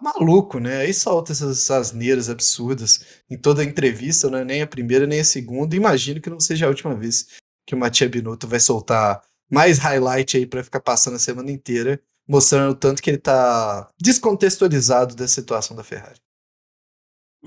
Maluco, 0.00 0.58
né? 0.58 0.78
Aí 0.82 0.92
solta 0.92 1.32
essas 1.32 1.70
asneiras 1.70 2.28
absurdas 2.28 3.00
em 3.30 3.38
toda 3.38 3.62
a 3.62 3.64
entrevista, 3.64 4.28
não 4.28 4.38
é 4.38 4.44
nem 4.44 4.60
a 4.60 4.66
primeira 4.66 5.06
nem 5.06 5.20
a 5.20 5.24
segunda. 5.24 5.74
Imagino 5.74 6.20
que 6.20 6.28
não 6.28 6.38
seja 6.38 6.66
a 6.66 6.68
última 6.68 6.94
vez 6.94 7.28
que 7.66 7.74
o 7.74 7.78
Matia 7.78 8.08
Binotto 8.08 8.46
vai 8.46 8.60
soltar 8.60 9.22
mais 9.50 9.78
highlight 9.78 10.36
aí 10.36 10.46
para 10.46 10.62
ficar 10.62 10.80
passando 10.80 11.16
a 11.16 11.18
semana 11.18 11.50
inteira, 11.50 12.00
mostrando 12.28 12.72
o 12.72 12.76
tanto 12.76 13.02
que 13.02 13.10
ele 13.10 13.18
tá 13.18 13.90
descontextualizado 14.00 15.14
da 15.14 15.28
situação 15.28 15.76
da 15.76 15.84
Ferrari. 15.84 16.20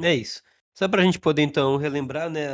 É 0.02 0.14
isso. 0.14 0.42
Só 0.78 0.88
pra 0.88 1.04
gente 1.04 1.20
poder 1.20 1.42
então 1.42 1.78
relembrar, 1.78 2.30
né, 2.30 2.48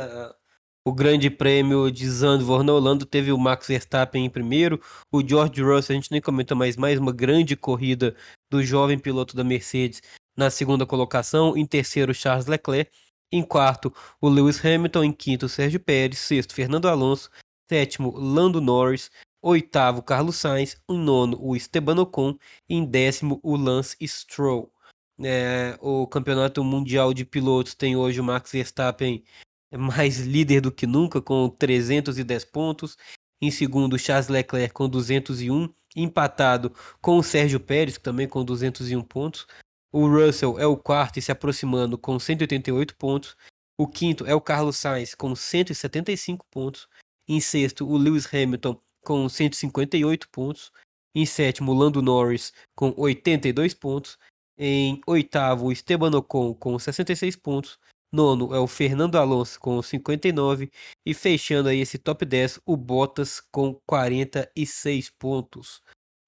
o 0.84 0.92
grande 0.92 1.28
prêmio 1.30 1.90
de 1.90 2.08
Zandvoort 2.08 2.64
na 2.64 2.72
Holanda 2.72 3.04
teve 3.04 3.32
o 3.32 3.38
Max 3.38 3.66
Verstappen 3.66 4.24
em 4.24 4.30
primeiro, 4.30 4.80
o 5.12 5.20
George 5.20 5.60
Russell, 5.60 5.94
a 5.94 6.00
gente 6.00 6.12
nem 6.12 6.20
comentou 6.20 6.56
mais, 6.56 6.76
mais 6.76 6.98
uma 6.98 7.12
grande 7.12 7.56
corrida 7.56 8.14
do 8.48 8.62
jovem 8.62 8.98
piloto 8.98 9.36
da 9.36 9.42
Mercedes 9.42 10.00
na 10.36 10.50
segunda 10.50 10.86
colocação, 10.86 11.56
em 11.56 11.66
terceiro 11.66 12.14
Charles 12.14 12.46
Leclerc, 12.46 12.90
em 13.32 13.42
quarto 13.42 13.92
o 14.20 14.28
Lewis 14.28 14.64
Hamilton, 14.64 15.04
em 15.04 15.12
quinto 15.12 15.48
Sérgio 15.48 15.80
Pérez, 15.80 16.18
sexto 16.20 16.54
Fernando 16.54 16.86
Alonso, 16.86 17.30
sétimo 17.68 18.16
Lando 18.16 18.60
Norris, 18.60 19.10
oitavo 19.42 20.02
Carlos 20.02 20.36
Sainz, 20.36 20.80
em 20.88 20.98
nono 20.98 21.38
o 21.40 21.56
Esteban 21.56 22.00
Ocon, 22.00 22.36
em 22.68 22.84
décimo 22.84 23.40
o 23.42 23.56
Lance 23.56 23.96
Stroll. 24.06 24.72
É, 25.22 25.78
o 25.80 26.06
campeonato 26.06 26.62
mundial 26.62 27.14
de 27.14 27.24
pilotos 27.24 27.74
tem 27.74 27.96
hoje 27.96 28.20
o 28.20 28.24
Max 28.24 28.52
Verstappen 28.52 29.24
é 29.70 29.76
mais 29.76 30.20
líder 30.20 30.60
do 30.60 30.72
que 30.72 30.86
nunca, 30.86 31.20
com 31.20 31.48
310 31.48 32.44
pontos. 32.44 32.96
Em 33.40 33.50
segundo, 33.50 33.98
Charles 33.98 34.28
Leclerc 34.28 34.72
com 34.72 34.88
201, 34.88 35.68
empatado 35.94 36.72
com 37.00 37.18
o 37.18 37.22
Sérgio 37.22 37.60
Pérez, 37.60 37.98
também 37.98 38.28
com 38.28 38.44
201 38.44 39.02
pontos. 39.02 39.46
O 39.92 40.08
Russell 40.08 40.58
é 40.58 40.66
o 40.66 40.76
quarto 40.76 41.18
e 41.18 41.22
se 41.22 41.32
aproximando 41.32 41.98
com 41.98 42.18
188 42.18 42.96
pontos. 42.96 43.36
O 43.78 43.86
quinto 43.86 44.24
é 44.26 44.34
o 44.34 44.40
Carlos 44.40 44.76
Sainz 44.76 45.14
com 45.14 45.34
175 45.34 46.46
pontos. 46.50 46.88
Em 47.28 47.40
sexto, 47.40 47.86
o 47.86 47.96
Lewis 47.96 48.32
Hamilton 48.32 48.80
com 49.06 49.28
158 49.28 50.28
pontos. 50.30 50.72
Em 51.14 51.24
sétimo, 51.24 51.72
Lando 51.72 52.02
Norris 52.02 52.52
com 52.74 52.92
82 52.96 53.72
pontos. 53.72 54.18
Em 54.58 55.00
oitavo, 55.06 55.70
Esteban 55.70 56.10
Ocon 56.16 56.52
com 56.52 56.76
66 56.76 57.36
pontos. 57.36 57.78
Nono 58.12 58.52
é 58.52 58.58
o 58.58 58.66
Fernando 58.66 59.16
Alonso 59.16 59.60
com 59.60 59.80
59 59.80 60.70
e 61.04 61.14
fechando 61.14 61.68
aí 61.68 61.80
esse 61.80 61.98
top 61.98 62.24
10 62.24 62.60
o 62.66 62.76
Bottas 62.76 63.40
com 63.52 63.78
46 63.86 65.10
pontos. 65.10 65.82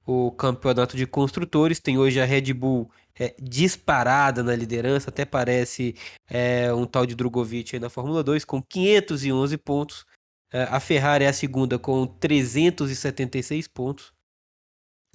O 0.07 0.31
campeonato 0.33 0.97
de 0.97 1.07
construtores 1.07 1.81
tem 1.81 1.99
hoje 1.99 2.21
a 2.21 2.25
Red 2.25 2.53
Bull 2.53 2.91
é, 3.19 3.35
disparada 3.41 4.43
na 4.43 4.55
liderança, 4.55 5.11
até 5.11 5.25
parece 5.25 5.95
é, 6.29 6.73
um 6.73 6.87
tal 6.87 7.05
de 7.05 7.15
Drogovic 7.15 7.79
na 7.79 7.91
Fórmula 7.91 8.23
2 8.23 8.45
com 8.45 8.63
511 8.63 9.57
pontos. 9.59 10.07
É, 10.53 10.63
a 10.65 10.81
Ferrari 10.81 11.25
é 11.25 11.29
a 11.29 11.33
segunda 11.33 11.79
com 11.79 12.07
376 12.07 13.69
pontos. 13.69 14.13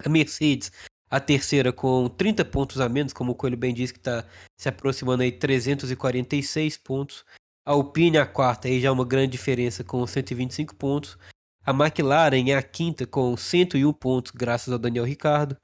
A 0.04 0.08
Mercedes 0.08 0.70
a 1.14 1.20
terceira 1.20 1.72
com 1.72 2.08
30 2.08 2.44
pontos 2.44 2.80
a 2.80 2.88
menos, 2.88 3.12
como 3.12 3.30
o 3.30 3.34
Coelho 3.36 3.56
bem 3.56 3.72
disse, 3.72 3.92
que 3.92 4.00
está 4.00 4.26
se 4.58 4.68
aproximando 4.68 5.22
aí 5.22 5.30
346 5.30 6.76
pontos. 6.78 7.24
A 7.64 7.70
Alpine 7.70 8.18
a 8.18 8.26
quarta, 8.26 8.66
aí 8.66 8.80
já 8.80 8.90
uma 8.90 9.04
grande 9.04 9.30
diferença 9.30 9.84
com 9.84 10.04
125 10.04 10.74
pontos. 10.74 11.16
A 11.64 11.70
McLaren 11.70 12.50
é 12.50 12.56
a 12.56 12.62
quinta 12.64 13.06
com 13.06 13.36
101 13.36 13.92
pontos, 13.92 14.32
graças 14.32 14.72
ao 14.72 14.78
Daniel 14.78 15.04
Ricardo. 15.04 15.56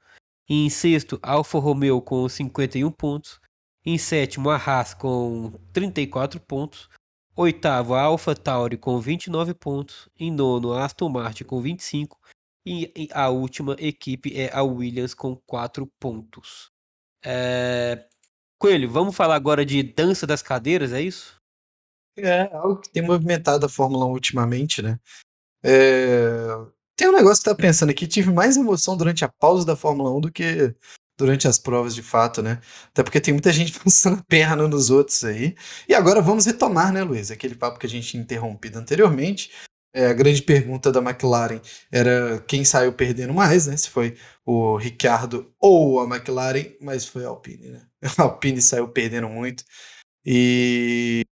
E 0.49 0.65
em 0.65 0.69
sexto, 0.69 1.19
Alfa 1.21 1.59
Romeo 1.59 2.01
com 2.01 2.29
51 2.29 2.89
pontos. 2.89 3.41
Em 3.85 3.97
sétimo, 3.97 4.49
a 4.49 4.55
Haas 4.55 4.93
com 4.93 5.51
34 5.73 6.39
pontos. 6.39 6.89
Oitavo, 7.35 7.93
a 7.93 8.01
Alfa 8.01 8.35
Tauri 8.35 8.77
com 8.77 8.99
29 8.99 9.53
pontos. 9.53 10.09
Em 10.19 10.31
nono, 10.31 10.73
a 10.73 10.85
Aston 10.85 11.09
Martin 11.09 11.43
com 11.45 11.61
25. 11.61 12.19
E, 12.65 13.09
a 13.11 13.29
última 13.29 13.75
equipe 13.79 14.37
é 14.39 14.51
a 14.53 14.61
Williams 14.61 15.13
com 15.13 15.35
quatro 15.47 15.87
pontos. 15.99 16.71
É... 17.23 18.05
Coelho, 18.59 18.89
vamos 18.89 19.15
falar 19.15 19.35
agora 19.35 19.65
de 19.65 19.81
dança 19.81 20.27
das 20.27 20.43
cadeiras, 20.43 20.93
é 20.93 21.01
isso? 21.01 21.41
É, 22.17 22.41
algo 22.53 22.81
que 22.81 22.89
tem 22.89 23.01
movimentado 23.01 23.65
a 23.65 23.69
Fórmula 23.69 24.05
1 24.05 24.11
ultimamente, 24.11 24.81
né? 24.81 24.99
É... 25.63 26.47
Tem 26.95 27.07
um 27.07 27.13
negócio 27.13 27.43
que 27.43 27.49
tá 27.49 27.55
pensando 27.55 27.89
aqui, 27.89 28.05
tive 28.05 28.31
mais 28.31 28.57
emoção 28.57 28.95
durante 28.95 29.25
a 29.25 29.29
pausa 29.29 29.65
da 29.65 29.75
Fórmula 29.75 30.15
1 30.15 30.21
do 30.21 30.31
que 30.31 30.75
durante 31.21 31.47
as 31.47 31.57
provas 31.57 31.95
de 31.95 32.01
fato, 32.01 32.41
né? 32.41 32.59
Até 32.89 33.03
porque 33.03 33.21
tem 33.21 33.33
muita 33.33 33.53
gente 33.53 33.71
passando 33.79 34.19
a 34.19 34.23
perna 34.23 34.67
nos 34.67 34.89
outros 34.89 35.23
aí. 35.23 35.55
E 35.87 35.93
agora 35.95 36.21
vamos 36.21 36.45
retomar, 36.45 36.91
né, 36.91 37.03
Luiz? 37.03 37.31
Aquele 37.31 37.55
papo 37.55 37.79
que 37.79 37.85
a 37.85 37.89
gente 37.89 38.09
tinha 38.09 38.21
interrompido 38.21 38.77
anteriormente 38.77 39.51
é, 39.93 40.07
a 40.07 40.13
grande 40.13 40.41
pergunta 40.41 40.91
da 40.91 41.01
McLaren 41.01 41.59
era 41.91 42.39
quem 42.47 42.63
saiu 42.63 42.93
perdendo 42.93 43.33
mais, 43.33 43.67
né? 43.67 43.75
Se 43.75 43.89
foi 43.89 44.17
o 44.45 44.77
Ricardo 44.77 45.53
ou 45.59 45.99
a 45.99 46.05
McLaren, 46.05 46.75
mas 46.79 47.05
foi 47.05 47.25
a 47.25 47.27
Alpine, 47.27 47.69
né? 47.69 47.87
A 48.17 48.23
Alpine 48.23 48.61
saiu 48.61 48.87
perdendo 48.87 49.29
muito. 49.29 49.63
E 50.25 51.23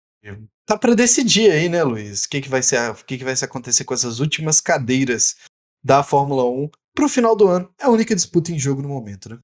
tá 0.67 0.77
para 0.77 0.95
decidir 0.95 1.51
aí, 1.51 1.69
né, 1.69 1.83
Luiz? 1.83 2.25
O 2.25 2.29
que, 2.29 2.41
que 2.43 2.49
vai 2.49 2.63
ser, 2.63 2.91
o 2.91 3.05
que, 3.05 3.19
que 3.19 3.25
vai 3.25 3.35
se 3.37 3.45
acontecer 3.45 3.85
com 3.85 3.95
essas 3.95 4.19
últimas 4.21 4.61
cadeiras 4.61 5.37
da 5.83 6.03
Fórmula 6.03 6.45
1 6.45 6.71
pro 6.95 7.09
final 7.09 7.37
do 7.37 7.49
ano? 7.49 7.73
É 7.81 7.85
a 7.87 7.91
única 7.91 8.15
disputa 8.15 8.53
em 8.53 8.59
jogo 8.59 8.83
no 8.83 8.89
momento, 8.89 9.31
né? 9.31 9.39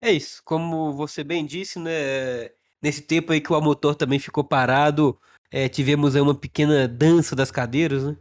É 0.00 0.12
isso, 0.12 0.42
como 0.44 0.92
você 0.92 1.24
bem 1.24 1.44
disse, 1.46 1.78
né? 1.78 2.50
Nesse 2.82 3.02
tempo 3.02 3.32
aí 3.32 3.40
que 3.40 3.52
o 3.52 3.60
motor 3.60 3.94
também 3.94 4.18
ficou 4.18 4.44
parado, 4.44 5.18
é, 5.50 5.68
tivemos 5.68 6.14
uma 6.14 6.34
pequena 6.34 6.86
dança 6.86 7.34
das 7.34 7.50
cadeiras, 7.50 8.04
né? 8.04 8.16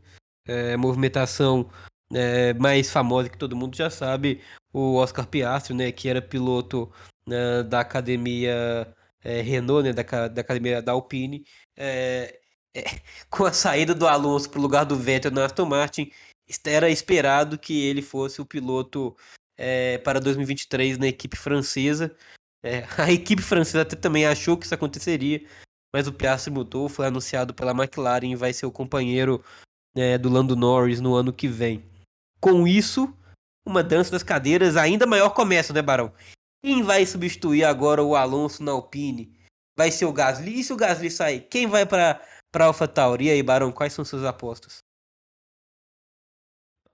É, 0.47 0.77
movimentação 0.77 1.69
é, 2.13 2.53
mais 2.53 2.89
famosa 2.91 3.29
que 3.29 3.37
todo 3.37 3.55
mundo 3.55 3.75
já 3.75 3.89
sabe, 3.89 4.41
o 4.71 4.95
Oscar 4.95 5.27
Piastri, 5.27 5.73
né, 5.75 5.91
que 5.91 6.07
era 6.07 6.21
piloto 6.21 6.91
né, 7.27 7.63
da 7.63 7.79
academia 7.79 8.93
Renault, 9.23 9.83
né, 9.83 9.91
da, 9.91 10.27
da 10.27 10.41
academia 10.41 10.83
da 10.83 10.91
Alpine, 10.91 11.43
com 13.29 13.45
a 13.45 13.51
saída 13.51 13.95
do 13.95 14.07
Alonso 14.07 14.49
para 14.49 14.59
o 14.59 14.61
lugar 14.61 14.85
do 14.85 14.95
Vettel 14.95 15.31
na 15.31 15.45
Aston 15.45 15.65
Martin, 15.65 16.11
era 16.63 16.89
esperado 16.89 17.57
que 17.57 17.85
ele 17.85 18.01
fosse 18.01 18.39
o 18.39 18.45
piloto 18.45 19.15
é, 19.57 19.97
para 19.99 20.19
2023 20.19 20.97
na 20.97 21.07
equipe 21.07 21.37
francesa. 21.37 22.15
a 22.97 23.11
equipe 23.11 23.41
francesa 23.41 23.81
até 23.81 23.95
também 23.95 24.25
achou 24.25 24.57
que 24.57 24.65
isso 24.65 24.73
aconteceria, 24.73 25.45
mas 25.93 26.07
o 26.07 26.13
Piastri 26.13 26.51
mudou, 26.51 26.89
foi 26.89 27.05
anunciado 27.05 27.53
pela 27.53 27.71
McLaren 27.71 28.31
e 28.31 28.35
vai 28.35 28.51
ser 28.53 28.65
o 28.65 28.71
companheiro 28.71 29.43
é, 29.95 30.17
do 30.17 30.29
Lando 30.29 30.55
Norris 30.55 30.99
no 30.99 31.15
ano 31.15 31.31
que 31.31 31.47
vem. 31.47 31.83
Com 32.39 32.67
isso, 32.67 33.13
uma 33.65 33.83
dança 33.83 34.11
das 34.11 34.23
cadeiras 34.23 34.77
ainda 34.77 35.05
maior 35.05 35.29
começa, 35.29 35.73
né, 35.73 35.81
Barão? 35.81 36.13
Quem 36.63 36.83
vai 36.83 37.05
substituir 37.05 37.63
agora 37.63 38.03
o 38.03 38.15
Alonso 38.15 38.63
na 38.63 38.71
Alpine? 38.71 39.33
Vai 39.77 39.91
ser 39.91 40.05
o 40.05 40.13
Gasly? 40.13 40.59
E 40.59 40.63
se 40.63 40.73
o 40.73 40.77
Gasly 40.77 41.11
sair? 41.11 41.41
Quem 41.41 41.67
vai 41.67 41.85
para 41.85 42.21
para 42.51 42.65
AlphaTauri? 42.65 43.25
E 43.25 43.31
aí, 43.31 43.43
Barão, 43.43 43.71
quais 43.71 43.93
são 43.93 44.05
suas 44.05 44.23
apostas? 44.23 44.79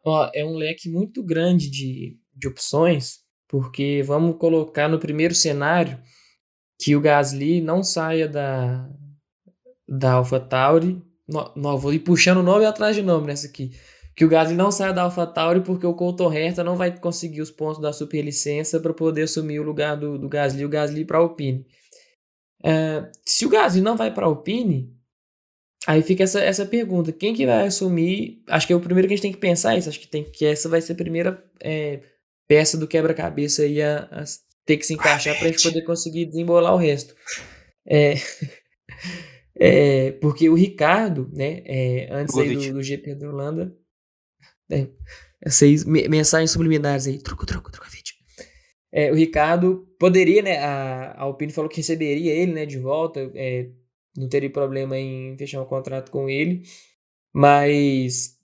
Ó, 0.03 0.29
é 0.33 0.43
um 0.43 0.55
leque 0.55 0.89
muito 0.89 1.23
grande 1.23 1.69
de, 1.69 2.19
de 2.33 2.47
opções, 2.47 3.19
porque 3.47 4.01
vamos 4.05 4.37
colocar 4.37 4.87
no 4.87 4.99
primeiro 4.99 5.35
cenário 5.35 5.99
que 6.79 6.95
o 6.95 7.01
Gasly 7.01 7.61
não 7.61 7.83
saia 7.83 8.27
da, 8.27 8.89
da 9.87 10.13
AlphaTauri. 10.13 11.01
No, 11.27 11.51
no, 11.55 11.77
vou 11.77 11.93
ir 11.93 11.99
puxando 11.99 12.41
nome 12.41 12.65
atrás 12.65 12.95
de 12.95 13.01
nome 13.01 13.27
nessa 13.27 13.47
aqui. 13.47 13.71
Que 14.15 14.25
o 14.25 14.29
Gasly 14.29 14.55
não 14.55 14.71
saia 14.71 14.91
da 14.91 15.03
AlphaTauri 15.03 15.61
porque 15.61 15.85
o 15.85 15.93
Colton 15.93 16.33
Herta 16.33 16.63
não 16.63 16.75
vai 16.75 16.97
conseguir 16.97 17.41
os 17.41 17.51
pontos 17.51 17.79
da 17.79 17.93
superlicença 17.93 18.79
para 18.79 18.93
poder 18.93 19.23
assumir 19.23 19.59
o 19.59 19.63
lugar 19.63 19.95
do, 19.95 20.17
do 20.17 20.27
Gasly, 20.27 20.65
o 20.65 20.69
Gasly 20.69 21.05
para 21.05 21.17
a 21.17 21.21
Alpine. 21.21 21.65
É, 22.63 23.09
se 23.25 23.45
o 23.45 23.49
Gasly 23.49 23.81
não 23.81 23.95
vai 23.95 24.13
para 24.13 24.25
a 24.25 24.29
Alpine, 24.29 24.95
aí 25.87 26.01
fica 26.01 26.23
essa, 26.23 26.39
essa 26.41 26.65
pergunta: 26.65 27.11
quem 27.11 27.33
que 27.33 27.45
vai 27.45 27.67
assumir? 27.67 28.43
Acho 28.47 28.65
que 28.65 28.73
é 28.73 28.75
o 28.75 28.81
primeiro 28.81 29.07
que 29.07 29.13
a 29.13 29.17
gente 29.17 29.23
tem 29.23 29.31
que 29.31 29.39
pensar 29.39 29.77
isso. 29.77 29.89
Acho 29.89 29.99
que, 29.99 30.07
tem, 30.07 30.23
que 30.23 30.45
essa 30.45 30.67
vai 30.67 30.81
ser 30.81 30.93
a 30.93 30.95
primeira 30.95 31.43
é, 31.59 32.01
peça 32.47 32.77
do 32.77 32.87
quebra-cabeça 32.87 33.63
aí 33.63 33.81
a, 33.81 34.09
a 34.11 34.23
ter 34.65 34.77
que 34.77 34.85
se 34.85 34.93
encaixar 34.93 35.37
para 35.37 35.47
a 35.47 35.51
gente 35.51 35.63
poder 35.63 35.81
conseguir 35.83 36.25
desembolar 36.25 36.73
o 36.73 36.77
resto. 36.77 37.15
É, 37.85 38.15
é, 39.55 40.11
porque 40.13 40.49
o 40.49 40.53
Ricardo, 40.53 41.29
né, 41.33 41.61
é, 41.65 42.07
antes 42.11 42.35
do, 42.35 42.73
do, 42.73 42.83
GP 42.83 43.15
da 43.15 43.29
Holanda, 43.29 43.75
é, 44.69 44.87
essas 45.41 45.83
mensagens 45.85 46.51
subliminares 46.51 47.07
aí, 47.07 47.17
truco, 47.17 47.45
truco, 47.45 47.71
truco, 47.71 47.89
vídeo. 47.89 48.15
É, 48.91 49.11
o 49.11 49.15
Ricardo 49.15 49.87
poderia, 49.97 50.41
né, 50.41 50.57
a, 50.57 51.11
a 51.11 51.21
Alpine 51.21 51.51
falou 51.51 51.69
que 51.69 51.77
receberia 51.77 52.33
ele, 52.33 52.53
né, 52.53 52.65
de 52.65 52.77
volta, 52.77 53.31
é, 53.35 53.69
não 54.15 54.27
teria 54.27 54.49
problema 54.49 54.97
em 54.97 55.37
fechar 55.37 55.61
um 55.61 55.65
contrato 55.65 56.11
com 56.11 56.29
ele, 56.29 56.63
mas 57.33 58.37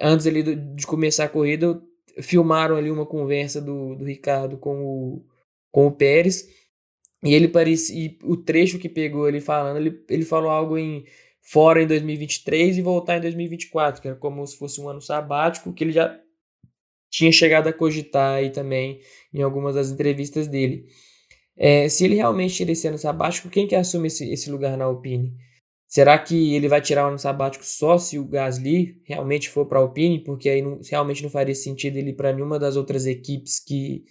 antes 0.00 0.26
ali 0.26 0.42
de 0.42 0.86
começar 0.86 1.24
a 1.24 1.28
corrida, 1.28 1.80
filmaram 2.20 2.76
ali 2.76 2.90
uma 2.90 3.06
conversa 3.06 3.60
do, 3.60 3.94
do 3.94 4.04
Ricardo 4.04 4.58
com 4.58 4.84
o, 4.84 5.26
com 5.70 5.86
o 5.86 5.92
Pérez, 5.92 6.48
e 7.22 7.34
ele 7.34 7.48
parecia, 7.48 8.16
o 8.24 8.36
trecho 8.36 8.78
que 8.78 8.88
pegou 8.88 9.28
ele 9.28 9.40
falando, 9.40 9.76
ele, 9.76 10.04
ele 10.08 10.24
falou 10.24 10.50
algo 10.50 10.76
em 10.76 11.04
fora 11.40 11.82
em 11.82 11.86
2023 11.86 12.78
e 12.78 12.82
voltar 12.82 13.18
em 13.18 13.20
2024, 13.20 14.00
que 14.00 14.08
era 14.08 14.16
como 14.16 14.46
se 14.46 14.56
fosse 14.56 14.80
um 14.80 14.88
ano 14.88 15.00
sabático, 15.00 15.72
que 15.72 15.84
ele 15.84 15.92
já 15.92 16.18
tinha 17.10 17.30
chegado 17.30 17.68
a 17.68 17.72
cogitar 17.72 18.36
aí 18.36 18.50
também 18.50 19.00
em 19.32 19.42
algumas 19.42 19.74
das 19.74 19.90
entrevistas 19.90 20.48
dele. 20.48 20.86
É, 21.56 21.88
se 21.88 22.04
ele 22.04 22.14
realmente 22.14 22.54
tira 22.54 22.72
esse 22.72 22.88
ano 22.88 22.98
sabático, 22.98 23.50
quem 23.50 23.66
que 23.66 23.74
assume 23.74 24.06
esse, 24.06 24.32
esse 24.32 24.50
lugar 24.50 24.76
na 24.76 24.84
Alpine? 24.84 25.32
Será 25.92 26.18
que 26.18 26.54
ele 26.54 26.68
vai 26.68 26.80
tirar 26.80 27.04
o 27.04 27.08
ano 27.08 27.18
sabático 27.18 27.66
só 27.66 27.98
se 27.98 28.18
o 28.18 28.24
Gasly 28.24 28.98
realmente 29.04 29.50
for 29.50 29.66
para 29.66 29.78
a 29.78 29.82
Alpine? 29.82 30.24
Porque 30.24 30.48
aí 30.48 30.62
não, 30.62 30.80
realmente 30.90 31.22
não 31.22 31.28
faria 31.28 31.54
sentido 31.54 31.98
ele 31.98 32.12
ir 32.12 32.16
para 32.16 32.32
nenhuma 32.32 32.58
das 32.58 32.76
outras 32.76 33.04
equipes 33.04 33.62
que, 33.62 34.02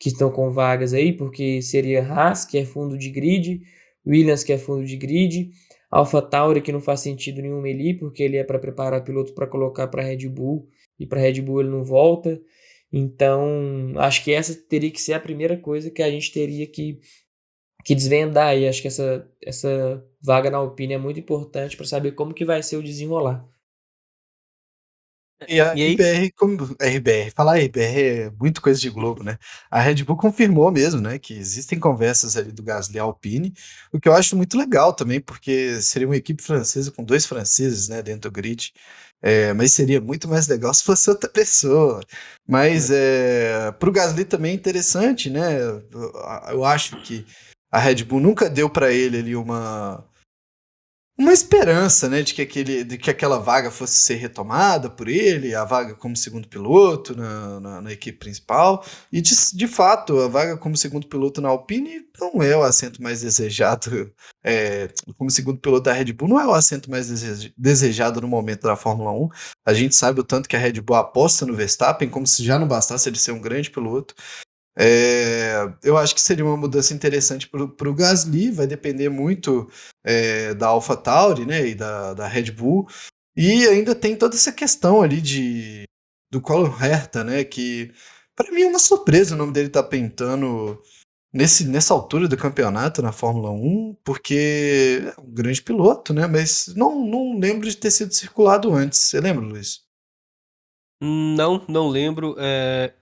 que 0.00 0.08
estão 0.08 0.30
com 0.30 0.50
vagas 0.50 0.94
aí, 0.94 1.12
porque 1.12 1.60
seria 1.60 2.02
Haas, 2.02 2.46
que 2.46 2.56
é 2.56 2.64
fundo 2.64 2.96
de 2.96 3.10
grid, 3.10 3.60
Williams, 4.06 4.42
que 4.42 4.54
é 4.54 4.56
fundo 4.56 4.86
de 4.86 4.96
grid, 4.96 5.50
Alpha 5.90 6.22
Tauri, 6.22 6.62
que 6.62 6.72
não 6.72 6.80
faz 6.80 7.00
sentido 7.00 7.42
nenhum 7.42 7.62
ali, 7.62 7.92
porque 7.92 8.22
ele 8.22 8.38
é 8.38 8.42
para 8.44 8.58
preparar 8.58 9.04
piloto 9.04 9.34
para 9.34 9.46
colocar 9.46 9.86
para 9.88 10.02
Red 10.02 10.26
Bull, 10.30 10.66
e 10.98 11.06
para 11.06 11.20
Red 11.20 11.42
Bull 11.42 11.60
ele 11.60 11.68
não 11.68 11.84
volta. 11.84 12.40
Então, 12.90 13.92
acho 13.96 14.24
que 14.24 14.32
essa 14.32 14.54
teria 14.66 14.90
que 14.90 15.02
ser 15.02 15.12
a 15.12 15.20
primeira 15.20 15.58
coisa 15.58 15.90
que 15.90 16.02
a 16.02 16.10
gente 16.10 16.32
teria 16.32 16.66
que 16.66 17.00
que 17.88 17.94
desvendar 17.94 18.48
aí. 18.48 18.68
Acho 18.68 18.82
que 18.82 18.88
essa, 18.88 19.26
essa 19.42 20.04
vaga 20.20 20.50
na 20.50 20.58
Alpine 20.58 20.92
é 20.92 20.98
muito 20.98 21.18
importante 21.18 21.74
para 21.74 21.86
saber 21.86 22.12
como 22.12 22.34
que 22.34 22.44
vai 22.44 22.62
ser 22.62 22.76
o 22.76 22.82
desenrolar. 22.82 23.42
E 25.48 25.58
a 25.58 25.74
e 25.74 25.94
RBR, 25.94 26.32
como, 26.36 26.76
RBR, 26.78 27.30
falar 27.34 27.58
RBR 27.58 28.02
é 28.02 28.30
muito 28.38 28.60
coisa 28.60 28.78
de 28.78 28.90
Globo, 28.90 29.22
né? 29.22 29.38
A 29.70 29.80
Red 29.80 30.04
Bull 30.04 30.18
confirmou 30.18 30.70
mesmo, 30.70 31.00
né, 31.00 31.16
que 31.16 31.32
existem 31.32 31.78
conversas 31.78 32.36
ali 32.36 32.50
do 32.50 32.62
Gasly 32.62 32.98
Alpine, 32.98 33.54
o 33.92 34.00
que 34.00 34.08
eu 34.08 34.14
acho 34.14 34.36
muito 34.36 34.58
legal 34.58 34.92
também, 34.92 35.20
porque 35.20 35.80
seria 35.80 36.08
uma 36.08 36.16
equipe 36.16 36.42
francesa 36.42 36.90
com 36.90 37.04
dois 37.04 37.24
franceses, 37.24 37.88
né, 37.88 38.02
dentro 38.02 38.28
do 38.28 38.32
grid. 38.32 38.72
É, 39.22 39.52
mas 39.52 39.72
seria 39.72 40.00
muito 40.00 40.28
mais 40.28 40.46
legal 40.46 40.74
se 40.74 40.84
fosse 40.84 41.08
outra 41.08 41.30
pessoa. 41.30 42.00
Mas 42.46 42.90
é. 42.90 43.68
é 43.68 43.72
para 43.72 43.88
o 43.88 43.92
Gasly 43.92 44.24
também 44.24 44.52
é 44.52 44.54
interessante, 44.54 45.30
né? 45.30 45.60
Eu, 45.60 45.82
eu 46.50 46.64
acho 46.64 47.00
que 47.02 47.24
a 47.70 47.78
Red 47.78 48.04
Bull 48.04 48.20
nunca 48.20 48.48
deu 48.48 48.70
para 48.70 48.92
ele 48.92 49.18
ali 49.18 49.36
uma 49.36 50.04
uma 51.18 51.32
esperança, 51.32 52.08
né, 52.08 52.22
de 52.22 52.32
que, 52.32 52.40
aquele, 52.40 52.84
de 52.84 52.96
que 52.96 53.10
aquela 53.10 53.40
vaga 53.40 53.72
fosse 53.72 53.96
ser 53.96 54.14
retomada 54.14 54.88
por 54.88 55.08
ele, 55.08 55.52
a 55.52 55.64
vaga 55.64 55.96
como 55.96 56.16
segundo 56.16 56.46
piloto 56.46 57.16
na, 57.16 57.58
na, 57.58 57.80
na 57.82 57.92
equipe 57.92 58.18
principal, 58.18 58.84
e 59.10 59.20
de, 59.20 59.34
de 59.52 59.66
fato, 59.66 60.20
a 60.20 60.28
vaga 60.28 60.56
como 60.56 60.76
segundo 60.76 61.08
piloto 61.08 61.40
na 61.40 61.48
Alpine 61.48 62.06
não 62.20 62.40
é 62.40 62.56
o 62.56 62.62
assento 62.62 63.02
mais 63.02 63.22
desejado, 63.22 64.12
é, 64.44 64.88
como 65.16 65.28
segundo 65.28 65.58
piloto 65.58 65.82
da 65.82 65.92
Red 65.92 66.12
Bull, 66.12 66.28
não 66.28 66.38
é 66.40 66.46
o 66.46 66.54
assento 66.54 66.88
mais 66.88 67.08
desejado 67.56 68.20
no 68.20 68.28
momento 68.28 68.62
da 68.62 68.76
Fórmula 68.76 69.10
1, 69.10 69.28
a 69.66 69.74
gente 69.74 69.96
sabe 69.96 70.20
o 70.20 70.24
tanto 70.24 70.48
que 70.48 70.54
a 70.54 70.60
Red 70.60 70.80
Bull 70.80 70.96
aposta 70.96 71.44
no 71.44 71.56
Verstappen, 71.56 72.08
como 72.08 72.28
se 72.28 72.44
já 72.44 72.60
não 72.60 72.68
bastasse 72.68 73.08
ele 73.08 73.18
ser 73.18 73.32
um 73.32 73.40
grande 73.40 73.70
piloto, 73.70 74.14
é, 74.80 75.74
eu 75.82 75.96
acho 75.96 76.14
que 76.14 76.20
seria 76.20 76.44
uma 76.44 76.56
mudança 76.56 76.94
interessante 76.94 77.48
para 77.48 77.88
o 77.88 77.94
Gasly, 77.94 78.52
vai 78.52 78.64
depender 78.64 79.08
muito 79.08 79.68
é, 80.04 80.54
da 80.54 80.68
AlphaTauri 80.68 81.44
né, 81.44 81.66
e 81.66 81.74
da, 81.74 82.14
da 82.14 82.28
Red 82.28 82.52
Bull. 82.52 82.86
E 83.36 83.66
ainda 83.66 83.92
tem 83.92 84.14
toda 84.14 84.36
essa 84.36 84.52
questão 84.52 85.02
ali 85.02 85.20
de 85.20 85.82
do 86.30 86.40
Colin 86.40 86.70
Herta, 86.80 87.24
né, 87.24 87.42
que 87.42 87.92
para 88.36 88.52
mim 88.52 88.62
é 88.62 88.68
uma 88.68 88.78
surpresa 88.78 89.34
o 89.34 89.38
nome 89.38 89.52
dele 89.52 89.70
tá 89.70 89.82
pintando 89.82 90.80
nesse, 91.32 91.66
nessa 91.66 91.94
altura 91.94 92.28
do 92.28 92.36
campeonato 92.36 93.02
na 93.02 93.10
Fórmula 93.10 93.50
1, 93.50 93.96
porque 94.04 95.12
é 95.16 95.20
um 95.20 95.32
grande 95.32 95.60
piloto, 95.60 96.14
né, 96.14 96.28
mas 96.28 96.68
não, 96.76 97.04
não 97.04 97.36
lembro 97.38 97.68
de 97.68 97.76
ter 97.76 97.90
sido 97.90 98.14
circulado 98.14 98.72
antes. 98.72 99.00
Você 99.00 99.20
lembra, 99.20 99.44
Luiz? 99.44 99.82
Não, 101.02 101.64
não 101.68 101.88
lembro. 101.88 102.36
É... 102.38 102.94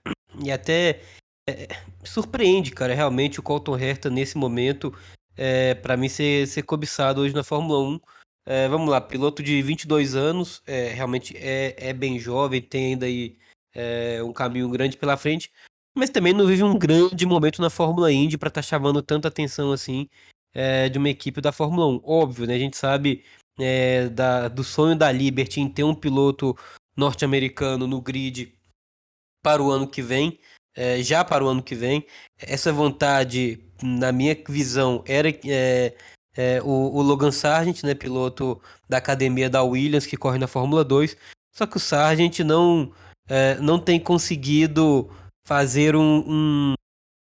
E 0.42 0.52
até 0.52 1.02
é, 1.48 1.68
surpreende, 2.04 2.72
cara, 2.72 2.94
realmente 2.94 3.38
o 3.38 3.42
Colton 3.42 3.78
Herta 3.78 4.10
nesse 4.10 4.36
momento, 4.36 4.92
é, 5.36 5.74
para 5.74 5.96
mim 5.96 6.08
ser, 6.08 6.46
ser 6.48 6.62
cobiçado 6.62 7.20
hoje 7.20 7.34
na 7.34 7.44
Fórmula 7.44 7.78
1. 7.78 8.00
É, 8.48 8.68
vamos 8.68 8.88
lá, 8.88 9.00
piloto 9.00 9.42
de 9.42 9.60
22 9.62 10.14
anos, 10.14 10.62
é, 10.66 10.88
realmente 10.88 11.36
é, 11.36 11.74
é 11.76 11.92
bem 11.92 12.18
jovem, 12.18 12.62
tem 12.62 12.92
ainda 12.92 13.06
aí 13.06 13.36
é, 13.74 14.22
um 14.22 14.32
caminho 14.32 14.68
grande 14.68 14.96
pela 14.96 15.16
frente, 15.16 15.50
mas 15.96 16.10
também 16.10 16.32
não 16.32 16.46
vive 16.46 16.62
um 16.62 16.78
grande 16.78 17.26
momento 17.26 17.60
na 17.60 17.70
Fórmula 17.70 18.12
Indy 18.12 18.38
para 18.38 18.48
estar 18.48 18.62
tá 18.62 18.66
chamando 18.66 19.02
tanta 19.02 19.28
atenção 19.28 19.72
assim 19.72 20.08
é, 20.54 20.88
de 20.88 20.98
uma 20.98 21.08
equipe 21.08 21.40
da 21.40 21.52
Fórmula 21.52 21.86
1. 21.86 22.00
Óbvio, 22.04 22.46
né? 22.46 22.54
A 22.54 22.58
gente 22.58 22.76
sabe 22.76 23.24
é, 23.58 24.08
da, 24.08 24.48
do 24.48 24.62
sonho 24.62 24.96
da 24.96 25.10
Liberty 25.10 25.60
em 25.60 25.68
ter 25.68 25.84
um 25.84 25.94
piloto 25.94 26.56
norte-americano 26.96 27.86
no 27.86 28.00
grid 28.00 28.54
para 29.42 29.62
o 29.62 29.70
ano 29.70 29.88
que 29.88 30.02
vem 30.02 30.38
é, 30.76 31.02
já 31.02 31.24
para 31.24 31.42
o 31.42 31.48
ano 31.48 31.62
que 31.62 31.74
vem. 31.74 32.06
Essa 32.38 32.72
vontade, 32.72 33.58
na 33.82 34.12
minha 34.12 34.36
visão, 34.48 35.02
era 35.06 35.28
é, 35.46 35.94
é, 36.36 36.62
o, 36.62 36.96
o, 36.96 37.02
Logan 37.02 37.32
Sargent, 37.32 37.82
né, 37.82 37.94
piloto 37.94 38.60
da 38.88 38.98
academia 38.98 39.48
da 39.48 39.62
Williams, 39.62 40.06
que 40.06 40.16
corre 40.16 40.38
na 40.38 40.46
Fórmula 40.46 40.84
2. 40.84 41.16
Só 41.54 41.66
que 41.66 41.78
o 41.78 41.80
Sargent 41.80 42.40
não, 42.40 42.92
é, 43.26 43.54
não 43.56 43.78
tem 43.78 43.98
conseguido 43.98 45.10
fazer 45.46 45.96
um, 45.96 46.24
um, 46.28 46.74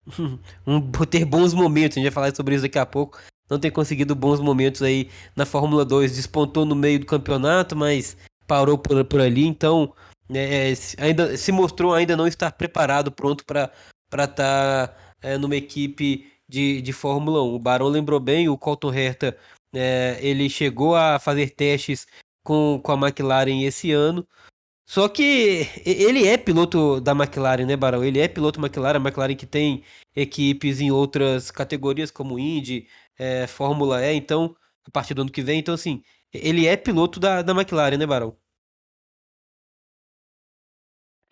um, 0.67 0.81
ter 1.07 1.25
bons 1.25 1.55
momentos. 1.55 1.97
A 1.97 2.01
gente 2.01 2.11
vai 2.11 2.25
falar 2.25 2.37
sobre 2.37 2.55
isso 2.55 2.63
daqui 2.63 2.79
a 2.79 2.85
pouco. 2.85 3.19
Não 3.49 3.59
tem 3.59 3.71
conseguido 3.71 4.15
bons 4.15 4.41
momentos 4.41 4.83
aí 4.83 5.09
na 5.35 5.47
Fórmula 5.47 5.85
2. 5.87 6.15
Despontou 6.15 6.67
no 6.67 6.75
meio 6.75 7.01
do 7.01 7.07
campeonato, 7.07 7.75
mas 7.75 8.15
parou 8.47 8.77
por, 8.77 9.03
por 9.07 9.21
ali. 9.23 9.47
Então, 9.47 9.95
é, 10.33 10.73
é 10.73 10.75
ainda 10.99 11.37
se 11.37 11.53
mostrou 11.53 11.95
ainda 11.95 12.17
não 12.17 12.27
estar 12.27 12.53
preparado, 12.53 13.11
pronto 13.13 13.45
para 13.45 13.73
estar 14.11 14.29
tá, 14.35 14.97
é, 15.23 15.39
numa 15.39 15.57
equipe 15.57 16.31
de, 16.49 16.81
de 16.83 16.93
Fórmula 16.93 17.43
1. 17.43 17.55
O 17.55 17.59
Barão 17.59 17.89
lembrou 17.89 18.21
bem, 18.21 18.49
o 18.49 18.59
Colton 18.59 18.93
Herta 18.93 19.37
é, 19.75 20.19
ele 20.21 20.49
chegou 20.49 20.97
a 20.97 21.19
fazer 21.19 21.51
testes 21.51 22.07
com, 22.43 22.81
com 22.83 22.93
a 22.93 23.09
McLaren 23.09 23.63
esse 23.65 23.93
ano. 23.93 24.27
Só 24.87 25.07
que 25.09 25.69
ele 25.85 26.27
é 26.27 26.39
piloto 26.39 27.01
da 27.01 27.13
McLaren, 27.13 27.67
né, 27.67 27.77
Barão? 27.77 28.03
Ele 28.03 28.19
é 28.21 28.27
piloto 28.27 28.59
McLaren, 28.59 28.97
a 28.97 29.01
McLaren 29.01 29.37
que 29.37 29.47
tem 29.47 29.85
equipes 30.17 30.81
em 30.81 30.91
outras 30.91 31.51
categorias 31.51 32.11
como 32.11 32.39
Indy, 32.39 32.89
é, 33.19 33.47
Fórmula 33.47 34.03
E, 34.03 34.15
então, 34.15 34.57
a 34.87 34.91
partir 34.91 35.13
do 35.13 35.23
ano 35.23 35.31
que 35.31 35.43
vem. 35.43 35.59
Então, 35.59 35.75
assim, 35.75 36.03
ele 36.33 36.67
é 36.67 36.75
piloto 36.77 37.21
da, 37.21 37.43
da 37.43 37.53
McLaren, 37.53 37.99
né, 37.99 38.07
Barão? 38.07 38.35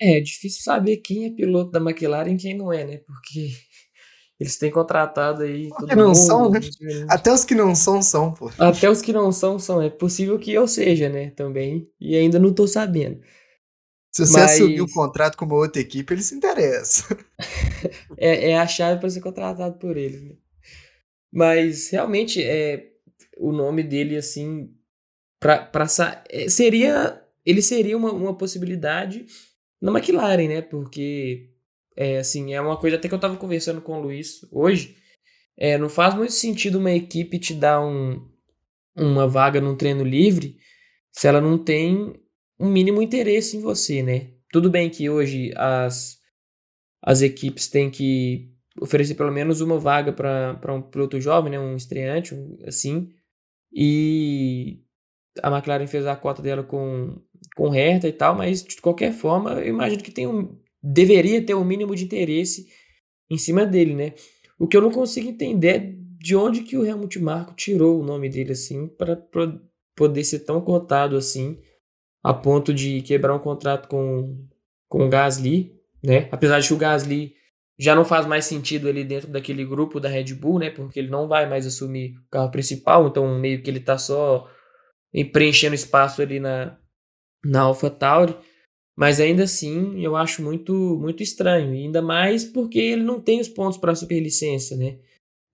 É, 0.00 0.20
difícil 0.20 0.62
saber 0.62 0.98
quem 0.98 1.26
é 1.26 1.30
piloto 1.30 1.70
da 1.70 1.80
McLaren 1.80 2.32
e 2.32 2.36
quem 2.36 2.56
não 2.56 2.72
é, 2.72 2.84
né? 2.84 2.98
Porque 2.98 3.50
eles 4.38 4.58
têm 4.58 4.70
contratado 4.70 5.42
aí 5.42 5.68
todo 5.70 5.88
que 5.88 5.96
não 5.96 6.08
mundo. 6.08 6.16
São, 6.16 6.50
né? 6.50 6.60
Até 7.08 7.32
os 7.32 7.44
que 7.44 7.54
não 7.54 7.74
são, 7.74 8.02
são, 8.02 8.32
pô. 8.32 8.50
Até 8.58 8.90
os 8.90 9.00
que 9.00 9.12
não 9.12 9.32
são, 9.32 9.58
são. 9.58 9.80
É 9.80 9.88
possível 9.88 10.38
que 10.38 10.52
eu 10.52 10.68
seja, 10.68 11.08
né? 11.08 11.30
Também. 11.30 11.88
E 12.00 12.14
ainda 12.16 12.38
não 12.38 12.52
tô 12.52 12.66
sabendo. 12.66 13.20
Se 14.16 14.26
você 14.26 14.40
Mas... 14.40 14.52
assumir 14.52 14.80
o 14.80 14.90
contrato 14.90 15.36
com 15.36 15.44
uma 15.44 15.56
outra 15.56 15.80
equipe, 15.80 16.12
ele 16.14 16.22
se 16.22 16.34
interessa. 16.34 17.04
é, 18.16 18.52
é 18.52 18.58
a 18.58 18.66
chave 18.66 18.98
para 18.98 19.10
ser 19.10 19.20
contratado 19.20 19.78
por 19.78 19.96
eles, 19.96 20.22
né? 20.22 20.36
Mas 21.32 21.90
realmente 21.90 22.42
é 22.42 22.92
o 23.36 23.52
nome 23.52 23.82
dele 23.82 24.16
assim 24.16 24.70
para 25.38 25.58
para 25.58 25.86
é, 26.30 26.48
seria 26.48 27.22
ele 27.44 27.60
seria 27.60 27.96
uma, 27.96 28.10
uma 28.10 28.36
possibilidade 28.36 29.26
na 29.80 29.92
McLaren, 29.92 30.48
né? 30.48 30.62
Porque, 30.62 31.50
é, 31.96 32.18
assim, 32.18 32.54
é 32.54 32.60
uma 32.60 32.76
coisa 32.76 32.96
até 32.96 33.08
que 33.08 33.14
eu 33.14 33.20
tava 33.20 33.36
conversando 33.36 33.80
com 33.80 33.98
o 33.98 34.02
Luiz 34.02 34.40
hoje. 34.50 34.96
É, 35.56 35.78
não 35.78 35.88
faz 35.88 36.14
muito 36.14 36.32
sentido 36.32 36.78
uma 36.78 36.92
equipe 36.92 37.38
te 37.38 37.54
dar 37.54 37.80
um, 37.80 38.28
uma 38.94 39.26
vaga 39.26 39.60
num 39.60 39.76
treino 39.76 40.04
livre 40.04 40.58
se 41.12 41.26
ela 41.26 41.40
não 41.40 41.56
tem 41.56 42.14
um 42.58 42.68
mínimo 42.68 43.00
interesse 43.00 43.56
em 43.56 43.60
você, 43.60 44.02
né? 44.02 44.32
Tudo 44.52 44.70
bem 44.70 44.90
que 44.90 45.08
hoje 45.08 45.52
as, 45.56 46.18
as 47.02 47.22
equipes 47.22 47.68
têm 47.68 47.90
que 47.90 48.52
oferecer 48.80 49.14
pelo 49.14 49.32
menos 49.32 49.60
uma 49.60 49.78
vaga 49.78 50.12
para 50.12 50.74
um 50.74 50.82
piloto 50.82 51.20
jovem, 51.20 51.52
né, 51.52 51.58
um 51.58 51.74
estreante, 51.74 52.34
um, 52.34 52.58
assim. 52.66 53.10
E 53.72 54.82
a 55.42 55.50
McLaren 55.50 55.86
fez 55.86 56.06
a 56.06 56.16
cota 56.16 56.42
dela 56.42 56.62
com, 56.62 57.20
com 57.54 57.68
Hertha 57.68 58.08
e 58.08 58.12
tal, 58.12 58.34
mas 58.34 58.62
de 58.62 58.76
qualquer 58.80 59.12
forma, 59.12 59.52
eu 59.54 59.68
imagino 59.68 60.02
que 60.02 60.10
tem 60.10 60.26
um, 60.26 60.56
deveria 60.82 61.44
ter 61.44 61.54
um 61.54 61.64
mínimo 61.64 61.94
de 61.94 62.04
interesse 62.04 62.66
em 63.30 63.38
cima 63.38 63.66
dele, 63.66 63.94
né? 63.94 64.14
O 64.58 64.66
que 64.66 64.76
eu 64.76 64.80
não 64.80 64.90
consigo 64.90 65.28
entender 65.28 65.68
é 65.68 65.94
de 66.18 66.34
onde 66.34 66.62
que 66.62 66.76
o 66.76 66.84
Helmut 66.84 67.18
Marko 67.18 67.54
tirou 67.54 68.00
o 68.00 68.04
nome 68.04 68.28
dele 68.28 68.52
assim 68.52 68.88
para 68.88 69.16
poder 69.94 70.24
ser 70.24 70.40
tão 70.40 70.60
cotado 70.60 71.16
assim 71.16 71.58
a 72.22 72.34
ponto 72.34 72.74
de 72.74 73.02
quebrar 73.02 73.34
um 73.34 73.38
contrato 73.38 73.88
com, 73.88 74.46
com 74.88 75.06
o 75.06 75.08
Gasly, 75.08 75.72
né? 76.02 76.28
Apesar 76.32 76.58
de 76.60 76.68
que 76.68 76.74
o 76.74 76.78
Gasly 76.78 77.34
já 77.78 77.94
não 77.94 78.04
faz 78.04 78.26
mais 78.26 78.44
sentido 78.46 78.88
ali 78.88 79.04
dentro 79.04 79.30
daquele 79.30 79.64
grupo 79.64 80.00
da 80.00 80.08
Red 80.08 80.34
Bull, 80.34 80.58
né? 80.58 80.70
Porque 80.70 80.98
ele 80.98 81.10
não 81.10 81.28
vai 81.28 81.48
mais 81.48 81.66
assumir 81.66 82.16
o 82.16 82.30
carro 82.30 82.50
principal, 82.50 83.06
então 83.06 83.38
meio 83.38 83.62
que 83.62 83.70
ele 83.70 83.80
tá 83.80 83.98
só 83.98 84.48
preenchendo 85.32 85.74
espaço 85.74 86.20
ali 86.20 86.40
na, 86.40 86.76
na 87.44 87.62
AlphaTauri. 87.62 88.34
Mas 88.96 89.20
ainda 89.20 89.44
assim, 89.44 90.00
eu 90.02 90.16
acho 90.16 90.42
muito 90.42 90.72
muito 91.00 91.22
estranho, 91.22 91.72
ainda 91.72 92.00
mais 92.00 92.44
porque 92.44 92.78
ele 92.78 93.02
não 93.02 93.20
tem 93.20 93.40
os 93.40 93.48
pontos 93.48 93.78
para 93.78 93.92
a 93.92 93.94
superlicença, 93.94 94.76
né? 94.76 94.98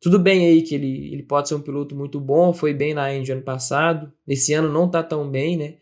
Tudo 0.00 0.18
bem 0.18 0.46
aí 0.46 0.62
que 0.62 0.74
ele, 0.74 1.12
ele 1.12 1.22
pode 1.22 1.48
ser 1.48 1.54
um 1.54 1.60
piloto 1.60 1.94
muito 1.94 2.20
bom, 2.20 2.52
foi 2.52 2.74
bem 2.74 2.94
na 2.94 3.12
Indy 3.14 3.32
ano 3.32 3.42
passado, 3.42 4.12
esse 4.26 4.52
ano 4.52 4.72
não 4.72 4.90
tá 4.90 5.02
tão 5.02 5.30
bem, 5.30 5.56
né? 5.56 5.76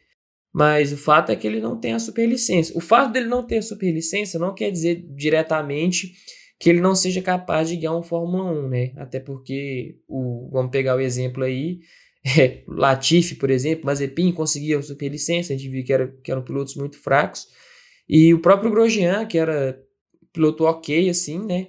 Mas 0.53 0.93
o 0.93 0.97
fato 0.97 1.31
é 1.31 1.37
que 1.37 1.47
ele 1.47 1.61
não 1.61 1.79
tem 1.79 1.93
a 1.93 1.99
superlicença. 1.99 2.77
O 2.77 2.81
fato 2.81 3.13
dele 3.13 3.27
não 3.27 3.47
ter 3.47 3.59
a 3.59 3.63
superlicença 3.63 4.39
não 4.39 4.55
quer 4.55 4.71
dizer 4.71 5.07
diretamente 5.15 6.13
que 6.59 6.69
ele 6.69 6.81
não 6.81 6.95
seja 6.95 7.23
capaz 7.23 7.69
de 7.69 7.77
guiar 7.77 7.97
um 7.97 8.03
Fórmula 8.03 8.45
1, 8.53 8.69
né? 8.69 8.93
Até 8.97 9.19
porque, 9.21 9.99
o, 10.07 10.51
vamos 10.53 10.71
pegar 10.71 10.97
o 10.97 11.01
exemplo 11.01 11.43
aí, 11.45 11.81
é, 12.24 12.62
Latifi, 12.66 13.35
por 13.35 13.50
exemplo, 13.50 13.87
Mazepin 13.87 14.33
conseguia 14.33 14.78
a 14.78 14.83
superlicença, 14.83 15.52
a 15.52 15.56
gente 15.56 15.68
viu 15.68 15.85
que, 15.85 15.92
era, 15.92 16.09
que 16.22 16.30
eram 16.30 16.42
pilotos 16.42 16.74
muito 16.76 16.98
fracos. 16.98 17.48
E 18.09 18.35
o 18.35 18.40
próprio 18.40 18.70
Grosjean, 18.70 19.26
que 19.26 19.38
era 19.38 19.80
piloto 20.33 20.64
ok, 20.64 21.09
assim, 21.09 21.38
né? 21.44 21.68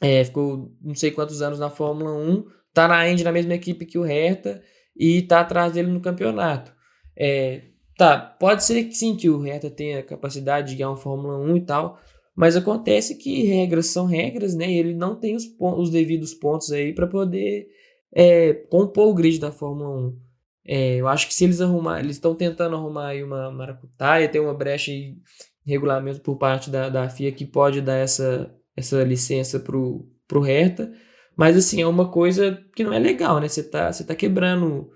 É, 0.00 0.24
ficou 0.24 0.72
não 0.82 0.94
sei 0.94 1.10
quantos 1.10 1.40
anos 1.40 1.58
na 1.58 1.70
Fórmula 1.70 2.12
1, 2.12 2.44
tá 2.72 2.88
na 2.88 3.08
Indy 3.08 3.24
na 3.24 3.32
mesma 3.32 3.54
equipe 3.54 3.86
que 3.86 3.98
o 3.98 4.02
Hertha 4.02 4.62
e 4.96 5.22
tá 5.22 5.40
atrás 5.40 5.72
dele 5.72 5.88
no 5.88 6.00
campeonato. 6.00 6.72
É, 7.16 7.62
Tá, 7.96 8.18
pode 8.18 8.64
ser 8.64 8.84
que 8.84 8.94
sim, 8.94 9.14
que 9.16 9.30
o 9.30 9.40
Hertha 9.40 9.70
tenha 9.70 10.02
capacidade 10.02 10.70
de 10.70 10.76
ganhar 10.76 10.90
um 10.90 10.96
Fórmula 10.96 11.38
1 11.38 11.56
e 11.56 11.60
tal, 11.60 11.98
mas 12.34 12.56
acontece 12.56 13.16
que 13.16 13.44
regras 13.44 13.86
são 13.86 14.04
regras, 14.06 14.54
né? 14.54 14.68
E 14.68 14.78
ele 14.78 14.94
não 14.94 15.14
tem 15.14 15.36
os, 15.36 15.44
os 15.58 15.90
devidos 15.90 16.34
pontos 16.34 16.72
aí 16.72 16.92
para 16.92 17.06
poder 17.06 17.68
é, 18.14 18.54
compor 18.54 19.08
o 19.08 19.14
grid 19.14 19.40
da 19.40 19.50
Fórmula 19.50 19.90
1. 20.08 20.18
É, 20.66 20.96
eu 20.96 21.08
acho 21.08 21.26
que 21.26 21.34
se 21.34 21.44
eles 21.44 21.60
arrumar, 21.60 22.00
eles 22.00 22.16
estão 22.16 22.34
tentando 22.34 22.76
arrumar 22.76 23.08
aí 23.08 23.22
uma 23.22 23.50
maracutaia, 23.50 24.28
tem 24.28 24.40
uma 24.40 24.54
brecha 24.54 24.92
em 24.92 25.20
regulamento 25.66 26.20
por 26.20 26.36
parte 26.36 26.70
da, 26.70 26.88
da 26.88 27.08
FIA 27.08 27.32
que 27.32 27.44
pode 27.44 27.80
dar 27.80 27.96
essa, 27.96 28.54
essa 28.76 29.02
licença 29.02 29.58
pro, 29.60 30.08
pro 30.26 30.40
Hertha, 30.40 30.92
mas 31.36 31.56
assim, 31.56 31.82
é 31.82 31.86
uma 31.86 32.10
coisa 32.10 32.64
que 32.74 32.84
não 32.84 32.92
é 32.92 32.98
legal, 32.98 33.40
né? 33.40 33.48
Você 33.48 33.62
tá, 33.62 33.92
você 33.92 34.04
tá 34.04 34.14
quebrando 34.14 34.90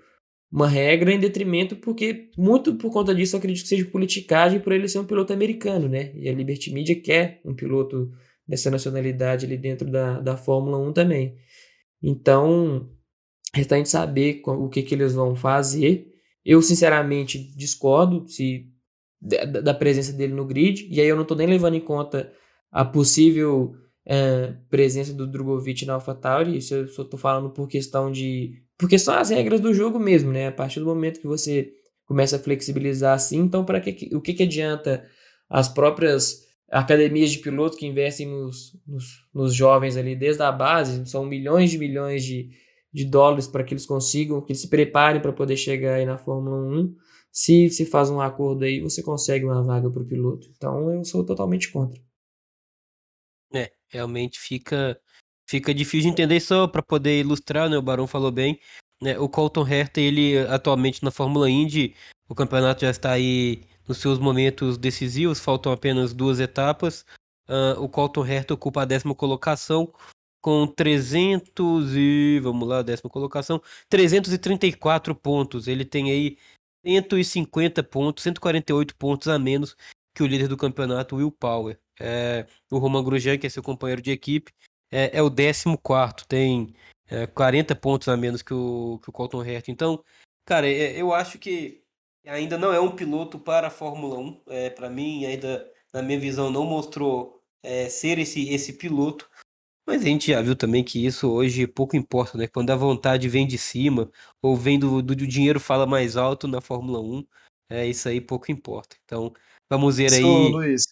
uma 0.51 0.67
regra 0.67 1.11
em 1.11 1.19
detrimento, 1.19 1.75
porque 1.75 2.29
muito 2.37 2.75
por 2.75 2.91
conta 2.91 3.13
disso 3.13 3.35
eu 3.35 3.39
acredito 3.39 3.63
que 3.63 3.69
seja 3.69 3.85
politicagem 3.85 4.59
por 4.59 4.71
ele 4.71 4.87
ser 4.87 4.99
um 4.99 5.05
piloto 5.05 5.33
americano, 5.33 5.87
né? 5.87 6.11
E 6.15 6.29
a 6.29 6.33
Liberty 6.33 6.71
Media 6.71 6.99
quer 6.99 7.41
um 7.45 7.53
piloto 7.53 8.11
dessa 8.47 8.71
nacionalidade 8.71 9.45
ali 9.45 9.57
dentro 9.57 9.91
da, 9.91 10.19
da 10.19 10.37
Fórmula 10.37 10.77
1 10.79 10.93
também. 10.93 11.35
Então, 12.01 12.89
resta 13.53 13.75
a 13.75 13.77
gente 13.77 13.89
saber 13.89 14.41
o 14.45 14.69
que, 14.69 14.83
que 14.83 14.95
eles 14.95 15.13
vão 15.13 15.35
fazer. 15.35 16.07
Eu, 16.45 16.61
sinceramente, 16.61 17.55
discordo 17.55 18.27
se 18.27 18.67
da, 19.21 19.45
da 19.45 19.73
presença 19.73 20.13
dele 20.13 20.33
no 20.33 20.45
grid, 20.45 20.87
e 20.89 21.01
aí 21.01 21.07
eu 21.07 21.15
não 21.15 21.23
estou 21.23 21.37
nem 21.37 21.47
levando 21.47 21.75
em 21.75 21.81
conta 21.81 22.31
a 22.71 22.85
possível 22.85 23.75
é, 24.05 24.53
presença 24.69 25.13
do 25.13 25.27
Drogovic 25.27 25.85
na 25.85 25.93
AlphaTauri, 25.93 26.57
isso 26.57 26.73
eu 26.73 26.87
só 26.87 27.01
estou 27.01 27.19
falando 27.19 27.49
por 27.49 27.67
questão 27.67 28.11
de 28.11 28.63
porque 28.77 28.97
são 28.97 29.13
as 29.13 29.29
regras 29.29 29.59
do 29.59 29.73
jogo 29.73 29.99
mesmo, 29.99 30.31
né? 30.31 30.47
A 30.47 30.51
partir 30.53 30.79
do 30.79 30.85
momento 30.85 31.19
que 31.19 31.27
você 31.27 31.73
começa 32.05 32.37
a 32.37 32.39
flexibilizar 32.39 33.13
assim, 33.13 33.39
então 33.39 33.65
para 33.65 33.81
que 33.81 34.15
o 34.15 34.21
que, 34.21 34.33
que 34.33 34.43
adianta 34.43 35.05
as 35.49 35.67
próprias 35.67 36.47
academias 36.71 37.31
de 37.31 37.39
piloto 37.39 37.75
que 37.75 37.85
investem 37.85 38.27
nos, 38.27 38.79
nos, 38.87 39.05
nos, 39.33 39.53
jovens 39.53 39.97
ali 39.97 40.15
desde 40.15 40.43
a 40.43 40.51
base, 40.51 41.05
são 41.07 41.25
milhões 41.25 41.71
de 41.71 41.77
milhões 41.77 42.23
de, 42.23 42.49
de 42.91 43.05
dólares 43.05 43.47
para 43.47 43.63
que 43.63 43.73
eles 43.73 43.85
consigam, 43.85 44.41
que 44.41 44.51
eles 44.51 44.61
se 44.61 44.69
preparem 44.69 45.21
para 45.21 45.33
poder 45.33 45.55
chegar 45.57 45.95
aí 45.95 46.05
na 46.05 46.17
Fórmula 46.17 46.57
1. 46.57 46.95
Se 47.31 47.69
se 47.69 47.85
faz 47.85 48.09
um 48.09 48.19
acordo 48.19 48.65
aí, 48.65 48.81
você 48.81 49.03
consegue 49.03 49.45
uma 49.45 49.63
vaga 49.63 49.89
para 49.89 50.01
o 50.01 50.05
piloto. 50.05 50.47
Então 50.55 50.91
eu 50.91 51.03
sou 51.05 51.25
totalmente 51.25 51.71
contra. 51.71 52.01
É, 53.53 53.71
realmente 53.87 54.39
fica 54.39 54.99
fica 55.47 55.73
difícil 55.73 56.01
de 56.01 56.07
entender 56.09 56.39
só 56.39 56.67
para 56.67 56.81
poder 56.81 57.19
ilustrar, 57.19 57.69
né? 57.69 57.77
O 57.77 57.81
Barão 57.81 58.07
falou 58.07 58.31
bem. 58.31 58.59
Né, 59.01 59.17
o 59.17 59.29
Colton 59.29 59.65
Herta, 59.65 60.01
ele 60.01 60.37
atualmente 60.39 61.01
na 61.03 61.09
Fórmula 61.09 61.49
Indy, 61.49 61.95
o 62.27 62.35
campeonato 62.35 62.81
já 62.81 62.89
está 62.89 63.11
aí 63.11 63.63
nos 63.87 63.97
seus 63.97 64.19
momentos 64.19 64.77
decisivos, 64.77 65.39
faltam 65.39 65.71
apenas 65.71 66.13
duas 66.13 66.39
etapas. 66.39 67.05
Uh, 67.47 67.81
o 67.81 67.87
Colton 67.87 68.25
Herta 68.25 68.53
ocupa 68.53 68.81
a 68.81 68.85
décima 68.85 69.15
colocação 69.15 69.91
com 70.41 70.65
300 70.67 71.95
e 71.95 72.39
vamos 72.41 72.67
lá, 72.67 72.81
décima 72.81 73.09
colocação, 73.09 73.61
334 73.89 75.13
pontos. 75.15 75.67
Ele 75.67 75.85
tem 75.85 76.11
aí 76.11 76.37
150 76.85 77.83
pontos, 77.83 78.23
148 78.23 78.95
pontos 78.95 79.27
a 79.27 79.37
menos 79.37 79.75
que 80.15 80.23
o 80.23 80.27
líder 80.27 80.47
do 80.47 80.57
campeonato, 80.57 81.15
Will 81.15 81.31
Power. 81.31 81.79
É, 81.99 82.47
o 82.71 82.77
Roman 82.77 83.03
Grosjean, 83.03 83.37
que 83.37 83.47
é 83.47 83.49
seu 83.49 83.63
companheiro 83.63 84.01
de 84.01 84.11
equipe, 84.11 84.51
é, 84.91 85.17
é 85.17 85.21
o 85.21 85.29
14, 85.29 86.27
tem 86.27 86.73
é, 87.07 87.27
40 87.27 87.75
pontos 87.75 88.07
a 88.07 88.17
menos 88.17 88.41
que 88.41 88.53
o, 88.53 88.99
que 89.03 89.09
o 89.09 89.13
Colton 89.13 89.43
Herta. 89.43 89.71
Então, 89.71 90.03
cara, 90.45 90.67
é, 90.67 90.99
eu 90.99 91.13
acho 91.13 91.37
que 91.37 91.83
ainda 92.25 92.57
não 92.57 92.73
é 92.73 92.79
um 92.79 92.95
piloto 92.95 93.39
para 93.39 93.67
a 93.67 93.71
Fórmula 93.71 94.17
1. 94.17 94.41
É, 94.47 94.69
para 94.69 94.89
mim, 94.89 95.25
ainda, 95.25 95.69
na 95.93 96.01
minha 96.01 96.19
visão, 96.19 96.49
não 96.49 96.65
mostrou 96.65 97.41
é, 97.63 97.89
ser 97.89 98.19
esse, 98.19 98.49
esse 98.49 98.73
piloto. 98.73 99.29
Mas 99.89 100.03
a 100.03 100.05
gente 100.05 100.31
já 100.31 100.39
viu 100.39 100.55
também 100.55 100.83
que 100.83 101.03
isso 101.03 101.27
hoje 101.31 101.65
pouco 101.65 101.97
importa, 101.97 102.37
né? 102.37 102.47
Quando 102.47 102.69
a 102.69 102.75
vontade 102.75 103.27
vem 103.27 103.47
de 103.47 103.57
cima, 103.57 104.07
ou 104.39 104.55
vem 104.55 104.77
do, 104.77 105.01
do, 105.01 105.15
do 105.15 105.25
dinheiro 105.25 105.59
fala 105.59 105.87
mais 105.87 106.15
alto 106.15 106.47
na 106.47 106.61
Fórmula 106.61 106.99
1, 107.01 107.25
é, 107.71 107.87
isso 107.87 108.07
aí 108.07 108.21
pouco 108.21 108.51
importa. 108.51 108.95
Então, 109.03 109.33
vamos 109.67 109.97
ver 109.97 110.13
aí. 110.13 110.21
Luiz, 110.21 110.83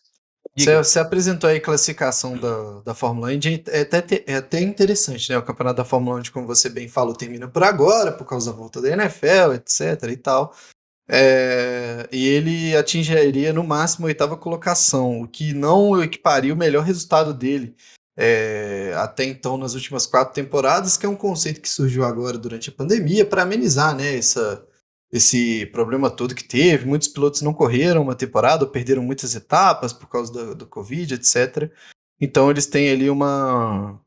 você, 0.58 0.76
você, 0.78 0.98
apresentou 0.98 1.48
aí 1.48 1.58
a 1.58 1.62
classificação 1.62 2.36
da, 2.36 2.82
da 2.82 2.96
Fórmula 2.96 3.28
1, 3.28 3.32
é 3.68 3.82
até, 3.82 4.24
é 4.26 4.36
até 4.38 4.62
interessante, 4.62 5.30
né? 5.30 5.38
O 5.38 5.44
campeonato 5.44 5.78
da 5.78 5.86
Fórmula 5.86 6.20
1, 6.20 6.32
como 6.34 6.48
você 6.48 6.68
bem 6.68 6.88
falou, 6.88 7.14
termina 7.14 7.48
por 7.48 7.64
agora, 7.64 8.12
por 8.12 8.26
causa 8.26 8.52
da 8.52 8.58
volta 8.58 8.82
da 8.82 8.90
NFL, 8.90 9.54
etc 9.54 10.10
e 10.12 10.18
tal. 10.18 10.56
É, 11.08 12.10
e 12.12 12.28
ele 12.28 12.76
atingiria 12.76 13.54
no 13.54 13.64
máximo 13.64 14.08
a 14.08 14.10
oitava 14.10 14.36
colocação, 14.36 15.22
o 15.22 15.28
que 15.28 15.54
não 15.54 16.02
equiparia 16.02 16.52
o 16.52 16.58
melhor 16.58 16.84
resultado 16.84 17.32
dele 17.32 17.76
é, 18.18 18.94
até 18.98 19.24
então 19.24 19.58
nas 19.58 19.76
últimas 19.76 20.08
quatro 20.08 20.34
temporadas, 20.34 20.98
que 20.98 21.06
é 21.06 21.10
um 21.10 21.16
conceito 21.16 21.62
que 21.62 21.70
surgiu 21.70 22.04
agora 22.04 22.36
durante 22.36 22.70
a 22.70 22.74
pandemia 22.74 23.24
para 23.24 23.44
amenizar 23.44 23.96
né, 23.96 24.18
essa, 24.18 24.66
esse 25.12 25.68
problema 25.68 26.10
todo 26.10 26.34
que 26.34 26.44
teve. 26.44 26.88
Muitos 26.88 27.08
pilotos 27.08 27.44
não 27.44 27.54
correram 27.54 28.02
uma 28.02 28.16
temporada, 28.16 28.66
perderam 28.66 29.04
muitas 29.04 29.36
etapas 29.36 29.94
por 29.94 30.10
causa 30.10 30.34
do, 30.34 30.56
do 30.56 30.66
Covid, 30.66 31.14
etc. 31.14 31.72
Então 32.20 32.50
eles 32.50 32.66
têm 32.66 32.90
ali 32.90 33.08
uma, 33.08 34.02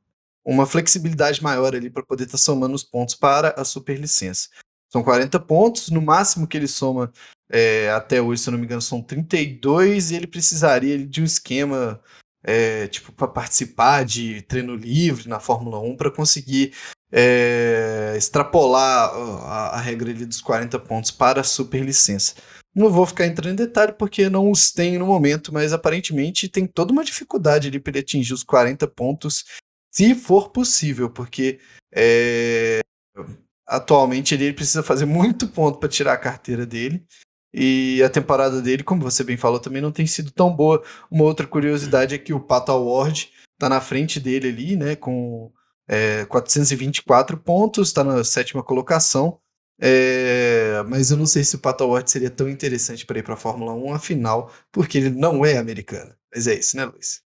uma 0.44 0.66
flexibilidade 0.66 1.40
maior 1.40 1.76
ali 1.76 1.88
para 1.88 2.02
poder 2.02 2.24
estar 2.24 2.36
tá 2.36 2.42
somando 2.42 2.74
os 2.74 2.82
pontos 2.82 3.14
para 3.14 3.54
a 3.56 3.64
superlicença. 3.64 4.48
São 4.92 5.04
40 5.04 5.38
pontos, 5.38 5.88
no 5.88 6.02
máximo 6.02 6.48
que 6.48 6.56
ele 6.56 6.66
soma 6.66 7.12
é, 7.48 7.90
até 7.90 8.20
hoje, 8.20 8.42
se 8.42 8.48
eu 8.48 8.52
não 8.52 8.58
me 8.58 8.64
engano, 8.64 8.82
são 8.82 9.00
32, 9.00 10.10
e 10.10 10.16
ele 10.16 10.26
precisaria 10.26 11.06
de 11.06 11.20
um 11.20 11.24
esquema 11.24 12.00
é, 12.42 12.86
tipo 12.88 13.12
para 13.12 13.28
participar 13.28 14.04
de 14.04 14.42
treino 14.42 14.74
livre 14.74 15.28
na 15.28 15.40
Fórmula 15.40 15.78
1 15.78 15.96
para 15.96 16.10
conseguir 16.10 16.72
é, 17.12 18.14
extrapolar 18.16 19.10
a, 19.10 19.76
a, 19.76 19.80
regra 19.80 20.12
dos 20.14 20.40
40 20.40 20.78
pontos 20.80 21.10
para 21.10 21.40
a 21.40 21.44
superlicença. 21.44 22.34
Não 22.74 22.88
vou 22.88 23.04
ficar 23.04 23.26
entrando 23.26 23.52
em 23.52 23.66
detalhe 23.66 23.92
porque 23.92 24.28
não 24.28 24.50
os 24.50 24.70
tem 24.70 24.96
no 24.96 25.06
momento, 25.06 25.52
mas 25.52 25.72
aparentemente 25.72 26.48
tem 26.48 26.66
toda 26.66 26.92
uma 26.92 27.04
dificuldade 27.04 27.68
ali 27.68 27.80
para 27.80 27.92
ele 27.92 27.98
atingir 28.00 28.32
os 28.32 28.44
40 28.44 28.86
pontos, 28.86 29.44
se 29.90 30.14
for 30.14 30.50
possível, 30.50 31.10
porque 31.10 31.58
é, 31.92 32.80
atualmente 33.66 34.34
ele 34.34 34.52
precisa 34.52 34.84
fazer 34.84 35.04
muito 35.04 35.48
ponto 35.48 35.78
para 35.78 35.88
tirar 35.88 36.12
a 36.12 36.18
carteira 36.18 36.64
dele. 36.64 37.04
E 37.52 38.02
a 38.02 38.08
temporada 38.08 38.62
dele, 38.62 38.84
como 38.84 39.02
você 39.02 39.24
bem 39.24 39.36
falou, 39.36 39.58
também 39.58 39.82
não 39.82 39.90
tem 39.90 40.06
sido 40.06 40.30
tão 40.30 40.54
boa. 40.54 40.82
Uma 41.10 41.24
outra 41.24 41.46
curiosidade 41.46 42.14
é 42.14 42.18
que 42.18 42.32
o 42.32 42.40
Pato 42.40 42.70
Award 42.70 43.30
tá 43.58 43.68
na 43.68 43.80
frente 43.80 44.20
dele 44.20 44.48
ali, 44.48 44.76
né, 44.76 44.96
com 44.96 45.52
é, 45.88 46.24
424 46.26 47.36
pontos, 47.38 47.88
está 47.88 48.04
na 48.04 48.22
sétima 48.24 48.62
colocação. 48.62 49.40
É, 49.82 50.82
mas 50.88 51.10
eu 51.10 51.16
não 51.16 51.26
sei 51.26 51.42
se 51.42 51.56
o 51.56 51.58
Pato 51.58 51.82
Award 51.84 52.10
seria 52.10 52.30
tão 52.30 52.48
interessante 52.48 53.04
para 53.04 53.18
ir 53.18 53.22
para 53.22 53.34
a 53.34 53.36
Fórmula 53.36 53.72
1, 53.72 53.94
afinal, 53.94 54.52
porque 54.70 54.98
ele 54.98 55.10
não 55.10 55.44
é 55.44 55.58
americano. 55.58 56.14
Mas 56.32 56.46
é 56.46 56.54
isso, 56.54 56.76
né, 56.76 56.84
Luiz? 56.84 57.22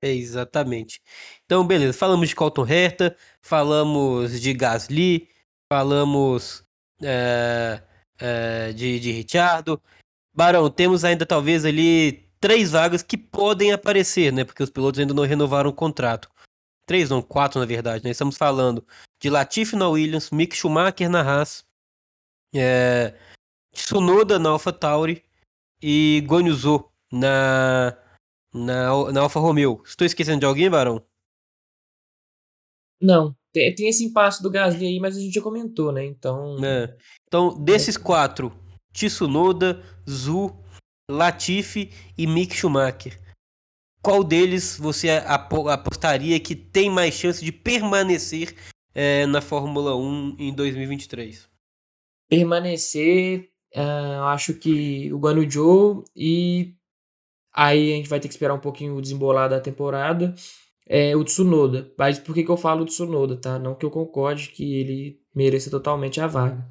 É, 0.00 0.12
exatamente. 0.12 1.00
Então, 1.44 1.66
beleza. 1.66 1.92
Falamos 1.92 2.28
de 2.28 2.34
Colton 2.34 2.66
Herta, 2.66 3.16
falamos 3.40 4.40
de 4.40 4.52
Gasly, 4.52 5.28
falamos 5.70 6.64
é, 7.02 7.82
é, 8.22 8.72
de, 8.72 9.00
de 9.00 9.12
Ricciardo. 9.12 9.82
Barão, 10.32 10.70
temos 10.70 11.04
ainda 11.04 11.26
talvez 11.26 11.64
ali 11.64 12.28
três 12.40 12.70
vagas 12.70 13.02
que 13.02 13.18
podem 13.18 13.72
aparecer, 13.72 14.32
né? 14.32 14.44
Porque 14.44 14.62
os 14.62 14.70
pilotos 14.70 15.00
ainda 15.00 15.12
não 15.12 15.24
renovaram 15.24 15.70
o 15.70 15.74
contrato. 15.74 16.30
Três, 16.86 17.10
não, 17.10 17.20
quatro 17.20 17.60
na 17.60 17.66
verdade, 17.66 18.04
né? 18.04 18.10
Estamos 18.10 18.36
falando 18.36 18.86
de 19.20 19.28
Latifi 19.28 19.76
na 19.76 19.88
Williams, 19.88 20.30
Mick 20.30 20.56
Schumacher 20.56 21.08
na 21.08 21.20
Haas, 21.20 21.64
é, 22.54 23.14
Tsunoda 23.72 24.38
na 24.38 24.50
AlphaTauri 24.50 25.24
e 25.80 26.22
Gonyuzo 26.26 26.90
na, 27.10 27.96
na, 28.52 29.12
na 29.12 29.20
Alfa 29.20 29.40
Romeo. 29.40 29.82
Estou 29.84 30.06
esquecendo 30.06 30.40
de 30.40 30.46
alguém, 30.46 30.70
Barão? 30.70 31.04
Não. 33.00 33.34
Tem, 33.52 33.74
tem 33.74 33.88
esse 33.88 34.04
impasse 34.04 34.42
do 34.42 34.50
Gasly 34.50 34.86
aí, 34.86 35.00
mas 35.00 35.16
a 35.16 35.20
gente 35.20 35.34
já 35.34 35.42
comentou, 35.42 35.92
né? 35.92 36.04
Então. 36.04 36.56
É. 36.64 36.96
Então, 37.26 37.62
desses 37.62 37.96
quatro, 37.96 38.52
Tsunoda, 38.92 39.82
Zu, 40.08 40.56
Latifi 41.10 41.90
e 42.16 42.26
Mick 42.26 42.54
Schumacher. 42.54 43.20
Qual 44.02 44.24
deles 44.24 44.76
você 44.76 45.10
apostaria 45.10 46.40
que 46.40 46.56
tem 46.56 46.90
mais 46.90 47.14
chance 47.14 47.44
de 47.44 47.52
permanecer 47.52 48.56
é, 48.94 49.26
na 49.26 49.40
Fórmula 49.40 49.94
1 49.96 50.36
em 50.38 50.52
2023? 50.52 51.48
Permanecer, 52.28 53.50
uh, 53.76 54.24
acho 54.24 54.54
que 54.54 55.12
o 55.12 55.18
Guanu 55.18 55.48
Joe 55.48 56.02
e 56.16 56.74
aí 57.54 57.92
a 57.92 57.96
gente 57.96 58.08
vai 58.08 58.18
ter 58.18 58.26
que 58.26 58.34
esperar 58.34 58.54
um 58.54 58.60
pouquinho 58.60 58.96
o 58.96 59.02
desembolar 59.02 59.48
da 59.48 59.60
temporada 59.60 60.34
é 60.86 61.16
o 61.16 61.24
Tsunoda. 61.24 61.92
Mas 61.98 62.18
por 62.18 62.34
que, 62.34 62.44
que 62.44 62.50
eu 62.50 62.56
falo 62.56 62.84
Tsunoda, 62.84 63.36
tá? 63.36 63.58
Não 63.58 63.74
que 63.74 63.84
eu 63.84 63.90
concorde 63.90 64.48
que 64.50 64.74
ele 64.74 65.20
mereça 65.34 65.70
totalmente 65.70 66.20
a 66.20 66.26
vaga. 66.26 66.66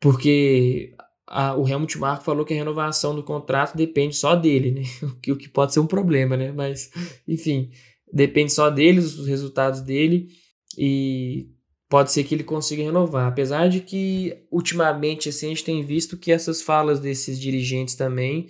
Porque 0.00 0.94
a, 1.26 1.54
o 1.56 1.68
Helmut 1.68 1.98
Marko 1.98 2.24
falou 2.24 2.44
que 2.44 2.54
a 2.54 2.56
renovação 2.56 3.14
do 3.14 3.22
contrato 3.22 3.76
depende 3.76 4.16
só 4.16 4.34
dele, 4.34 4.70
né? 4.70 4.82
O 5.02 5.20
que, 5.20 5.32
o 5.32 5.36
que 5.36 5.48
pode 5.48 5.72
ser 5.72 5.80
um 5.80 5.86
problema, 5.86 6.36
né? 6.36 6.52
Mas, 6.52 6.90
enfim, 7.26 7.70
depende 8.12 8.52
só 8.52 8.70
dele, 8.70 9.00
dos 9.00 9.26
resultados 9.26 9.80
dele. 9.80 10.28
E 10.76 11.48
pode 11.88 12.12
ser 12.12 12.24
que 12.24 12.34
ele 12.34 12.44
consiga 12.44 12.82
renovar. 12.82 13.26
Apesar 13.26 13.68
de 13.68 13.80
que, 13.80 14.36
ultimamente, 14.50 15.28
assim, 15.28 15.46
a 15.46 15.48
gente 15.50 15.64
tem 15.64 15.82
visto 15.82 16.16
que 16.16 16.30
essas 16.30 16.62
falas 16.62 17.00
desses 17.00 17.40
dirigentes 17.40 17.94
também 17.94 18.48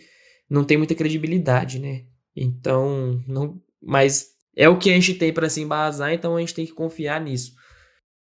não 0.51 0.64
tem 0.64 0.76
muita 0.76 0.94
credibilidade, 0.94 1.78
né? 1.78 2.05
Então, 2.36 3.22
não. 3.26 3.61
Mas 3.80 4.38
é 4.59 4.68
o 4.68 4.76
que 4.76 4.90
a 4.90 4.94
gente 4.94 5.14
tem 5.14 5.32
para 5.32 5.48
se 5.48 5.61
embasar, 5.61 6.12
então 6.12 6.36
a 6.36 6.40
gente 6.40 6.52
tem 6.52 6.66
que 6.66 6.72
confiar 6.72 7.20
nisso. 7.20 7.54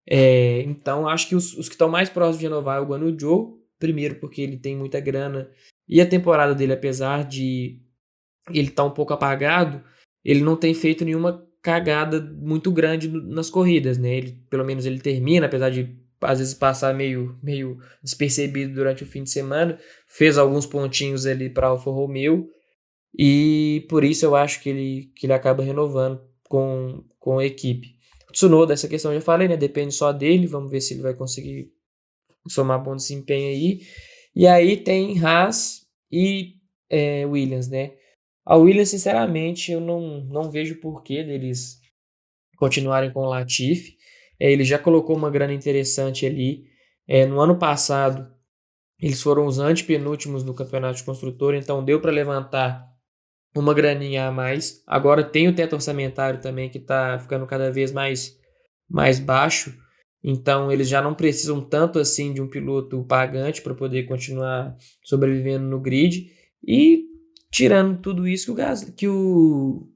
É, 0.06 0.62
então, 0.64 1.08
acho 1.08 1.30
que 1.30 1.36
os, 1.36 1.54
os 1.54 1.70
que 1.70 1.76
estão 1.76 1.88
mais 1.88 2.10
próximos 2.10 2.40
de 2.40 2.46
renovar 2.46 2.78
é 2.78 2.82
o 2.82 2.86
Guanu 2.86 3.18
Joe, 3.18 3.54
primeiro 3.80 4.16
porque 4.16 4.42
ele 4.42 4.58
tem 4.58 4.76
muita 4.76 5.00
grana 5.00 5.50
e 5.88 6.02
a 6.02 6.06
temporada 6.06 6.54
dele, 6.54 6.74
apesar 6.74 7.24
de 7.24 7.80
ele 8.50 8.68
estar 8.68 8.84
tá 8.84 8.90
um 8.90 8.92
pouco 8.92 9.14
apagado, 9.14 9.82
ele 10.24 10.42
não 10.42 10.58
tem 10.58 10.74
feito 10.74 11.06
nenhuma 11.06 11.48
cagada 11.62 12.20
muito 12.20 12.74
grande 12.74 13.08
nas 13.08 13.50
corridas, 13.50 13.98
né? 13.98 14.18
Ele, 14.18 14.32
pelo 14.50 14.66
menos 14.66 14.86
ele 14.86 15.00
termina, 15.00 15.46
apesar 15.46 15.70
de 15.70 15.98
às 16.20 16.40
vezes 16.40 16.54
passar 16.54 16.94
meio, 16.94 17.38
meio 17.42 17.78
despercebido 18.04 18.74
durante 18.74 19.04
o 19.04 19.08
fim 19.08 19.24
de 19.24 19.30
semana, 19.30 19.80
fez 20.08 20.38
alguns 20.38 20.66
pontinhos 20.66 21.26
ali 21.26 21.50
para 21.50 21.68
Alfa 21.68 21.90
Romeo 21.90 22.50
e 23.18 23.86
por 23.90 24.04
isso 24.04 24.26
eu 24.26 24.36
acho 24.36 24.62
que 24.62 24.70
ele, 24.70 25.12
que 25.16 25.26
ele 25.26 25.34
acaba 25.34 25.64
renovando 25.64 26.22
com, 26.48 27.04
com 27.20 27.40
a 27.40 27.46
equipe. 27.46 27.98
Tsunoda, 28.32 28.74
essa 28.74 28.88
questão 28.88 29.12
eu 29.12 29.20
já 29.20 29.26
falei, 29.26 29.48
né? 29.48 29.58
Depende 29.58 29.94
só 29.94 30.12
dele. 30.12 30.46
Vamos 30.46 30.70
ver 30.70 30.82
se 30.82 30.94
ele 30.94 31.02
vai 31.02 31.16
conseguir 31.16 31.72
somar 32.48 32.84
bom 32.84 32.96
desempenho 32.96 33.50
aí. 33.50 33.82
E 34.36 34.46
aí 34.46 34.78
tem 34.78 35.20
Haas 35.20 35.88
e 36.12 36.58
é, 36.90 37.26
Williams, 37.26 37.68
né? 37.68 37.94
A 38.46 38.56
Williams, 38.56 38.90
sinceramente, 38.90 39.72
eu 39.72 39.82
não, 39.82 40.22
não 40.26 40.52
vejo 40.52 40.80
porquê 40.80 41.24
deles 41.24 41.80
continuarem 42.58 43.12
com 43.12 43.22
o 43.22 43.30
Latifi. 43.30 43.98
É, 44.40 44.52
ele 44.52 44.64
já 44.64 44.78
colocou 44.78 45.16
uma 45.16 45.32
grana 45.32 45.54
interessante 45.54 46.26
ali. 46.26 46.66
É, 47.08 47.26
no 47.26 47.40
ano 47.40 47.58
passado, 47.58 48.32
eles 49.02 49.22
foram 49.22 49.48
os 49.48 49.58
antepenúltimos 49.58 50.44
no 50.44 50.54
campeonato 50.54 50.98
de 50.98 51.04
construtor, 51.04 51.56
então 51.56 51.84
deu 51.84 52.00
para 52.00 52.12
levantar 52.12 52.88
uma 53.60 53.74
graninha 53.74 54.28
a 54.28 54.32
mais. 54.32 54.84
Agora 54.86 55.24
tem 55.24 55.48
o 55.48 55.56
teto 55.56 55.74
orçamentário 55.74 56.42
também 56.42 56.70
que 56.70 56.78
está 56.78 57.18
ficando 57.20 57.46
cada 57.46 57.72
vez 57.72 57.92
mais, 57.92 58.38
mais 58.90 59.20
baixo. 59.20 59.78
Então 60.24 60.72
eles 60.72 60.90
já 60.90 61.02
não 61.02 61.14
precisam 61.14 61.62
tanto 61.62 62.00
assim 62.00 62.34
de 62.34 62.42
um 62.42 62.50
piloto 62.50 63.04
pagante 63.06 63.62
para 63.62 63.76
poder 63.76 64.04
continuar 64.04 64.76
sobrevivendo 65.04 65.66
no 65.66 65.80
grid. 65.80 66.32
E 66.66 67.06
tirando 67.52 68.02
tudo 68.02 68.28
isso 68.28 68.46
que 68.46 68.52
o, 68.52 68.56
Gas, 68.56 68.84
que 68.84 69.08
o, 69.08 69.88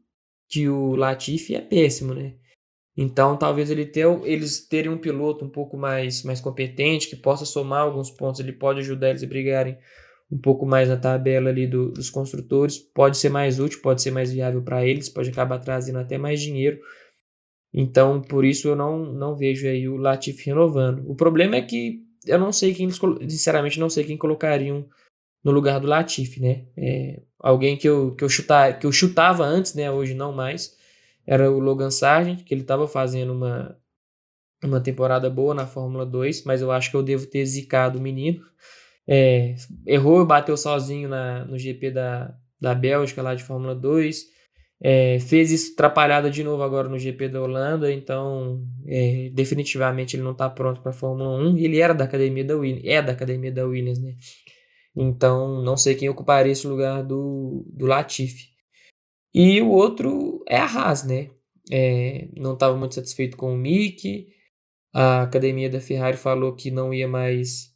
que 0.47 0.69
o 0.69 0.95
Latifi 0.95 1.55
é 1.55 1.61
péssimo, 1.61 2.13
né? 2.13 2.35
Então 2.95 3.37
talvez 3.37 3.69
ele 3.69 3.85
ter, 3.85 4.05
eles 4.23 4.67
terem 4.67 4.91
um 4.91 4.97
piloto 4.97 5.45
um 5.45 5.49
pouco 5.49 5.77
mais, 5.77 6.23
mais 6.23 6.41
competente, 6.41 7.09
que 7.09 7.15
possa 7.15 7.45
somar 7.45 7.81
alguns 7.81 8.11
pontos, 8.11 8.39
ele 8.39 8.53
pode 8.53 8.79
ajudar 8.79 9.09
eles 9.09 9.23
a 9.23 9.27
brigarem 9.27 9.77
um 10.31 10.37
pouco 10.37 10.65
mais 10.65 10.87
na 10.87 10.95
tabela 10.95 11.49
ali 11.49 11.67
do, 11.67 11.91
dos 11.91 12.09
construtores, 12.09 12.77
pode 12.77 13.17
ser 13.17 13.29
mais 13.29 13.59
útil, 13.59 13.81
pode 13.81 14.01
ser 14.01 14.11
mais 14.11 14.31
viável 14.31 14.61
para 14.61 14.85
eles, 14.85 15.09
pode 15.09 15.29
acabar 15.29 15.59
trazendo 15.59 15.99
até 15.99 16.17
mais 16.17 16.39
dinheiro. 16.39 16.79
Então, 17.73 18.21
por 18.21 18.45
isso 18.45 18.69
eu 18.69 18.75
não, 18.75 18.99
não 19.13 19.35
vejo 19.35 19.67
aí 19.67 19.87
o 19.87 19.97
Latifi 19.97 20.45
renovando. 20.45 21.03
O 21.09 21.15
problema 21.15 21.57
é 21.57 21.61
que 21.61 22.01
eu 22.25 22.39
não 22.39 22.51
sei 22.51 22.73
quem, 22.73 22.89
sinceramente, 22.89 23.79
não 23.79 23.89
sei 23.89 24.03
quem 24.03 24.17
colocariam 24.17 24.87
no 25.43 25.51
lugar 25.51 25.79
do 25.79 25.87
Latifi, 25.87 26.39
né? 26.39 26.65
É, 26.77 27.21
alguém 27.39 27.75
que 27.75 27.87
eu, 27.87 28.15
que, 28.15 28.23
eu 28.23 28.29
chutar, 28.29 28.77
que 28.79 28.85
eu 28.85 28.91
chutava 28.91 29.43
antes, 29.43 29.73
né? 29.73 29.91
Hoje 29.91 30.13
não 30.13 30.31
mais, 30.31 30.77
era 31.25 31.51
o 31.51 31.59
Logan 31.59 31.91
Sargent, 31.91 32.43
que 32.43 32.53
ele 32.53 32.61
estava 32.61 32.87
fazendo 32.87 33.33
uma, 33.33 33.77
uma 34.63 34.79
temporada 34.79 35.29
boa 35.29 35.53
na 35.53 35.65
Fórmula 35.65 36.05
2, 36.05 36.43
mas 36.43 36.61
eu 36.61 36.71
acho 36.71 36.91
que 36.91 36.95
eu 36.95 37.03
devo 37.03 37.25
ter 37.25 37.45
zicado 37.45 37.99
o 37.99 38.01
menino. 38.01 38.45
É, 39.07 39.55
errou 39.85 40.25
bateu 40.25 40.55
sozinho 40.55 41.09
na, 41.09 41.45
no 41.45 41.57
GP 41.57 41.91
da, 41.91 42.35
da 42.59 42.75
Bélgica, 42.75 43.21
lá 43.21 43.35
de 43.35 43.43
Fórmula 43.43 43.75
2. 43.75 44.31
É, 44.83 45.19
fez 45.19 45.51
isso 45.51 45.73
atrapalhada 45.73 46.31
de 46.31 46.43
novo 46.43 46.63
agora 46.63 46.89
no 46.89 46.97
GP 46.97 47.29
da 47.29 47.39
Holanda, 47.39 47.93
então 47.93 48.65
é, 48.87 49.29
definitivamente 49.31 50.15
ele 50.15 50.23
não 50.23 50.31
está 50.31 50.49
pronto 50.49 50.81
para 50.81 50.89
a 50.89 50.93
Fórmula 50.93 51.37
1. 51.37 51.57
Ele 51.57 51.79
era 51.79 51.93
da 51.93 52.05
academia 52.05 52.43
da 52.43 52.55
Williams, 52.55 52.83
é 52.85 53.01
da 53.01 53.11
academia 53.11 53.51
da 53.51 53.65
Williams, 53.65 53.99
né? 54.01 54.15
Então 54.95 55.61
não 55.61 55.77
sei 55.77 55.95
quem 55.95 56.09
ocuparia 56.09 56.51
esse 56.51 56.67
lugar 56.67 57.03
do, 57.03 57.63
do 57.71 57.85
Latifi. 57.85 58.49
E 59.33 59.61
o 59.61 59.69
outro 59.69 60.43
é 60.47 60.57
a 60.57 60.65
Haas, 60.65 61.03
né? 61.05 61.29
É, 61.71 62.27
não 62.35 62.53
estava 62.53 62.75
muito 62.75 62.95
satisfeito 62.95 63.37
com 63.37 63.53
o 63.53 63.57
Mick. 63.57 64.27
A 64.93 65.23
academia 65.23 65.69
da 65.69 65.79
Ferrari 65.79 66.17
falou 66.17 66.55
que 66.55 66.71
não 66.71 66.93
ia 66.93 67.07
mais 67.07 67.70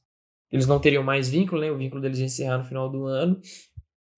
eles 0.55 0.67
não 0.67 0.79
teriam 0.79 1.03
mais 1.03 1.29
vínculo, 1.29 1.61
né? 1.61 1.69
O 1.69 1.77
vínculo 1.77 2.01
deles 2.01 2.19
ia 2.19 2.25
encerrar 2.25 2.57
no 2.57 2.63
final 2.63 2.89
do 2.89 3.05
ano. 3.05 3.39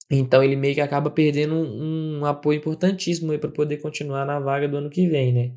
Então 0.09 0.43
ele 0.43 0.55
meio 0.55 0.75
que 0.75 0.81
acaba 0.81 1.09
perdendo 1.09 1.55
um, 1.55 2.19
um 2.19 2.25
apoio 2.25 2.59
importantíssimo 2.59 3.37
para 3.39 3.49
poder 3.49 3.77
continuar 3.77 4.25
na 4.25 4.39
vaga 4.39 4.67
do 4.67 4.77
ano 4.77 4.89
que 4.89 5.07
vem, 5.07 5.33
né? 5.33 5.55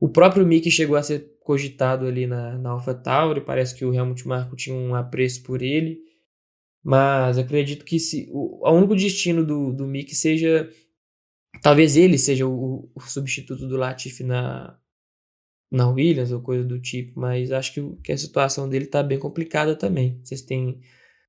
O 0.00 0.08
próprio 0.08 0.46
Mickey 0.46 0.70
chegou 0.70 0.96
a 0.96 1.02
ser 1.02 1.36
cogitado 1.40 2.06
ali 2.06 2.26
na, 2.26 2.58
na 2.58 2.70
AlphaTauri, 2.70 3.40
parece 3.40 3.74
que 3.74 3.84
o 3.84 3.92
Helmut 3.92 4.26
Marko 4.26 4.56
tinha 4.56 4.74
um 4.74 4.94
apreço 4.94 5.42
por 5.42 5.62
ele, 5.62 5.98
mas 6.82 7.38
acredito 7.38 7.84
que 7.84 7.98
se, 7.98 8.28
o, 8.30 8.66
o 8.66 8.72
único 8.72 8.96
destino 8.96 9.44
do, 9.44 9.72
do 9.72 9.86
Mickey 9.86 10.14
seja, 10.14 10.68
talvez 11.62 11.96
ele 11.96 12.16
seja 12.18 12.46
o, 12.46 12.90
o 12.94 13.00
substituto 13.00 13.66
do 13.66 13.76
Latifi 13.76 14.24
na, 14.24 14.78
na 15.70 15.88
Williams 15.88 16.32
ou 16.32 16.40
coisa 16.40 16.64
do 16.64 16.80
tipo, 16.80 17.20
mas 17.20 17.52
acho 17.52 17.74
que, 17.74 17.96
que 18.02 18.12
a 18.12 18.18
situação 18.18 18.68
dele 18.68 18.86
tá 18.86 19.02
bem 19.02 19.18
complicada 19.18 19.76
também. 19.76 20.20
Vocês 20.22 20.42
têm 20.42 20.80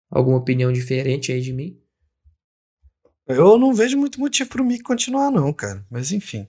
alguma 0.09 0.37
opinião 0.37 0.71
diferente 0.71 1.31
aí 1.31 1.41
de 1.41 1.53
mim? 1.53 1.79
Eu 3.27 3.59
não 3.59 3.73
vejo 3.73 3.97
muito 3.97 4.19
motivo 4.19 4.49
pro 4.49 4.65
Mick 4.65 4.81
continuar, 4.81 5.29
não, 5.29 5.53
cara. 5.53 5.85
Mas 5.89 6.11
enfim. 6.11 6.47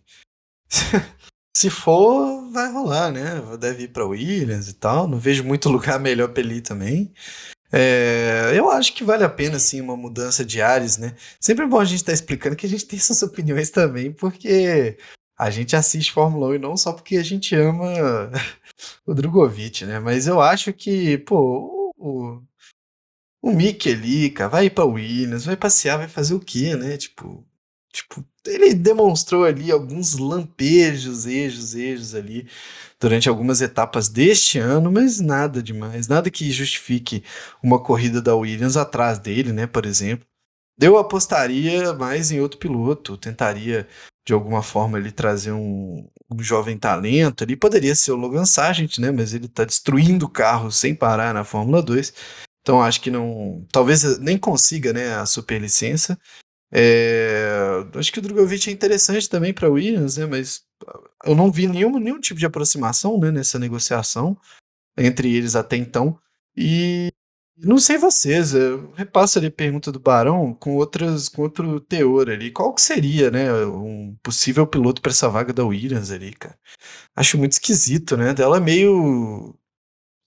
Se 1.54 1.68
for, 1.68 2.50
vai 2.52 2.72
rolar, 2.72 3.12
né? 3.12 3.42
Deve 3.58 3.82
ir 3.84 3.88
pra 3.88 4.06
Williams 4.06 4.68
e 4.68 4.74
tal. 4.74 5.06
Não 5.06 5.18
vejo 5.18 5.44
muito 5.44 5.68
lugar 5.70 6.00
melhor 6.00 6.28
pra 6.28 6.42
ele 6.42 6.54
ir 6.54 6.62
também. 6.62 7.12
É, 7.72 8.52
eu 8.54 8.70
acho 8.70 8.94
que 8.94 9.04
vale 9.04 9.22
a 9.22 9.28
pena, 9.28 9.58
sim, 9.58 9.80
uma 9.80 9.96
mudança 9.96 10.44
de 10.44 10.60
ares, 10.60 10.96
né? 10.96 11.14
Sempre 11.38 11.64
é 11.64 11.68
bom 11.68 11.78
a 11.78 11.84
gente 11.84 11.98
estar 11.98 12.12
tá 12.12 12.14
explicando 12.14 12.56
que 12.56 12.66
a 12.66 12.68
gente 12.68 12.86
tem 12.86 12.98
essas 12.98 13.22
opiniões 13.22 13.70
também, 13.70 14.10
porque 14.12 14.96
a 15.40 15.48
gente 15.48 15.74
assiste 15.74 16.12
Fórmula 16.12 16.48
1 16.48 16.54
e 16.56 16.58
não 16.58 16.76
só 16.76 16.92
porque 16.92 17.16
a 17.16 17.22
gente 17.22 17.54
ama 17.56 17.86
o 19.06 19.14
Drogovic, 19.14 19.86
né? 19.86 19.98
Mas 19.98 20.26
eu 20.26 20.38
acho 20.38 20.70
que, 20.70 21.16
pô, 21.16 21.94
o, 21.96 22.42
o 23.42 23.50
Mick 23.50 23.90
ali, 23.90 24.30
cara, 24.30 24.50
vai 24.50 24.66
ir 24.66 24.70
pra 24.70 24.84
Williams, 24.84 25.46
vai 25.46 25.56
passear, 25.56 25.96
vai 25.96 26.08
fazer 26.08 26.34
o 26.34 26.40
quê, 26.40 26.76
né? 26.76 26.98
Tipo, 26.98 27.42
tipo, 27.90 28.22
ele 28.46 28.74
demonstrou 28.74 29.44
ali 29.44 29.72
alguns 29.72 30.18
lampejos, 30.18 31.24
ejos, 31.26 31.74
ejos 31.74 32.14
ali 32.14 32.46
durante 33.00 33.26
algumas 33.26 33.62
etapas 33.62 34.10
deste 34.10 34.58
ano, 34.58 34.92
mas 34.92 35.20
nada 35.20 35.62
demais, 35.62 36.06
nada 36.06 36.30
que 36.30 36.50
justifique 36.50 37.24
uma 37.62 37.82
corrida 37.82 38.20
da 38.20 38.36
Williams 38.36 38.76
atrás 38.76 39.18
dele, 39.18 39.54
né, 39.54 39.66
por 39.66 39.86
exemplo. 39.86 40.26
Eu 40.78 40.98
apostaria 40.98 41.94
mais 41.94 42.30
em 42.30 42.40
outro 42.40 42.58
piloto, 42.58 43.16
tentaria 43.16 43.88
de 44.26 44.32
alguma 44.32 44.62
forma 44.62 44.98
ele 44.98 45.10
trazer 45.10 45.52
um, 45.52 46.08
um 46.30 46.42
jovem 46.42 46.78
talento 46.78 47.42
ali, 47.42 47.56
poderia 47.56 47.94
ser 47.94 48.12
o 48.12 48.16
Logan 48.16 48.44
Sargent, 48.44 48.98
né, 48.98 49.10
mas 49.10 49.34
ele 49.34 49.46
está 49.46 49.64
destruindo 49.64 50.26
o 50.26 50.30
carro 50.30 50.70
sem 50.70 50.94
parar 50.94 51.34
na 51.34 51.44
Fórmula 51.44 51.82
2. 51.82 52.12
Então 52.60 52.82
acho 52.82 53.00
que 53.00 53.10
não, 53.10 53.66
talvez 53.72 54.18
nem 54.18 54.38
consiga, 54.38 54.92
né, 54.92 55.14
a 55.14 55.26
superlicença. 55.26 56.18
É, 56.72 57.84
acho 57.96 58.12
que 58.12 58.20
o 58.20 58.22
Drogovic 58.22 58.68
é 58.68 58.72
interessante 58.72 59.28
também 59.28 59.52
para 59.52 59.68
Williams, 59.68 60.16
né? 60.16 60.26
Mas 60.26 60.62
eu 61.24 61.34
não 61.34 61.50
vi 61.50 61.66
nenhum, 61.66 61.98
nenhum 61.98 62.20
tipo 62.20 62.38
de 62.38 62.46
aproximação 62.46 63.18
né, 63.18 63.30
nessa 63.30 63.58
negociação 63.58 64.38
entre 64.96 65.34
eles 65.34 65.56
até 65.56 65.76
então. 65.76 66.18
E 66.56 67.10
não 67.62 67.78
sei 67.78 67.98
vocês, 67.98 68.54
eu 68.54 68.90
repasso 68.92 69.38
ali 69.38 69.48
a 69.48 69.50
pergunta 69.50 69.92
do 69.92 70.00
Barão 70.00 70.54
com 70.54 70.76
outras 70.76 71.28
com 71.28 71.42
outro 71.42 71.80
teor 71.80 72.30
ali. 72.30 72.50
Qual 72.50 72.74
que 72.74 72.80
seria, 72.80 73.30
né, 73.30 73.52
um 73.66 74.16
possível 74.22 74.66
piloto 74.66 75.02
para 75.02 75.10
essa 75.10 75.28
vaga 75.28 75.52
da 75.52 75.64
Williams 75.64 76.10
ali, 76.10 76.32
cara? 76.32 76.58
Acho 77.14 77.38
muito 77.38 77.52
esquisito, 77.52 78.16
né? 78.16 78.34
Ela 78.38 78.56
é 78.56 78.60
meio 78.60 79.54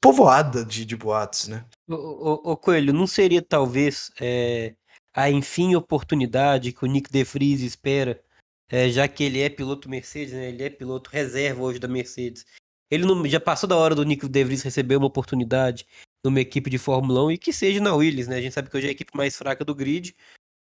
povoada 0.02 0.64
de, 0.66 0.86
de 0.86 0.96
boatos, 0.96 1.48
né? 1.48 1.66
Ô, 1.88 2.52
ô 2.52 2.58
Coelho, 2.58 2.94
não 2.94 3.08
seria 3.08 3.42
talvez 3.42 4.12
é, 4.20 4.76
a 5.14 5.30
enfim 5.30 5.76
oportunidade 5.76 6.72
que 6.74 6.84
o 6.84 6.88
Nick 6.88 7.12
De 7.12 7.24
Vries 7.24 7.62
espera, 7.62 8.22
é, 8.70 8.90
já 8.90 9.08
que 9.08 9.24
ele 9.24 9.40
é 9.40 9.50
piloto 9.50 9.90
Mercedes, 9.90 10.34
né, 10.34 10.50
ele 10.50 10.64
é 10.64 10.70
piloto 10.70 11.10
reserva 11.10 11.62
hoje 11.62 11.80
da 11.80 11.88
Mercedes. 11.88 12.46
Ele 12.92 13.06
não, 13.06 13.26
já 13.28 13.40
passou 13.40 13.68
da 13.68 13.76
hora 13.76 13.96
do 13.96 14.04
Nick 14.04 14.28
De 14.28 14.44
Vries 14.44 14.62
receber 14.62 14.98
uma 14.98 15.08
oportunidade 15.08 15.88
numa 16.24 16.40
equipe 16.40 16.70
de 16.70 16.78
Fórmula 16.78 17.26
1 17.26 17.32
e 17.32 17.38
que 17.38 17.52
seja 17.52 17.82
na 17.82 17.94
Williams, 17.94 18.28
né? 18.28 18.38
A 18.38 18.42
gente 18.42 18.54
sabe 18.54 18.70
que 18.70 18.78
hoje 18.78 18.88
é 18.88 18.90
a 18.90 18.94
equipe 18.94 19.16
mais 19.16 19.36
fraca 19.36 19.66
do 19.66 19.76
grid, 19.76 20.16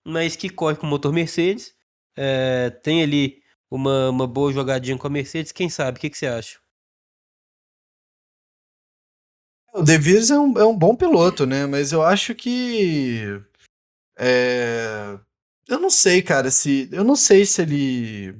mas 0.05 0.36
que 0.36 0.49
corre 0.49 0.76
com 0.76 0.88
motor 0.88 1.12
Mercedes, 1.12 1.76
é, 2.16 2.70
tem 2.70 3.03
ali 3.03 3.43
uma, 3.70 4.10
uma 4.10 4.28
boa 4.28 4.51
jogadinha 4.51 4.97
com 4.97 5.07
a 5.07 5.10
Mercedes, 5.10 5.51
quem 5.51 5.70
sabe? 5.70 5.97
O 5.97 6.01
que, 6.01 6.10
que 6.10 6.18
você 6.18 6.28
acha? 6.28 6.60
O 9.74 9.84
De 9.84 9.97
Vries 9.97 10.32
é 10.32 10.39
um, 10.39 10.57
é 10.57 10.66
um 10.66 10.78
bom 10.78 10.95
piloto, 10.95 11.45
né? 11.45 11.66
Mas 11.68 11.91
eu 11.91 12.01
acho 12.01 12.34
que 12.34 13.39
é... 14.18 15.20
Eu 15.70 15.80
não 15.80 15.91
sei, 15.91 16.22
cara, 16.24 16.49
se. 16.49 16.89
Eu 16.91 17.03
não 17.03 17.16
sei 17.16 17.45
se 17.45 17.62
ele. 17.62 18.36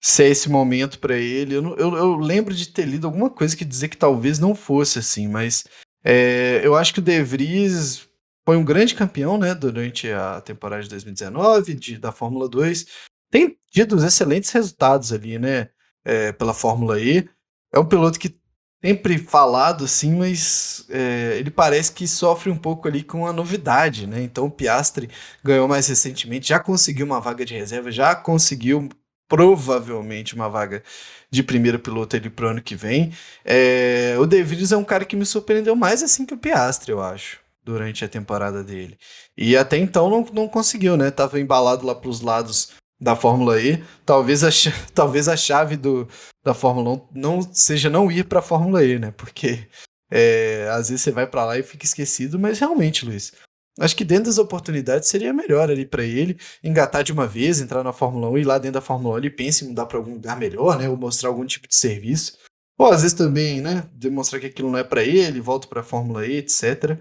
Se 0.00 0.22
é 0.22 0.28
esse 0.28 0.48
momento 0.50 0.98
para 0.98 1.16
ele. 1.16 1.54
Eu, 1.54 1.76
eu, 1.76 1.96
eu, 1.96 2.16
lembro 2.16 2.54
de 2.54 2.68
ter 2.68 2.84
lido 2.84 3.06
alguma 3.06 3.30
coisa 3.30 3.56
que 3.56 3.64
dizer 3.64 3.88
que 3.88 3.96
talvez 3.96 4.38
não 4.38 4.54
fosse 4.54 4.98
assim, 4.98 5.26
mas 5.26 5.64
é, 6.10 6.62
eu 6.64 6.74
acho 6.74 6.94
que 6.94 7.00
o 7.00 7.02
De 7.02 7.22
Vries 7.22 8.08
foi 8.46 8.56
um 8.56 8.64
grande 8.64 8.94
campeão, 8.94 9.36
né, 9.36 9.54
durante 9.54 10.10
a 10.10 10.40
temporada 10.40 10.82
de 10.82 10.88
2019 10.88 11.74
de, 11.74 11.98
da 11.98 12.10
Fórmula 12.10 12.48
2. 12.48 12.86
Tem 13.30 13.58
tido 13.70 14.02
excelentes 14.02 14.50
resultados 14.50 15.12
ali, 15.12 15.38
né, 15.38 15.68
é, 16.02 16.32
pela 16.32 16.54
Fórmula 16.54 16.98
E. 16.98 17.28
É 17.70 17.78
um 17.78 17.84
piloto 17.84 18.18
que 18.18 18.34
sempre 18.82 19.18
falado 19.18 19.84
assim, 19.84 20.16
mas 20.16 20.86
é, 20.88 21.36
ele 21.36 21.50
parece 21.50 21.92
que 21.92 22.08
sofre 22.08 22.50
um 22.50 22.56
pouco 22.56 22.88
ali 22.88 23.02
com 23.02 23.26
a 23.26 23.32
novidade, 23.32 24.06
né? 24.06 24.22
Então 24.22 24.46
o 24.46 24.50
Piastri 24.50 25.10
ganhou 25.44 25.68
mais 25.68 25.86
recentemente, 25.88 26.48
já 26.48 26.58
conseguiu 26.58 27.04
uma 27.04 27.20
vaga 27.20 27.44
de 27.44 27.52
reserva, 27.52 27.90
já 27.90 28.14
conseguiu 28.14 28.88
provavelmente 29.28 30.34
uma 30.34 30.48
vaga 30.48 30.82
de 31.30 31.42
primeiro 31.42 31.78
piloto 31.78 32.16
ali 32.16 32.30
pro 32.30 32.48
ano 32.48 32.62
que 32.62 32.74
vem. 32.74 33.12
É, 33.44 34.16
o 34.18 34.26
De 34.26 34.42
Vries 34.42 34.72
é 34.72 34.76
um 34.76 34.84
cara 34.84 35.04
que 35.04 35.16
me 35.16 35.26
surpreendeu 35.26 35.76
mais 35.76 36.02
assim 36.02 36.24
que 36.24 36.34
o 36.34 36.38
Piastri, 36.38 36.90
eu 36.90 37.02
acho. 37.02 37.38
Durante 37.62 38.02
a 38.04 38.08
temporada 38.08 38.64
dele. 38.64 38.96
E 39.36 39.54
até 39.54 39.76
então 39.76 40.08
não, 40.08 40.26
não 40.32 40.48
conseguiu, 40.48 40.96
né? 40.96 41.10
Tava 41.10 41.38
embalado 41.38 41.86
lá 41.86 41.94
pros 41.94 42.22
lados 42.22 42.70
da 42.98 43.14
Fórmula 43.14 43.60
E. 43.60 43.84
Talvez 44.06 44.42
a, 44.42 44.48
talvez 44.94 45.28
a 45.28 45.36
chave 45.36 45.76
do, 45.76 46.08
da 46.42 46.54
Fórmula 46.54 46.96
1 46.96 47.08
não 47.14 47.42
seja 47.42 47.90
não 47.90 48.10
ir 48.10 48.24
para 48.24 48.38
a 48.38 48.42
Fórmula 48.42 48.82
E, 48.82 48.98
né? 48.98 49.12
Porque 49.14 49.68
é, 50.10 50.68
às 50.72 50.88
vezes 50.88 51.02
você 51.02 51.10
vai 51.10 51.26
para 51.26 51.44
lá 51.44 51.58
e 51.58 51.62
fica 51.62 51.84
esquecido, 51.84 52.38
mas 52.38 52.58
realmente, 52.58 53.04
Luiz, 53.04 53.32
acho 53.78 53.96
que 53.96 54.04
dentro 54.04 54.24
das 54.24 54.38
oportunidades 54.38 55.08
seria 55.08 55.32
melhor 55.32 55.70
ali 55.70 55.86
para 55.86 56.04
ele 56.04 56.38
engatar 56.62 57.02
de 57.02 57.12
uma 57.12 57.26
vez, 57.26 57.60
entrar 57.60 57.82
na 57.82 57.92
Fórmula 57.92 58.28
1 58.30 58.38
e 58.38 58.44
lá 58.44 58.58
dentro 58.58 58.74
da 58.74 58.80
Fórmula 58.80 59.16
1 59.16 59.18
ele 59.18 59.30
pensa 59.30 59.64
em 59.64 59.68
mudar 59.68 59.86
para 59.86 59.98
algum 59.98 60.14
lugar 60.14 60.38
melhor, 60.38 60.78
né? 60.78 60.88
Ou 60.88 60.96
mostrar 60.96 61.28
algum 61.28 61.46
tipo 61.46 61.68
de 61.68 61.74
serviço. 61.74 62.38
Ou 62.78 62.86
às 62.86 63.02
vezes 63.02 63.16
também, 63.16 63.60
né? 63.60 63.88
Demonstrar 63.92 64.40
que 64.40 64.46
aquilo 64.46 64.70
não 64.70 64.78
é 64.78 64.84
para 64.84 65.02
ele, 65.02 65.40
volta 65.40 65.66
para 65.68 65.80
a 65.80 65.84
Fórmula 65.84 66.26
E, 66.26 66.36
etc. 66.36 66.98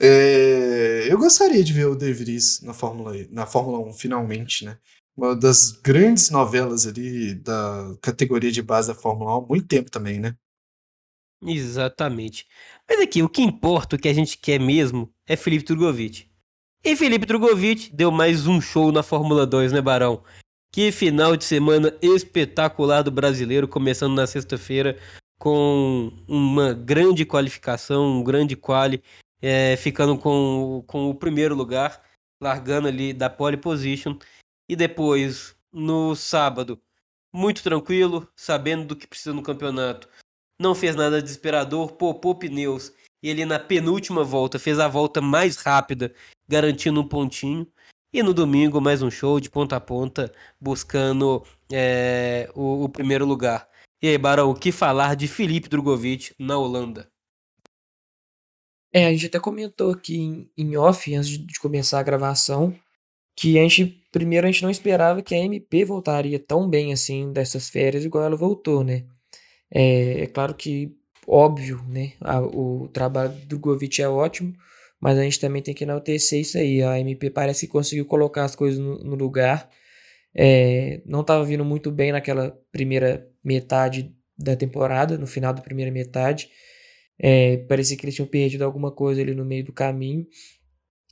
É, 0.00 1.06
eu 1.10 1.18
gostaria 1.18 1.62
de 1.62 1.72
ver 1.72 1.86
o 1.86 1.94
De 1.94 2.12
Vries 2.12 2.60
na 2.62 2.74
Fórmula, 2.74 3.16
e, 3.16 3.28
na 3.30 3.46
Fórmula 3.46 3.78
1 3.78 3.92
finalmente, 3.94 4.64
né? 4.64 4.76
uma 5.16 5.36
das 5.36 5.70
grandes 5.70 6.30
novelas 6.30 6.86
ali 6.86 7.34
da 7.34 7.96
categoria 8.02 8.50
de 8.50 8.62
base 8.62 8.88
da 8.88 8.94
Fórmula 8.94 9.38
1 9.38 9.44
há 9.44 9.46
muito 9.46 9.66
tempo 9.66 9.90
também, 9.90 10.18
né? 10.18 10.36
Exatamente. 11.42 12.46
Mas 12.88 13.00
aqui, 13.00 13.22
o 13.22 13.28
que 13.28 13.42
importa, 13.42 13.96
o 13.96 13.98
que 13.98 14.08
a 14.08 14.12
gente 14.12 14.38
quer 14.38 14.60
mesmo, 14.60 15.12
é 15.26 15.36
Felipe 15.36 15.64
Drogovic. 15.64 16.28
E 16.84 16.94
Felipe 16.96 17.26
Drogovic 17.26 17.90
deu 17.94 18.10
mais 18.10 18.46
um 18.46 18.60
show 18.60 18.92
na 18.92 19.02
Fórmula 19.02 19.46
2, 19.46 19.72
né, 19.72 19.80
Barão? 19.80 20.22
Que 20.70 20.92
final 20.92 21.36
de 21.36 21.44
semana 21.44 21.96
espetacular 22.02 23.02
do 23.02 23.10
brasileiro, 23.10 23.66
começando 23.66 24.14
na 24.14 24.26
sexta-feira 24.26 24.98
com 25.38 26.12
uma 26.28 26.74
grande 26.74 27.24
qualificação, 27.24 28.18
um 28.18 28.24
grande 28.24 28.56
quali, 28.56 29.02
é, 29.40 29.76
ficando 29.76 30.18
com, 30.18 30.84
com 30.86 31.08
o 31.08 31.14
primeiro 31.14 31.54
lugar, 31.54 32.02
largando 32.40 32.88
ali 32.88 33.12
da 33.12 33.30
pole 33.30 33.56
position 33.56 34.18
e 34.68 34.76
depois, 34.76 35.54
no 35.72 36.14
sábado, 36.14 36.80
muito 37.32 37.62
tranquilo, 37.62 38.28
sabendo 38.36 38.84
do 38.86 38.96
que 38.96 39.06
precisa 39.06 39.34
no 39.34 39.42
campeonato. 39.42 40.08
Não 40.58 40.74
fez 40.74 40.94
nada 40.94 41.20
desesperador, 41.20 41.92
poupou 41.92 42.34
pneus. 42.34 42.92
E 43.22 43.28
ele 43.28 43.44
na 43.44 43.58
penúltima 43.58 44.22
volta 44.22 44.58
fez 44.58 44.78
a 44.78 44.86
volta 44.86 45.20
mais 45.20 45.56
rápida, 45.56 46.14
garantindo 46.48 47.00
um 47.00 47.08
pontinho. 47.08 47.66
E 48.12 48.22
no 48.22 48.32
domingo, 48.32 48.80
mais 48.80 49.02
um 49.02 49.10
show 49.10 49.40
de 49.40 49.50
ponta 49.50 49.76
a 49.76 49.80
ponta, 49.80 50.32
buscando 50.60 51.44
é, 51.72 52.48
o, 52.54 52.84
o, 52.84 52.88
primeiro 52.88 53.26
lugar. 53.26 53.68
E 54.00 54.08
aí, 54.08 54.16
Barão, 54.16 54.50
o 54.50 54.54
que 54.54 54.70
falar 54.70 55.16
de 55.16 55.26
Felipe 55.26 55.68
Drogovic 55.68 56.32
na 56.38 56.56
Holanda? 56.56 57.10
É, 58.92 59.06
a 59.06 59.10
gente 59.10 59.26
até 59.26 59.40
comentou 59.40 59.90
aqui 59.90 60.16
em, 60.16 60.50
em 60.56 60.76
off, 60.76 61.12
antes 61.12 61.28
de, 61.28 61.38
de 61.38 61.58
começar 61.58 61.98
a 61.98 62.04
gravação, 62.04 62.78
que 63.36 63.58
a 63.58 63.62
gente 63.62 64.00
primeiro 64.12 64.46
a 64.46 64.50
gente 64.50 64.62
não 64.62 64.70
esperava 64.70 65.22
que 65.22 65.34
a 65.34 65.38
MP 65.38 65.84
voltaria 65.84 66.38
tão 66.38 66.70
bem 66.70 66.92
assim 66.92 67.32
dessas 67.32 67.68
férias 67.68 68.04
igual 68.04 68.22
ela 68.22 68.36
voltou, 68.36 68.84
né? 68.84 69.04
É, 69.74 70.22
é 70.22 70.26
claro 70.28 70.54
que 70.54 70.96
óbvio, 71.26 71.82
né? 71.88 72.12
A, 72.20 72.40
o 72.40 72.88
trabalho 72.88 73.32
do 73.46 73.58
Govich 73.58 74.00
é 74.00 74.08
ótimo, 74.08 74.54
mas 75.00 75.18
a 75.18 75.22
gente 75.22 75.40
também 75.40 75.62
tem 75.62 75.74
que 75.74 75.84
enaltecer 75.84 76.40
isso 76.40 76.56
aí. 76.56 76.82
A 76.82 76.98
MP 77.00 77.30
parece 77.30 77.66
que 77.66 77.72
conseguiu 77.72 78.06
colocar 78.06 78.44
as 78.44 78.54
coisas 78.54 78.78
no, 78.78 78.98
no 78.98 79.16
lugar. 79.16 79.68
É, 80.34 81.00
não 81.04 81.20
estava 81.22 81.44
vindo 81.44 81.64
muito 81.64 81.90
bem 81.90 82.12
naquela 82.12 82.56
primeira 82.72 83.28
metade 83.42 84.14
da 84.38 84.56
temporada, 84.56 85.18
no 85.18 85.26
final 85.26 85.52
da 85.52 85.62
primeira 85.62 85.90
metade. 85.90 86.48
É, 87.18 87.58
parecia 87.68 87.96
que 87.96 88.04
eles 88.04 88.14
tinham 88.14 88.26
perdido 88.26 88.64
alguma 88.64 88.90
coisa 88.90 89.20
ali 89.20 89.34
no 89.34 89.44
meio 89.44 89.64
do 89.64 89.72
caminho. 89.72 90.26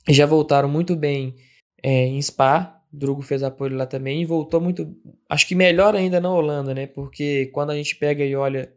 Já 0.09 0.25
voltaram 0.25 0.69
muito 0.69 0.95
bem 0.95 1.35
é, 1.81 2.05
em 2.07 2.21
Spa. 2.21 2.72
Drugo 2.93 3.23
fez 3.23 3.41
apoio 3.41 3.75
lá 3.75 3.87
também 3.87 4.21
e 4.21 4.25
voltou 4.25 4.61
muito. 4.61 4.95
Acho 5.27 5.47
que 5.47 5.55
melhor 5.55 5.95
ainda 5.95 6.21
na 6.21 6.31
Holanda, 6.31 6.75
né? 6.75 6.85
Porque 6.85 7.47
quando 7.47 7.71
a 7.71 7.75
gente 7.75 7.95
pega 7.95 8.23
e 8.23 8.35
olha. 8.35 8.71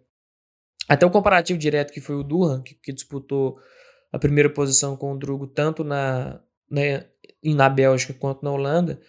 Até 0.89 1.05
o 1.05 1.11
comparativo 1.11 1.59
direto 1.59 1.93
que 1.93 2.01
foi 2.01 2.15
o 2.15 2.23
Durham, 2.23 2.63
que, 2.63 2.75
que 2.75 2.93
disputou 2.93 3.59
a 4.13 4.19
primeira 4.19 4.49
posição 4.49 4.97
com 4.97 5.13
o 5.13 5.19
Drugo, 5.19 5.47
tanto 5.47 5.83
na, 5.83 6.41
na, 6.71 7.05
na 7.45 7.69
Bélgica 7.69 8.15
quanto 8.15 8.45
na 8.45 8.53
Holanda. 8.53 9.01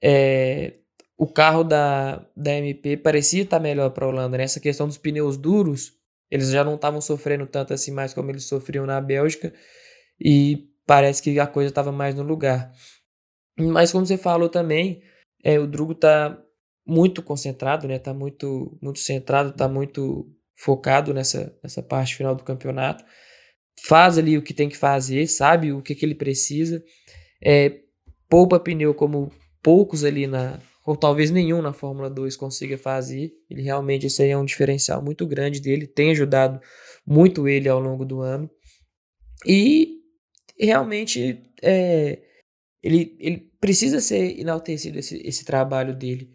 É, 0.00 0.74
o 1.18 1.26
carro 1.26 1.64
da, 1.64 2.24
da 2.36 2.52
MP 2.52 2.96
parecia 2.96 3.42
estar 3.42 3.60
melhor 3.60 3.90
para 3.90 4.06
a 4.06 4.08
Holanda. 4.08 4.38
Nessa 4.38 4.60
né? 4.60 4.62
questão 4.62 4.86
dos 4.86 4.96
pneus 4.96 5.36
duros, 5.36 5.92
eles 6.30 6.50
já 6.50 6.64
não 6.64 6.76
estavam 6.76 7.00
sofrendo 7.00 7.46
tanto 7.46 7.74
assim 7.74 7.90
mais 7.90 8.14
como 8.14 8.30
eles 8.30 8.44
sofriam 8.44 8.86
na 8.86 9.00
Bélgica. 9.00 9.52
e 10.18 10.68
parece 10.86 11.22
que 11.22 11.38
a 11.38 11.46
coisa 11.46 11.68
estava 11.68 11.92
mais 11.92 12.14
no 12.14 12.22
lugar. 12.22 12.72
Mas 13.58 13.92
como 13.92 14.04
você 14.04 14.18
falou 14.18 14.48
também, 14.48 15.02
é, 15.42 15.58
o 15.58 15.66
Drugo 15.66 15.94
tá 15.94 16.40
muito 16.86 17.22
concentrado, 17.22 17.86
né? 17.86 17.98
Tá 17.98 18.12
muito, 18.12 18.76
muito 18.82 18.98
centrado, 18.98 19.52
tá 19.52 19.68
muito 19.68 20.28
focado 20.56 21.14
nessa, 21.14 21.56
nessa 21.62 21.82
parte 21.82 22.16
final 22.16 22.34
do 22.34 22.44
campeonato. 22.44 23.04
Faz 23.86 24.18
ali 24.18 24.38
o 24.38 24.42
que 24.42 24.54
tem 24.54 24.68
que 24.68 24.76
fazer, 24.76 25.26
sabe 25.26 25.72
o 25.72 25.82
que, 25.82 25.94
que 25.94 26.04
ele 26.04 26.14
precisa. 26.14 26.82
É, 27.42 27.80
poupa 28.28 28.58
pneu 28.58 28.94
como 28.94 29.30
poucos 29.62 30.04
ali 30.04 30.26
na, 30.26 30.60
ou 30.86 30.96
talvez 30.96 31.30
nenhum 31.30 31.62
na 31.62 31.72
Fórmula 31.72 32.10
2 32.10 32.36
consiga 32.36 32.76
fazer. 32.76 33.32
Ele 33.50 33.62
realmente, 33.62 34.06
esse 34.06 34.22
aí 34.22 34.30
é 34.30 34.36
um 34.36 34.44
diferencial 34.44 35.02
muito 35.02 35.26
grande 35.26 35.60
dele, 35.60 35.86
tem 35.86 36.10
ajudado 36.10 36.60
muito 37.06 37.48
ele 37.48 37.68
ao 37.68 37.80
longo 37.80 38.04
do 38.04 38.20
ano. 38.20 38.50
E 39.46 40.00
realmente 40.58 41.42
é, 41.62 42.22
ele, 42.84 43.16
ele 43.18 43.50
precisa 43.58 43.98
ser 43.98 44.38
enaltecido 44.38 44.98
esse, 44.98 45.16
esse 45.26 45.42
trabalho 45.42 45.96
dele, 45.96 46.30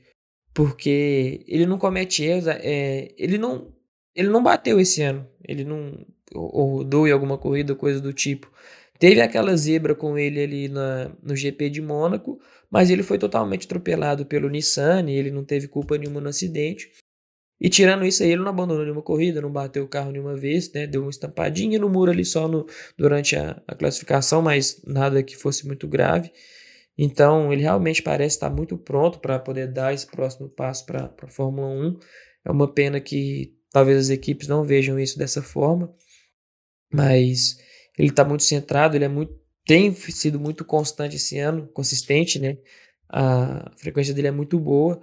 porque 0.52 1.46
ele 1.48 1.68
não 1.68 1.78
comete 1.78 2.24
erros, 2.24 2.48
é, 2.48 3.14
ele 3.18 3.38
não 3.38 3.72
ele 4.16 4.30
não 4.30 4.42
bateu 4.42 4.80
esse 4.80 5.04
ano, 5.04 5.26
ele 5.48 5.64
não 5.64 6.06
ou, 6.34 6.84
ou 6.92 7.08
em 7.08 7.12
alguma 7.12 7.38
corrida, 7.38 7.76
coisa 7.76 8.02
do 8.02 8.12
tipo. 8.12 8.52
Teve 8.98 9.22
aquela 9.22 9.56
zebra 9.56 9.94
com 9.94 10.18
ele 10.18 10.42
ali 10.42 10.68
na, 10.68 11.16
no 11.22 11.36
GP 11.36 11.70
de 11.70 11.82
Mônaco, 11.82 12.40
mas 12.70 12.90
ele 12.90 13.04
foi 13.04 13.20
totalmente 13.20 13.66
atropelado 13.66 14.26
pelo 14.26 14.50
Nissan, 14.50 15.06
e 15.08 15.14
ele 15.14 15.32
não 15.32 15.46
teve 15.46 15.68
culpa 15.68 15.98
nenhuma 15.98 16.20
no 16.20 16.30
acidente. 16.30 16.92
E 17.62 17.70
tirando 17.70 18.06
isso 18.06 18.24
aí, 18.24 18.32
ele 18.32 18.42
não 18.42 18.50
abandonou 18.50 18.84
nenhuma 18.84 19.02
corrida, 19.02 19.42
não 19.42 19.52
bateu 19.52 19.84
o 19.84 19.88
carro 19.88 20.12
nenhuma 20.12 20.36
vez, 20.36 20.72
né? 20.72 20.88
Deu 20.88 21.02
uma 21.02 21.10
estampadinha 21.10 21.78
no 21.78 21.90
muro 21.90 22.12
ali 22.12 22.24
só 22.24 22.48
no, 22.48 22.66
durante 22.98 23.36
a, 23.36 23.62
a 23.68 23.76
classificação, 23.76 24.42
mas 24.42 24.82
nada 24.86 25.22
que 25.22 25.36
fosse 25.36 25.68
muito 25.68 25.88
grave. 25.88 26.32
Então, 26.98 27.52
ele 27.52 27.62
realmente 27.62 28.02
parece 28.02 28.36
estar 28.36 28.50
muito 28.50 28.78
pronto 28.78 29.20
para 29.20 29.40
poder 29.40 29.68
dar 29.72 29.94
esse 29.94 30.08
próximo 30.08 30.50
passo 30.50 30.86
para 30.86 31.14
a 31.22 31.28
Fórmula 31.28 31.68
1. 31.68 32.00
É 32.46 32.52
uma 32.52 32.74
pena 32.74 33.00
que 33.00 33.54
talvez 33.72 33.98
as 33.98 34.10
equipes 34.10 34.48
não 34.48 34.64
vejam 34.64 35.00
isso 35.00 35.18
dessa 35.18 35.42
forma, 35.42 35.94
mas 36.92 37.58
ele 37.98 38.10
está 38.10 38.24
muito 38.26 38.44
centrado, 38.44 38.96
ele 38.96 39.06
é 39.06 39.10
muito, 39.10 39.34
tem 39.66 39.94
sido 39.94 40.40
muito 40.40 40.66
constante 40.66 41.18
esse 41.18 41.38
ano, 41.38 41.68
consistente, 41.74 42.40
né? 42.40 42.58
A 43.10 43.72
frequência 43.78 44.14
dele 44.14 44.28
é 44.28 44.32
muito 44.32 44.60
boa. 44.60 45.02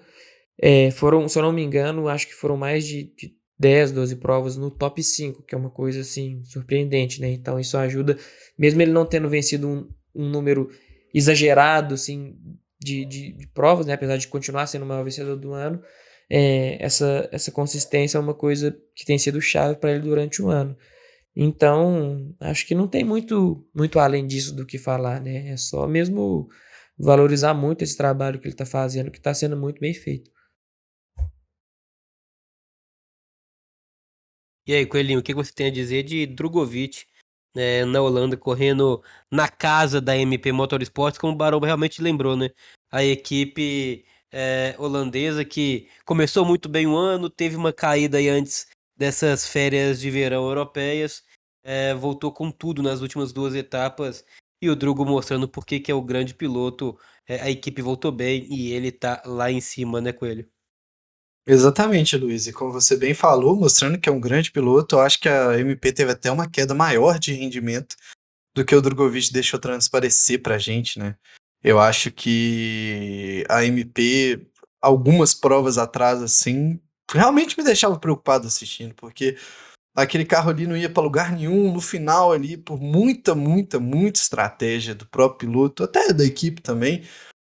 É, 0.58 0.90
foram, 0.90 1.28
se 1.28 1.38
eu 1.38 1.42
não 1.42 1.52
me 1.52 1.62
engano, 1.62 2.08
acho 2.08 2.26
que 2.26 2.34
foram 2.34 2.56
mais 2.56 2.86
de, 2.86 3.12
de 3.16 3.34
10, 3.58 3.92
12 3.92 4.16
provas 4.16 4.56
no 4.56 4.70
top 4.70 5.02
5, 5.02 5.42
que 5.42 5.54
é 5.54 5.58
uma 5.58 5.70
coisa 5.70 6.00
assim 6.00 6.42
surpreendente, 6.44 7.20
né? 7.20 7.30
Então 7.30 7.58
isso 7.58 7.76
ajuda, 7.76 8.16
mesmo 8.58 8.80
ele 8.82 8.92
não 8.92 9.06
tendo 9.06 9.28
vencido 9.28 9.68
um, 9.68 9.88
um 10.14 10.28
número 10.28 10.68
exagerado 11.14 11.94
assim 11.94 12.36
de, 12.80 13.04
de, 13.04 13.32
de, 13.32 13.46
provas, 13.48 13.86
né? 13.86 13.94
Apesar 13.94 14.16
de 14.16 14.28
continuar 14.28 14.66
sendo 14.66 14.84
o 14.84 14.86
maior 14.86 15.04
vencedor 15.04 15.36
do 15.36 15.52
ano, 15.52 15.82
é, 16.28 16.76
essa, 16.84 17.28
essa 17.32 17.50
consistência 17.50 18.18
é 18.18 18.20
uma 18.20 18.34
coisa 18.34 18.76
que 18.94 19.04
tem 19.04 19.18
sido 19.18 19.40
chave 19.40 19.76
para 19.76 19.92
ele 19.92 20.00
durante 20.00 20.42
o 20.42 20.48
ano. 20.48 20.76
Então, 21.34 22.34
acho 22.40 22.66
que 22.66 22.74
não 22.74 22.88
tem 22.88 23.04
muito, 23.04 23.66
muito 23.74 23.98
além 23.98 24.26
disso 24.26 24.54
do 24.54 24.64
que 24.66 24.78
falar, 24.78 25.20
né? 25.20 25.48
É 25.48 25.56
só 25.56 25.86
mesmo 25.86 26.48
valorizar 26.98 27.52
muito 27.52 27.84
esse 27.84 27.96
trabalho 27.96 28.38
que 28.38 28.46
ele 28.46 28.54
está 28.54 28.64
fazendo, 28.64 29.10
que 29.10 29.18
está 29.18 29.34
sendo 29.34 29.56
muito 29.56 29.78
bem 29.80 29.92
feito. 29.92 30.30
E 34.66 34.74
aí, 34.74 34.84
Coelhinho, 34.86 35.20
o 35.20 35.22
que 35.22 35.34
você 35.34 35.52
tem 35.52 35.68
a 35.68 35.70
dizer 35.70 36.02
de 36.02 36.26
Drogovic 36.26 37.06
né, 37.54 37.84
na 37.84 38.02
Holanda, 38.02 38.36
correndo 38.36 39.02
na 39.30 39.48
casa 39.48 40.00
da 40.00 40.16
MP 40.16 40.52
Motorsports, 40.52 41.18
como 41.18 41.32
o 41.32 41.36
Barão 41.36 41.58
realmente 41.60 42.02
lembrou, 42.02 42.36
né? 42.36 42.50
A 42.90 43.02
equipe 43.04 44.04
é, 44.30 44.74
holandesa 44.78 45.44
que 45.44 45.88
começou 46.04 46.44
muito 46.44 46.68
bem 46.68 46.86
o 46.86 46.96
ano, 46.96 47.30
teve 47.30 47.56
uma 47.56 47.72
caída 47.72 48.18
aí 48.18 48.28
antes 48.28 48.66
dessas 48.96 49.48
férias 49.48 50.00
de 50.00 50.10
verão 50.10 50.46
europeias, 50.46 51.24
é, 51.64 51.94
voltou 51.94 52.32
com 52.32 52.50
tudo 52.50 52.82
nas 52.82 53.00
últimas 53.00 53.32
duas 53.32 53.54
etapas 53.54 54.24
e 54.60 54.68
o 54.68 54.76
Drugo 54.76 55.04
mostrando 55.04 55.48
por 55.48 55.64
que 55.66 55.90
é 55.90 55.94
o 55.94 56.02
grande 56.02 56.34
piloto. 56.34 56.98
É, 57.26 57.40
a 57.40 57.50
equipe 57.50 57.82
voltou 57.82 58.12
bem 58.12 58.46
e 58.52 58.72
ele 58.72 58.92
tá 58.92 59.22
lá 59.24 59.50
em 59.50 59.60
cima, 59.60 60.00
né, 60.00 60.12
Coelho? 60.12 60.48
Exatamente, 61.46 62.16
Luiz. 62.16 62.46
E 62.46 62.52
como 62.52 62.72
você 62.72 62.96
bem 62.96 63.14
falou, 63.14 63.56
mostrando 63.56 63.98
que 64.00 64.08
é 64.08 64.12
um 64.12 64.20
grande 64.20 64.50
piloto, 64.50 64.96
eu 64.96 65.00
acho 65.00 65.20
que 65.20 65.28
a 65.28 65.58
MP 65.58 65.92
teve 65.92 66.10
até 66.10 66.30
uma 66.30 66.48
queda 66.48 66.74
maior 66.74 67.18
de 67.18 67.32
rendimento 67.32 67.94
do 68.54 68.64
que 68.64 68.74
o 68.74 68.82
Drogovic 68.82 69.32
deixou 69.32 69.60
transparecer 69.60 70.42
pra 70.42 70.58
gente, 70.58 70.98
né? 70.98 71.16
Eu 71.62 71.78
acho 71.80 72.10
que 72.10 73.44
a 73.48 73.64
MP, 73.64 74.46
algumas 74.80 75.34
provas 75.34 75.78
atrás, 75.78 76.22
assim, 76.22 76.80
realmente 77.12 77.56
me 77.58 77.64
deixava 77.64 77.98
preocupado 77.98 78.46
assistindo, 78.46 78.94
porque 78.94 79.36
aquele 79.96 80.24
carro 80.24 80.50
ali 80.50 80.66
não 80.66 80.76
ia 80.76 80.90
para 80.90 81.02
lugar 81.02 81.32
nenhum 81.32 81.72
no 81.72 81.80
final 81.80 82.32
ali, 82.32 82.56
por 82.56 82.80
muita, 82.80 83.34
muita, 83.34 83.80
muita 83.80 84.20
estratégia 84.20 84.94
do 84.94 85.06
próprio 85.06 85.48
piloto, 85.50 85.84
até 85.84 86.12
da 86.12 86.24
equipe 86.24 86.62
também. 86.62 87.04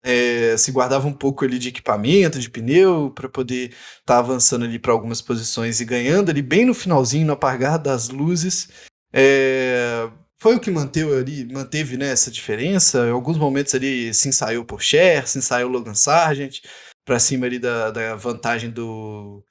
É, 0.03 0.55
se 0.57 0.71
guardava 0.71 1.07
um 1.07 1.13
pouco 1.13 1.43
ali 1.43 1.59
de 1.59 1.69
equipamento, 1.69 2.39
de 2.39 2.49
pneu, 2.49 3.11
para 3.11 3.27
poder 3.27 3.69
estar 3.69 4.05
tá 4.05 4.17
avançando 4.19 4.65
ali 4.65 4.79
para 4.79 4.93
algumas 4.93 5.21
posições 5.21 5.81
e 5.81 5.85
ganhando 5.85 6.29
ali 6.29 6.41
bem 6.41 6.65
no 6.65 6.73
finalzinho, 6.73 7.27
no 7.27 7.33
apagar 7.33 7.77
das 7.77 8.09
luzes. 8.09 8.69
É, 9.13 10.09
foi 10.41 10.55
o 10.55 10.59
que 10.59 10.71
manteve 10.71 11.13
ali, 11.13 11.45
manteve 11.51 11.97
né, 11.97 12.11
essa 12.11 12.31
diferença. 12.31 13.05
Em 13.07 13.11
alguns 13.11 13.37
momentos 13.37 13.75
ali 13.75 14.13
se 14.13 14.29
ensaiou 14.29 14.63
por 14.65 14.81
Cher, 14.81 15.27
se 15.27 15.37
ensaiou 15.37 15.69
Logan 15.69 15.95
Sargent, 15.95 16.61
para 17.05 17.19
cima 17.19 17.45
ali 17.45 17.59
da, 17.59 17.91
da 17.91 18.15
vantagem 18.15 18.69
do, 18.69 19.43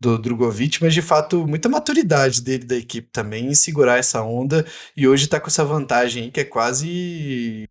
do 0.00 0.18
Drogovic, 0.18 0.82
mas 0.82 0.94
de 0.94 1.02
fato 1.02 1.46
muita 1.46 1.68
maturidade 1.68 2.42
dele 2.42 2.64
da 2.64 2.76
equipe 2.76 3.08
também 3.10 3.46
em 3.46 3.54
segurar 3.54 3.98
essa 3.98 4.22
onda 4.22 4.66
e 4.96 5.06
hoje 5.08 5.26
tá 5.26 5.40
com 5.40 5.48
essa 5.48 5.64
vantagem 5.64 6.30
que 6.30 6.40
é 6.40 6.44
quase 6.44 7.68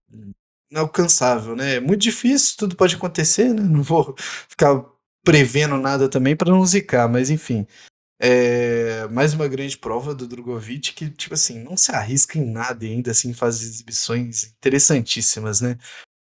inalcançável, 0.71 1.55
né? 1.55 1.75
É 1.75 1.79
muito 1.79 2.01
difícil, 2.01 2.55
tudo 2.57 2.75
pode 2.75 2.95
acontecer, 2.95 3.53
né? 3.53 3.61
Não 3.61 3.83
vou 3.83 4.15
ficar 4.47 4.83
prevendo 5.23 5.77
nada 5.77 6.09
também 6.09 6.35
para 6.35 6.51
não 6.51 6.65
zicar, 6.65 7.07
mas 7.09 7.29
enfim. 7.29 7.65
É 8.21 9.07
mais 9.07 9.33
uma 9.33 9.47
grande 9.47 9.77
prova 9.77 10.13
do 10.13 10.27
Drogovic 10.27 10.93
que, 10.93 11.09
tipo 11.09 11.33
assim, 11.33 11.63
não 11.63 11.77
se 11.77 11.91
arrisca 11.91 12.37
em 12.37 12.45
nada 12.45 12.85
e 12.85 12.91
ainda 12.91 13.11
assim 13.11 13.33
faz 13.33 13.61
exibições 13.61 14.43
interessantíssimas, 14.43 15.61
né? 15.61 15.77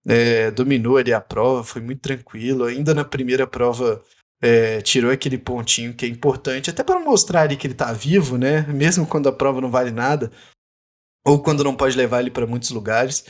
é, 0.06 0.50
dominou 0.52 0.96
ali 0.96 1.12
a 1.12 1.20
prova, 1.20 1.64
foi 1.64 1.82
muito 1.82 2.00
tranquilo. 2.00 2.64
Ainda 2.64 2.94
na 2.94 3.04
primeira 3.04 3.46
prova 3.46 4.02
é, 4.40 4.80
tirou 4.80 5.10
aquele 5.10 5.36
pontinho 5.36 5.94
que 5.94 6.06
é 6.06 6.08
importante, 6.08 6.70
até 6.70 6.84
para 6.84 7.00
mostrar 7.00 7.42
ali 7.42 7.56
que 7.56 7.66
ele 7.66 7.74
está 7.74 7.92
vivo, 7.92 8.38
né? 8.38 8.62
Mesmo 8.68 9.06
quando 9.06 9.28
a 9.28 9.32
prova 9.32 9.60
não 9.60 9.70
vale 9.70 9.90
nada, 9.90 10.30
ou 11.26 11.42
quando 11.42 11.64
não 11.64 11.76
pode 11.76 11.96
levar 11.96 12.20
ele 12.20 12.30
para 12.30 12.46
muitos 12.46 12.70
lugares. 12.70 13.24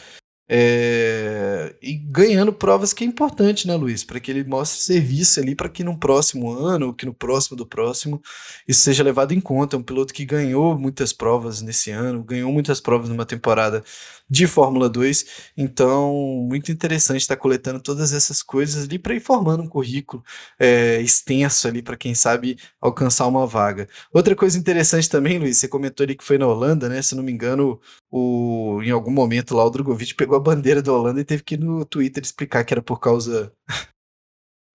É, 0.49 1.75
e 1.83 1.95
ganhando 1.95 2.53
provas 2.53 2.93
que 2.93 3.03
é 3.03 3.07
importante, 3.07 3.67
né, 3.67 3.75
Luiz? 3.75 4.05
Para 4.05 4.21
que 4.21 4.31
ele 4.31 4.45
mostre 4.45 4.81
serviço 4.81 5.41
ali 5.41 5.57
para 5.57 5.69
que 5.69 5.83
no 5.83 5.99
próximo 5.99 6.51
ano, 6.51 6.87
ou 6.89 6.95
que 6.95 7.05
no 7.05 7.13
próximo 7.13 7.57
do 7.57 7.67
próximo, 7.67 8.23
isso 8.67 8.81
seja 8.81 9.03
levado 9.03 9.33
em 9.33 9.41
conta. 9.41 9.77
É 9.77 9.79
um 9.79 9.83
piloto 9.83 10.15
que 10.15 10.25
ganhou 10.25 10.79
muitas 10.79 11.13
provas 11.13 11.63
nesse 11.63 11.91
ano, 11.91 12.23
ganhou 12.23 12.53
muitas 12.53 12.81
provas 12.81 13.09
numa 13.09 13.27
temporada 13.27 13.83
de 14.29 14.47
Fórmula 14.47 14.89
2. 14.89 15.53
Então, 15.57 16.13
muito 16.49 16.73
interessante 16.73 17.21
estar 17.21 17.37
coletando 17.37 17.81
todas 17.81 18.13
essas 18.13 18.43
coisas 18.43 18.85
ali 18.85 18.99
para 18.99 19.15
ir 19.15 19.21
formando 19.21 19.63
um 19.63 19.69
currículo 19.69 20.23
é, 20.59 21.01
extenso 21.01 21.69
ali 21.69 21.83
para 21.83 21.97
quem 21.97 22.15
sabe 22.15 22.59
alcançar 22.81 23.27
uma 23.27 23.47
vaga. 23.47 23.89
Outra 24.13 24.35
coisa 24.35 24.59
interessante 24.59 25.09
também, 25.09 25.39
Luiz, 25.39 25.59
você 25.59 25.69
comentou 25.69 26.05
ali 26.05 26.17
que 26.17 26.25
foi 26.25 26.39
na 26.39 26.47
Holanda, 26.47 26.89
né? 26.89 27.01
Se 27.03 27.15
não 27.15 27.23
me 27.23 27.33
engano, 27.33 27.81
o, 28.11 28.81
em 28.83 28.91
algum 28.91 29.13
momento 29.13 29.55
lá 29.55 29.65
o 29.65 29.71
Drogovic 29.71 30.15
pegou 30.15 30.37
a 30.37 30.41
bandeira 30.41 30.83
da 30.83 30.93
Holanda 30.93 31.21
e 31.21 31.25
teve 31.25 31.43
que 31.43 31.55
ir 31.55 31.61
no 31.61 31.85
Twitter 31.85 32.23
explicar 32.23 32.65
que 32.65 32.75
era 32.75 32.83
por 32.83 32.99
causa 32.99 33.53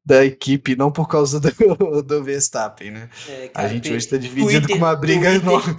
da 0.06 0.26
equipe, 0.26 0.76
não 0.76 0.91
por 0.91 1.08
causa 1.08 1.39
do, 1.39 1.52
do 2.02 2.24
Verstappen, 2.24 2.91
né? 2.91 3.10
É, 3.28 3.47
cara, 3.49 3.68
a 3.68 3.72
gente 3.72 3.89
hoje 3.89 4.06
está 4.06 4.18
dividido 4.18 4.47
Twitter, 4.47 4.70
com 4.70 4.78
uma 4.78 4.95
briga 4.95 5.30
Twitter, 5.30 5.47
enorme. 5.47 5.76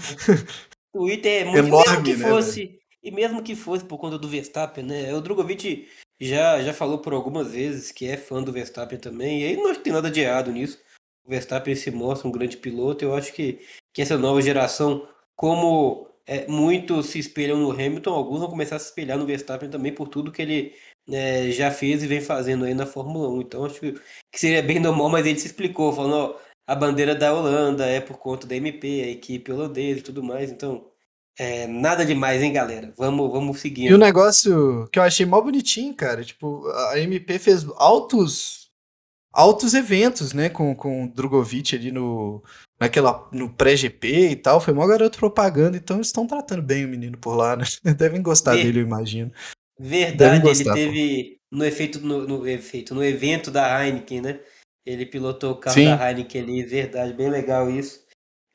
Twitter 0.92 1.42
é 1.42 1.44
muito 1.44 1.66
enorme, 1.66 1.90
mesmo 1.90 2.04
que 2.04 2.16
né, 2.16 2.28
fosse, 2.28 2.81
e 3.02 3.10
mesmo 3.10 3.42
que 3.42 3.56
fosse 3.56 3.84
por 3.84 3.98
conta 3.98 4.18
do 4.18 4.28
Verstappen, 4.28 4.84
né? 4.84 5.14
O 5.14 5.20
Drogovic 5.20 5.88
já, 6.20 6.62
já 6.62 6.72
falou 6.72 6.98
por 6.98 7.12
algumas 7.12 7.52
vezes 7.52 7.90
que 7.90 8.06
é 8.06 8.16
fã 8.16 8.42
do 8.42 8.52
Verstappen 8.52 8.98
também, 8.98 9.42
e 9.42 9.46
aí 9.46 9.56
não 9.56 9.70
acho 9.70 9.78
que 9.78 9.84
tem 9.84 9.92
nada 9.92 10.10
de 10.10 10.20
errado 10.20 10.52
nisso. 10.52 10.80
O 11.24 11.30
Verstappen 11.30 11.74
se 11.74 11.90
mostra 11.90 12.28
um 12.28 12.32
grande 12.32 12.56
piloto, 12.56 13.04
eu 13.04 13.14
acho 13.14 13.32
que, 13.32 13.60
que 13.92 14.02
essa 14.02 14.16
nova 14.18 14.40
geração, 14.40 15.08
como 15.36 16.08
é, 16.26 16.46
muitos 16.46 17.06
se 17.06 17.18
espelham 17.18 17.58
no 17.58 17.72
Hamilton, 17.72 18.12
alguns 18.12 18.40
vão 18.40 18.50
começar 18.50 18.76
a 18.76 18.78
se 18.78 18.86
espelhar 18.86 19.18
no 19.18 19.26
Verstappen 19.26 19.70
também 19.70 19.92
por 19.92 20.08
tudo 20.08 20.32
que 20.32 20.42
ele 20.42 20.74
é, 21.10 21.50
já 21.50 21.70
fez 21.70 22.02
e 22.02 22.06
vem 22.06 22.20
fazendo 22.20 22.64
aí 22.64 22.74
na 22.74 22.86
Fórmula 22.86 23.28
1. 23.28 23.40
Então 23.42 23.64
acho 23.64 23.80
que, 23.80 23.94
seria 24.34 24.62
bem 24.62 24.78
normal, 24.78 25.08
mas 25.10 25.26
ele 25.26 25.38
se 25.38 25.46
explicou, 25.46 25.92
falando, 25.92 26.14
ó, 26.14 26.40
a 26.66 26.74
bandeira 26.74 27.14
da 27.14 27.34
Holanda 27.34 27.86
é 27.86 28.00
por 28.00 28.18
conta 28.18 28.46
da 28.46 28.54
MP, 28.56 29.02
a 29.02 29.08
equipe 29.08 29.50
holandesa 29.50 30.00
e 30.00 30.02
tudo 30.02 30.22
mais, 30.22 30.50
então 30.50 30.91
É, 31.38 31.66
nada 31.66 32.04
demais, 32.04 32.42
hein, 32.42 32.52
galera? 32.52 32.92
Vamos, 32.96 33.30
vamos 33.30 33.60
seguir. 33.60 33.86
E 33.86 33.94
o 33.94 33.98
negócio 33.98 34.86
que 34.92 34.98
eu 34.98 35.02
achei 35.02 35.24
mó 35.24 35.40
bonitinho, 35.40 35.94
cara, 35.94 36.22
tipo, 36.22 36.66
a 36.90 36.98
MP 36.98 37.38
fez 37.38 37.66
altos 37.76 38.62
altos 39.32 39.72
eventos, 39.72 40.34
né, 40.34 40.50
com, 40.50 40.74
com 40.74 41.04
o 41.04 41.08
Drogovic 41.08 41.74
ali 41.74 41.90
no, 41.90 42.42
naquela, 42.78 43.28
no 43.32 43.48
pré-GP 43.48 44.30
e 44.30 44.36
tal, 44.36 44.60
foi 44.60 44.74
mó 44.74 44.86
garoto 44.86 45.18
propaganda, 45.18 45.76
então 45.76 45.96
eles 45.96 46.08
estão 46.08 46.26
tratando 46.26 46.62
bem 46.62 46.84
o 46.84 46.88
menino 46.88 47.16
por 47.16 47.34
lá, 47.34 47.56
né? 47.56 47.64
Devem 47.96 48.22
gostar 48.22 48.54
Ver... 48.54 48.64
dele, 48.64 48.80
eu 48.80 48.84
imagino. 48.84 49.32
Verdade, 49.78 50.42
gostar, 50.42 50.76
ele 50.76 50.92
teve 50.92 51.38
pô. 51.50 51.56
no 51.56 51.64
efeito, 51.64 52.00
no, 52.00 52.28
no, 52.28 52.46
efeito, 52.46 52.94
no 52.94 53.02
evento 53.02 53.50
da 53.50 53.82
Heineken, 53.82 54.20
né? 54.20 54.40
Ele 54.84 55.06
pilotou 55.06 55.52
o 55.52 55.56
carro 55.56 55.74
Sim. 55.74 55.86
da 55.86 56.10
Heineken 56.10 56.42
ali, 56.42 56.62
verdade, 56.62 57.14
bem 57.14 57.30
legal 57.30 57.70
isso. 57.70 58.04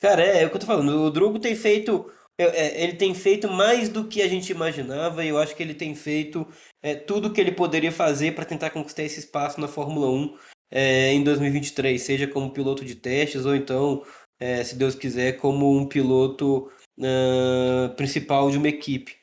Cara, 0.00 0.22
é, 0.22 0.42
é 0.42 0.46
o 0.46 0.50
que 0.50 0.56
eu 0.56 0.60
tô 0.60 0.66
falando, 0.66 1.02
o 1.02 1.10
Drogo 1.10 1.40
tem 1.40 1.56
feito 1.56 2.08
é, 2.38 2.82
ele 2.82 2.94
tem 2.94 3.14
feito 3.14 3.48
mais 3.48 3.88
do 3.88 4.06
que 4.06 4.22
a 4.22 4.28
gente 4.28 4.50
imaginava 4.50 5.24
e 5.24 5.28
eu 5.28 5.38
acho 5.38 5.56
que 5.56 5.62
ele 5.62 5.74
tem 5.74 5.94
feito 5.94 6.46
é, 6.80 6.94
tudo 6.94 7.32
que 7.32 7.40
ele 7.40 7.52
poderia 7.52 7.90
fazer 7.90 8.34
para 8.34 8.44
tentar 8.44 8.70
conquistar 8.70 9.02
esse 9.02 9.18
espaço 9.18 9.60
na 9.60 9.66
Fórmula 9.66 10.08
1 10.08 10.38
é, 10.70 11.12
em 11.12 11.24
2023, 11.24 12.00
seja 12.00 12.28
como 12.28 12.52
piloto 12.52 12.84
de 12.84 12.94
testes 12.94 13.44
ou 13.44 13.56
então, 13.56 14.04
é, 14.38 14.62
se 14.62 14.76
Deus 14.76 14.94
quiser, 14.94 15.38
como 15.38 15.76
um 15.76 15.86
piloto 15.86 16.70
uh, 16.98 17.94
principal 17.96 18.50
de 18.50 18.58
uma 18.58 18.68
equipe. 18.68 19.16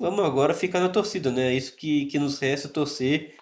Vamos 0.00 0.24
agora 0.24 0.54
ficar 0.54 0.80
na 0.80 0.88
torcida, 0.88 1.30
né? 1.30 1.52
É 1.52 1.54
isso 1.54 1.76
que, 1.76 2.06
que 2.06 2.18
nos 2.18 2.38
resta 2.38 2.68
torcer, 2.68 3.36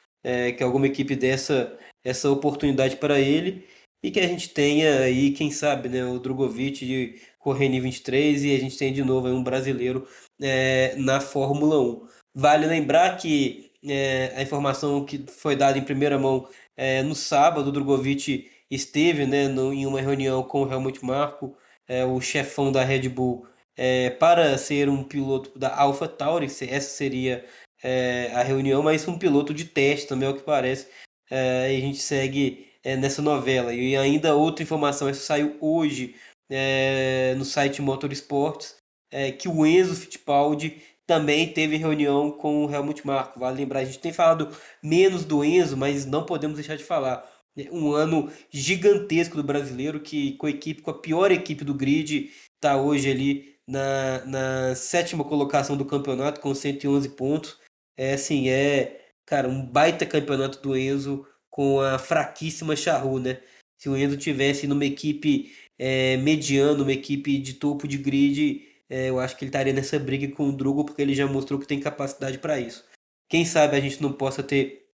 que 0.56 0.62
alguma 0.62 0.86
equipe 0.86 1.16
dessa 1.16 1.76
essa 2.04 2.30
oportunidade 2.30 2.96
para 2.96 3.20
ele 3.20 3.66
e 4.02 4.10
que 4.10 4.18
a 4.18 4.26
gente 4.26 4.48
tenha 4.48 5.00
aí, 5.00 5.30
quem 5.32 5.50
sabe, 5.50 5.88
né, 5.88 6.04
o 6.04 6.18
Drogovic 6.18 6.84
de 6.84 7.20
correr 7.42 7.66
em 7.66 7.80
23 7.80 8.44
e 8.44 8.54
a 8.54 8.58
gente 8.58 8.78
tem 8.78 8.92
de 8.92 9.02
novo 9.02 9.28
um 9.28 9.42
brasileiro 9.42 10.06
é, 10.40 10.94
na 10.96 11.20
Fórmula 11.20 11.78
1. 11.80 12.06
Vale 12.34 12.66
lembrar 12.66 13.16
que 13.16 13.70
é, 13.84 14.32
a 14.36 14.42
informação 14.42 15.04
que 15.04 15.24
foi 15.28 15.56
dada 15.56 15.76
em 15.76 15.82
primeira 15.82 16.18
mão 16.18 16.48
é, 16.76 17.02
no 17.02 17.14
sábado, 17.14 17.68
o 17.68 17.72
Drogovic 17.72 18.48
esteve 18.70 19.26
né, 19.26 19.48
no, 19.48 19.72
em 19.72 19.84
uma 19.86 20.00
reunião 20.00 20.42
com 20.42 20.62
o 20.62 20.72
Helmut 20.72 21.04
Marko, 21.04 21.56
é, 21.88 22.04
o 22.04 22.20
chefão 22.20 22.70
da 22.70 22.84
Red 22.84 23.08
Bull, 23.08 23.46
é, 23.76 24.10
para 24.10 24.56
ser 24.56 24.88
um 24.88 25.02
piloto 25.02 25.58
da 25.58 25.76
Alpha 25.76 26.06
Tauri, 26.06 26.46
essa 26.46 26.80
seria 26.80 27.44
é, 27.82 28.30
a 28.34 28.42
reunião, 28.42 28.82
mas 28.82 29.06
um 29.08 29.18
piloto 29.18 29.52
de 29.52 29.64
teste 29.64 30.06
também, 30.06 30.28
é 30.28 30.30
o 30.30 30.36
que 30.36 30.42
parece. 30.42 30.86
e 31.30 31.76
a 31.76 31.80
gente 31.80 31.98
segue 31.98 32.68
nessa 32.98 33.20
novela. 33.22 33.74
E 33.74 33.96
ainda 33.96 34.34
outra 34.34 34.62
informação, 34.62 35.08
essa 35.08 35.20
saiu 35.20 35.56
hoje 35.60 36.14
é, 36.52 37.34
no 37.36 37.44
site 37.44 37.80
Motorsports, 37.80 38.76
é, 39.10 39.32
que 39.32 39.48
o 39.48 39.64
Enzo 39.64 39.96
Fittipaldi 39.96 40.82
também 41.06 41.52
teve 41.52 41.76
reunião 41.76 42.30
com 42.30 42.64
o 42.64 42.72
Helmut 42.72 43.06
Marko. 43.06 43.40
Vale 43.40 43.56
lembrar, 43.56 43.80
a 43.80 43.84
gente 43.84 43.98
tem 43.98 44.12
falado 44.12 44.48
menos 44.82 45.24
do 45.24 45.44
Enzo, 45.44 45.76
mas 45.76 46.04
não 46.04 46.24
podemos 46.24 46.56
deixar 46.56 46.76
de 46.76 46.84
falar. 46.84 47.26
É 47.56 47.70
um 47.70 47.92
ano 47.92 48.30
gigantesco 48.50 49.36
do 49.36 49.42
brasileiro, 49.42 50.00
que 50.00 50.32
com 50.36 50.46
a 50.46 50.50
equipe, 50.50 50.82
com 50.82 50.90
a 50.90 50.98
pior 50.98 51.30
equipe 51.32 51.64
do 51.64 51.74
grid, 51.74 52.30
está 52.54 52.76
hoje 52.76 53.10
ali 53.10 53.56
na, 53.66 54.24
na 54.26 54.74
sétima 54.74 55.24
colocação 55.24 55.76
do 55.76 55.84
campeonato 55.84 56.40
com 56.40 56.54
111 56.54 57.10
pontos. 57.10 57.58
É 57.96 58.14
assim, 58.14 58.48
é, 58.48 59.06
cara, 59.26 59.48
um 59.48 59.64
baita 59.64 60.06
campeonato 60.06 60.60
do 60.62 60.76
Enzo 60.76 61.26
com 61.50 61.80
a 61.80 61.98
fraquíssima 61.98 62.74
Charru, 62.74 63.18
né? 63.18 63.40
Se 63.78 63.88
o 63.88 63.96
Enzo 63.96 64.16
tivesse 64.16 64.66
numa 64.66 64.84
equipe 64.84 65.52
é, 65.84 66.16
mediano, 66.16 66.84
uma 66.84 66.92
equipe 66.92 67.38
de 67.38 67.54
topo 67.54 67.88
de 67.88 67.98
grid, 67.98 68.62
é, 68.88 69.10
eu 69.10 69.18
acho 69.18 69.36
que 69.36 69.42
ele 69.42 69.48
estaria 69.48 69.72
nessa 69.72 69.98
briga 69.98 70.32
com 70.32 70.48
o 70.48 70.52
Drugo, 70.52 70.84
porque 70.84 71.02
ele 71.02 71.12
já 71.12 71.26
mostrou 71.26 71.58
que 71.58 71.66
tem 71.66 71.80
capacidade 71.80 72.38
para 72.38 72.60
isso. 72.60 72.84
Quem 73.28 73.44
sabe 73.44 73.76
a 73.76 73.80
gente 73.80 74.00
não 74.00 74.12
possa 74.12 74.44
ter 74.44 74.86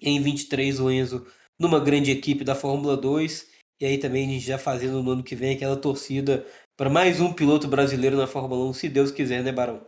em 0.00 0.18
23 0.22 0.80
o 0.80 0.90
Enzo 0.90 1.26
numa 1.58 1.78
grande 1.78 2.10
equipe 2.10 2.44
da 2.44 2.54
Fórmula 2.54 2.96
2, 2.96 3.46
e 3.78 3.84
aí 3.84 3.98
também 3.98 4.26
a 4.26 4.30
gente 4.32 4.46
já 4.46 4.56
fazendo 4.56 5.02
no 5.02 5.10
ano 5.10 5.22
que 5.22 5.36
vem 5.36 5.54
aquela 5.54 5.76
torcida 5.76 6.46
para 6.78 6.88
mais 6.88 7.20
um 7.20 7.30
piloto 7.30 7.68
brasileiro 7.68 8.16
na 8.16 8.26
Fórmula 8.26 8.64
1, 8.70 8.72
se 8.72 8.88
Deus 8.88 9.10
quiser, 9.10 9.42
né, 9.42 9.52
Barão? 9.52 9.86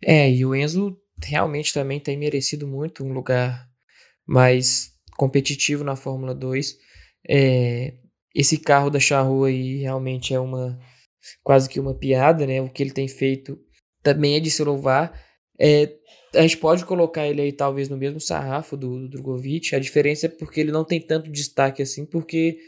É, 0.00 0.30
e 0.30 0.46
o 0.46 0.54
Enzo 0.54 0.96
realmente 1.20 1.74
também 1.74 1.98
tem 1.98 2.16
merecido 2.16 2.68
muito 2.68 3.02
um 3.02 3.12
lugar 3.12 3.68
mais 4.24 4.94
competitivo 5.16 5.82
na 5.82 5.96
Fórmula 5.96 6.32
2. 6.32 6.78
É, 7.28 7.94
esse 8.34 8.58
carro 8.58 8.90
da 8.90 8.98
Charrua 8.98 9.48
aí 9.48 9.76
realmente 9.78 10.34
é 10.34 10.40
uma 10.40 10.78
quase 11.42 11.68
que 11.68 11.80
uma 11.80 11.94
piada, 11.94 12.46
né? 12.46 12.60
O 12.60 12.68
que 12.68 12.82
ele 12.82 12.90
tem 12.90 13.08
feito 13.08 13.58
também 14.02 14.36
é 14.36 14.40
de 14.40 14.50
se 14.50 14.62
louvar. 14.62 15.18
É, 15.58 15.92
a 16.34 16.42
gente 16.42 16.56
pode 16.56 16.84
colocar 16.84 17.26
ele 17.26 17.40
aí 17.40 17.52
talvez 17.52 17.88
no 17.88 17.96
mesmo 17.96 18.20
sarrafo 18.20 18.76
do, 18.76 19.00
do 19.00 19.08
Drogovic. 19.08 19.74
A 19.74 19.78
diferença 19.78 20.26
é 20.26 20.28
porque 20.28 20.60
ele 20.60 20.72
não 20.72 20.84
tem 20.84 21.00
tanto 21.00 21.30
destaque 21.30 21.82
assim, 21.82 22.04
porque 22.04 22.58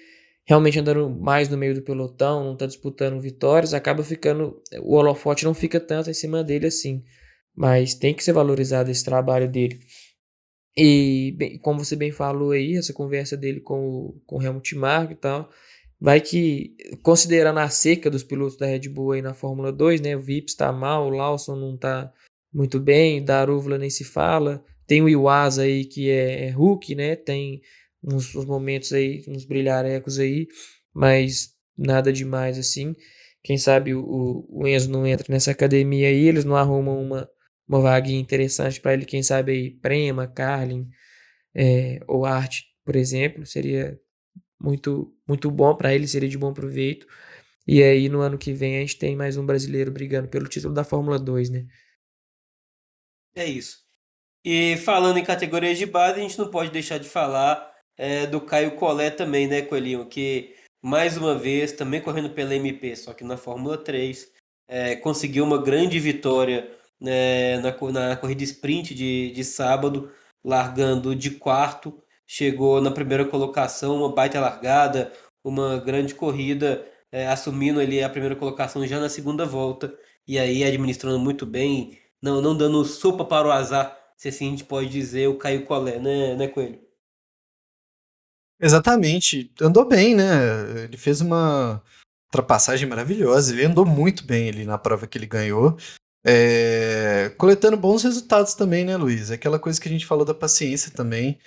realmente 0.46 0.78
andando 0.78 1.10
mais 1.10 1.48
no 1.48 1.56
meio 1.56 1.74
do 1.74 1.82
pelotão, 1.82 2.44
não 2.44 2.52
está 2.52 2.66
disputando 2.66 3.20
vitórias, 3.20 3.74
acaba 3.74 4.02
ficando. 4.02 4.62
O 4.82 4.94
holofote 4.94 5.44
não 5.44 5.54
fica 5.54 5.80
tanto 5.80 6.08
em 6.08 6.14
cima 6.14 6.44
dele 6.44 6.66
assim. 6.66 7.02
Mas 7.54 7.94
tem 7.94 8.14
que 8.14 8.22
ser 8.22 8.32
valorizado 8.32 8.90
esse 8.90 9.04
trabalho 9.04 9.48
dele. 9.48 9.80
E, 10.76 11.34
bem, 11.38 11.58
como 11.58 11.82
você 11.82 11.96
bem 11.96 12.12
falou 12.12 12.50
aí, 12.50 12.76
essa 12.76 12.92
conversa 12.92 13.36
dele 13.36 13.60
com 13.60 14.20
com 14.26 14.38
o 14.38 14.42
Helmut 14.42 14.74
Marko 14.76 15.12
e 15.12 15.16
tal, 15.16 15.50
vai 16.00 16.20
que, 16.20 16.76
considerando 17.02 17.58
a 17.60 17.68
seca 17.68 18.10
dos 18.10 18.22
pilotos 18.22 18.58
da 18.58 18.66
Red 18.66 18.88
Bull 18.88 19.12
aí 19.12 19.22
na 19.22 19.34
Fórmula 19.34 19.72
2, 19.72 20.00
né, 20.00 20.16
o 20.16 20.20
Vips 20.20 20.52
está 20.52 20.70
mal, 20.72 21.06
o 21.06 21.10
Lawson 21.10 21.56
não 21.56 21.74
está 21.74 22.12
muito 22.52 22.78
bem, 22.78 23.24
da 23.24 23.40
Arúvula 23.40 23.78
nem 23.78 23.90
se 23.90 24.04
fala, 24.04 24.62
tem 24.86 25.02
o 25.02 25.08
Iwasa 25.08 25.62
aí 25.62 25.84
que 25.84 26.10
é, 26.10 26.48
é 26.48 26.50
Hulk, 26.50 26.94
né, 26.94 27.16
tem 27.16 27.62
uns, 28.02 28.34
uns, 28.34 28.44
momentos 28.44 28.92
aí, 28.92 29.24
uns 29.28 29.44
brilharecos 29.44 30.18
aí, 30.18 30.46
mas 30.94 31.54
nada 31.76 32.12
demais 32.12 32.58
assim. 32.58 32.94
Quem 33.42 33.58
sabe 33.58 33.94
o, 33.94 34.46
o 34.48 34.66
Enzo 34.66 34.90
não 34.90 35.06
entra 35.06 35.26
nessa 35.30 35.50
academia 35.52 36.08
aí, 36.08 36.26
eles 36.28 36.44
não 36.44 36.56
arrumam 36.56 37.00
uma 37.00 37.28
uma 37.68 37.80
vaguinha 37.80 38.20
interessante 38.20 38.80
para 38.80 38.94
ele, 38.94 39.04
quem 39.04 39.22
sabe 39.22 39.52
aí, 39.52 39.70
Prema, 39.70 40.26
Carlin 40.26 40.88
é, 41.54 42.00
ou 42.06 42.24
Arte, 42.24 42.66
por 42.84 42.96
exemplo, 42.96 43.44
seria 43.46 43.98
muito, 44.60 45.14
muito 45.26 45.50
bom 45.50 45.74
para 45.74 45.94
ele, 45.94 46.06
seria 46.06 46.28
de 46.28 46.38
bom 46.38 46.52
proveito. 46.52 47.06
E 47.66 47.82
aí 47.82 48.08
no 48.08 48.20
ano 48.20 48.38
que 48.38 48.52
vem 48.52 48.76
a 48.76 48.80
gente 48.80 48.98
tem 48.98 49.16
mais 49.16 49.36
um 49.36 49.44
brasileiro 49.44 49.90
brigando 49.90 50.28
pelo 50.28 50.48
título 50.48 50.72
da 50.72 50.84
Fórmula 50.84 51.18
2, 51.18 51.50
né? 51.50 51.66
É 53.34 53.44
isso. 53.44 53.84
E 54.44 54.76
falando 54.76 55.18
em 55.18 55.24
categorias 55.24 55.76
de 55.76 55.86
base, 55.86 56.20
a 56.20 56.22
gente 56.22 56.38
não 56.38 56.50
pode 56.50 56.70
deixar 56.70 56.98
de 56.98 57.08
falar 57.08 57.74
é, 57.96 58.26
do 58.26 58.40
Caio 58.40 58.76
Collet 58.76 59.16
também, 59.16 59.48
né, 59.48 59.62
Coelhinho? 59.62 60.06
Que 60.06 60.54
mais 60.80 61.16
uma 61.16 61.36
vez, 61.36 61.72
também 61.72 62.00
correndo 62.00 62.30
pela 62.30 62.54
MP, 62.54 62.94
só 62.94 63.12
que 63.12 63.24
na 63.24 63.36
Fórmula 63.36 63.76
3, 63.76 64.30
é, 64.68 64.94
conseguiu 64.96 65.44
uma 65.44 65.60
grande 65.60 65.98
vitória 65.98 66.75
né, 67.00 67.58
na, 67.58 68.08
na 68.08 68.16
corrida 68.16 68.42
sprint 68.44 68.94
de, 68.94 69.30
de 69.32 69.44
sábado, 69.44 70.10
largando 70.44 71.14
de 71.14 71.30
quarto, 71.32 72.02
chegou 72.26 72.80
na 72.80 72.90
primeira 72.90 73.24
colocação, 73.24 73.96
uma 73.96 74.12
baita 74.12 74.40
largada, 74.40 75.12
uma 75.44 75.78
grande 75.78 76.14
corrida, 76.14 76.86
é, 77.12 77.26
assumindo 77.28 77.80
ali 77.80 78.02
a 78.02 78.08
primeira 78.08 78.36
colocação 78.36 78.86
já 78.86 78.98
na 79.00 79.08
segunda 79.08 79.44
volta, 79.44 79.94
e 80.26 80.38
aí 80.38 80.64
administrando 80.64 81.18
muito 81.18 81.46
bem, 81.46 81.98
não, 82.20 82.40
não 82.40 82.56
dando 82.56 82.84
sopa 82.84 83.24
para 83.24 83.46
o 83.46 83.52
azar, 83.52 83.96
se 84.16 84.28
assim 84.28 84.48
a 84.48 84.50
gente 84.50 84.64
pode 84.64 84.88
dizer, 84.88 85.28
o 85.28 85.38
Caio 85.38 85.64
Collet, 85.64 85.98
né, 85.98 86.34
né 86.34 86.48
Coelho? 86.48 86.80
Exatamente, 88.58 89.52
andou 89.60 89.86
bem, 89.86 90.14
né? 90.14 90.84
Ele 90.84 90.96
fez 90.96 91.20
uma 91.20 91.82
ultrapassagem 92.26 92.88
maravilhosa, 92.88 93.52
ele 93.52 93.66
andou 93.66 93.84
muito 93.84 94.24
bem 94.24 94.48
ali 94.48 94.64
na 94.64 94.78
prova 94.78 95.06
que 95.06 95.18
ele 95.18 95.26
ganhou. 95.26 95.76
É, 96.28 97.32
coletando 97.38 97.76
bons 97.76 98.02
resultados 98.02 98.54
também, 98.54 98.84
né, 98.84 98.96
Luiz? 98.96 99.30
Aquela 99.30 99.60
coisa 99.60 99.80
que 99.80 99.88
a 99.88 99.90
gente 99.90 100.04
falou 100.04 100.24
da 100.24 100.34
paciência 100.34 100.90
também. 100.90 101.38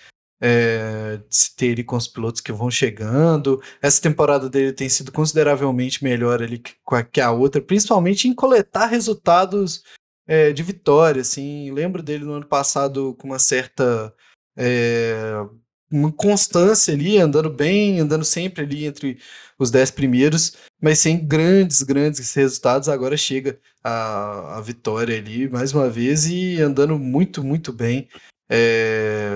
É, 0.41 1.17
de 1.17 1.35
se 1.35 1.53
ter 1.53 1.65
ele 1.65 1.83
com 1.83 1.97
os 1.97 2.07
pilotos 2.07 2.39
que 2.39 2.53
vão 2.53 2.71
chegando. 2.71 3.61
Essa 3.81 4.01
temporada 4.01 4.49
dele 4.49 4.71
tem 4.71 4.87
sido 4.87 5.11
consideravelmente 5.11 6.01
melhor 6.01 6.41
ali 6.41 6.59
que 6.59 7.19
a 7.19 7.31
outra, 7.31 7.61
principalmente 7.61 8.29
em 8.29 8.33
coletar 8.33 8.85
resultados 8.85 9.83
é, 10.25 10.53
de 10.53 10.63
vitória. 10.63 11.21
Assim. 11.21 11.71
Lembro 11.71 12.01
dele 12.01 12.23
no 12.23 12.33
ano 12.33 12.47
passado 12.47 13.15
com 13.15 13.27
uma 13.27 13.39
certa 13.39 14.13
é, 14.57 15.45
uma 15.91 16.11
constância 16.11 16.93
ali, 16.93 17.17
andando 17.17 17.49
bem, 17.49 17.99
andando 17.99 18.23
sempre 18.23 18.63
ali 18.63 18.85
entre 18.85 19.19
os 19.57 19.71
dez 19.71 19.91
primeiros, 19.91 20.55
mas 20.81 20.99
sem 20.99 21.25
grandes, 21.25 21.81
grandes 21.81 22.33
resultados. 22.33 22.87
Agora 22.87 23.17
chega 23.17 23.59
a, 23.83 24.57
a 24.57 24.61
vitória 24.61 25.17
ali 25.17 25.49
mais 25.49 25.73
uma 25.73 25.89
vez 25.89 26.25
e 26.27 26.61
andando 26.61 26.97
muito, 26.97 27.43
muito 27.43 27.73
bem. 27.73 28.07
É... 28.49 29.29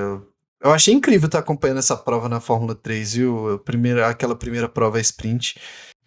Eu 0.62 0.72
achei 0.72 0.94
incrível 0.94 1.26
estar 1.26 1.40
acompanhando 1.40 1.80
essa 1.80 1.98
prova 1.98 2.30
na 2.30 2.40
Fórmula 2.40 2.74
3, 2.74 3.14
viu? 3.16 3.60
Primeira, 3.66 4.08
aquela 4.08 4.36
primeira 4.36 4.70
prova 4.70 5.00
sprint. 5.02 5.56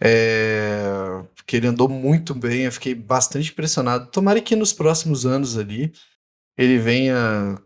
É, 0.00 1.22
porque 1.34 1.56
ele 1.56 1.66
andou 1.66 1.88
muito 1.88 2.34
bem, 2.34 2.62
eu 2.62 2.72
fiquei 2.72 2.94
bastante 2.94 3.50
impressionado. 3.50 4.10
Tomara 4.10 4.40
que 4.40 4.56
nos 4.56 4.72
próximos 4.72 5.26
anos 5.26 5.56
ali 5.58 5.92
ele 6.56 6.78
venha, 6.78 7.58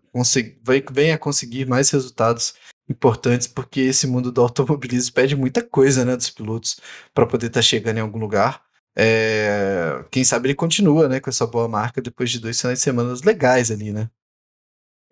venha 0.92 1.18
conseguir 1.18 1.66
mais 1.66 1.90
resultados 1.90 2.54
importantes, 2.88 3.46
porque 3.46 3.80
esse 3.80 4.06
mundo 4.06 4.32
do 4.32 4.40
automobilismo 4.40 5.14
pede 5.14 5.36
muita 5.36 5.62
coisa 5.62 6.04
né, 6.04 6.16
dos 6.16 6.30
pilotos 6.30 6.80
para 7.14 7.26
poder 7.26 7.46
estar 7.46 7.58
tá 7.58 7.62
chegando 7.62 7.98
em 7.98 8.00
algum 8.00 8.18
lugar. 8.18 8.64
É, 8.96 10.04
quem 10.10 10.24
sabe 10.24 10.48
ele 10.48 10.54
continua 10.54 11.08
né, 11.08 11.20
com 11.20 11.30
essa 11.30 11.46
boa 11.46 11.68
marca 11.68 12.02
depois 12.02 12.30
de 12.30 12.40
dois 12.40 12.60
finais 12.60 12.80
de 12.80 12.84
semana 12.84 13.14
legais 13.24 13.70
ali, 13.70 13.92
né? 13.92 14.10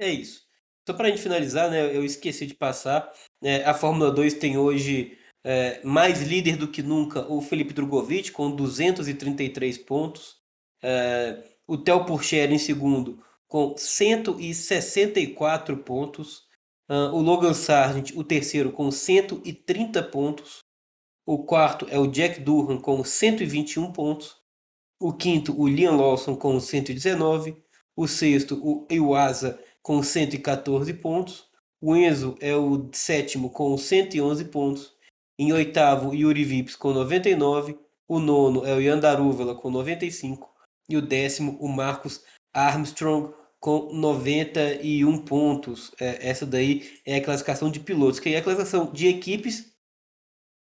É 0.01 0.11
isso. 0.11 0.47
Só 0.87 0.95
para 0.95 1.07
a 1.07 1.11
gente 1.11 1.23
finalizar, 1.23 1.71
né, 1.71 1.95
eu 1.95 2.05
esqueci 2.05 2.47
de 2.47 2.55
passar. 2.55 3.13
É, 3.43 3.65
a 3.65 3.75
Fórmula 3.75 4.11
2 4.11 4.35
tem 4.35 4.57
hoje 4.57 5.19
é, 5.45 5.81
mais 5.85 6.23
líder 6.23 6.57
do 6.57 6.69
que 6.69 6.83
nunca 6.83 7.31
o 7.31 7.41
Felipe 7.41 7.73
Drogovic, 7.73 8.33
com 8.33 8.51
233 8.51 9.79
pontos. 9.79 10.37
É, 10.83 11.45
o 11.67 11.77
Theo 11.77 12.05
Pourchaire 12.05 12.55
em 12.55 12.59
segundo, 12.59 13.23
com 13.49 13.77
164 13.77 15.79
pontos. 15.79 16.47
Uh, 16.89 17.15
o 17.15 17.21
Logan 17.21 17.55
Sargent, 17.55 18.13
o 18.15 18.23
terceiro, 18.23 18.71
com 18.71 18.91
130 18.91 20.03
pontos. 20.05 20.61
O 21.27 21.45
quarto 21.45 21.87
é 21.91 21.99
o 21.99 22.07
Jack 22.07 22.41
Durham, 22.41 22.81
com 22.81 23.03
121 23.03 23.93
pontos. 23.93 24.37
O 25.01 25.13
quinto, 25.13 25.61
o 25.61 25.69
Liam 25.69 25.97
Lawson, 25.97 26.37
com 26.37 26.61
119. 26.61 27.57
O 27.97 28.07
sexto, 28.07 28.61
o 28.63 28.87
Iwasa, 28.91 29.59
com 29.83 30.03
114 30.03 30.95
pontos. 30.95 31.49
O 31.81 31.97
Enzo 31.97 32.37
é 32.41 32.55
o 32.55 32.89
sétimo, 32.93 33.51
com 33.51 33.77
111 33.77 34.45
pontos. 34.47 34.93
Em 35.39 35.53
oitavo, 35.53 36.15
Yuri 36.15 36.45
Vips 36.45 36.75
com 36.75 36.93
99. 36.93 37.79
O 38.09 38.19
nono 38.19 38.67
é 38.67 38.75
o 38.75 38.81
Yandarúvala 38.81 39.55
com 39.55 39.71
95. 39.71 40.53
E 40.89 40.97
o 40.97 41.03
décimo, 41.03 41.57
o 41.61 41.69
Marcos 41.69 42.25
Armstrong 42.53 43.33
com 43.61 43.93
91 43.93 45.19
pontos. 45.25 45.93
É, 46.01 46.29
essa 46.29 46.47
daí 46.47 46.91
é 47.05 47.17
a 47.17 47.25
classificação 47.25 47.71
de 47.71 47.81
pilotos. 47.81 48.21
Que 48.21 48.35
é 48.35 48.39
a 48.39 48.43
classificação 48.43 48.93
de 48.93 49.09
equipes 49.09 49.73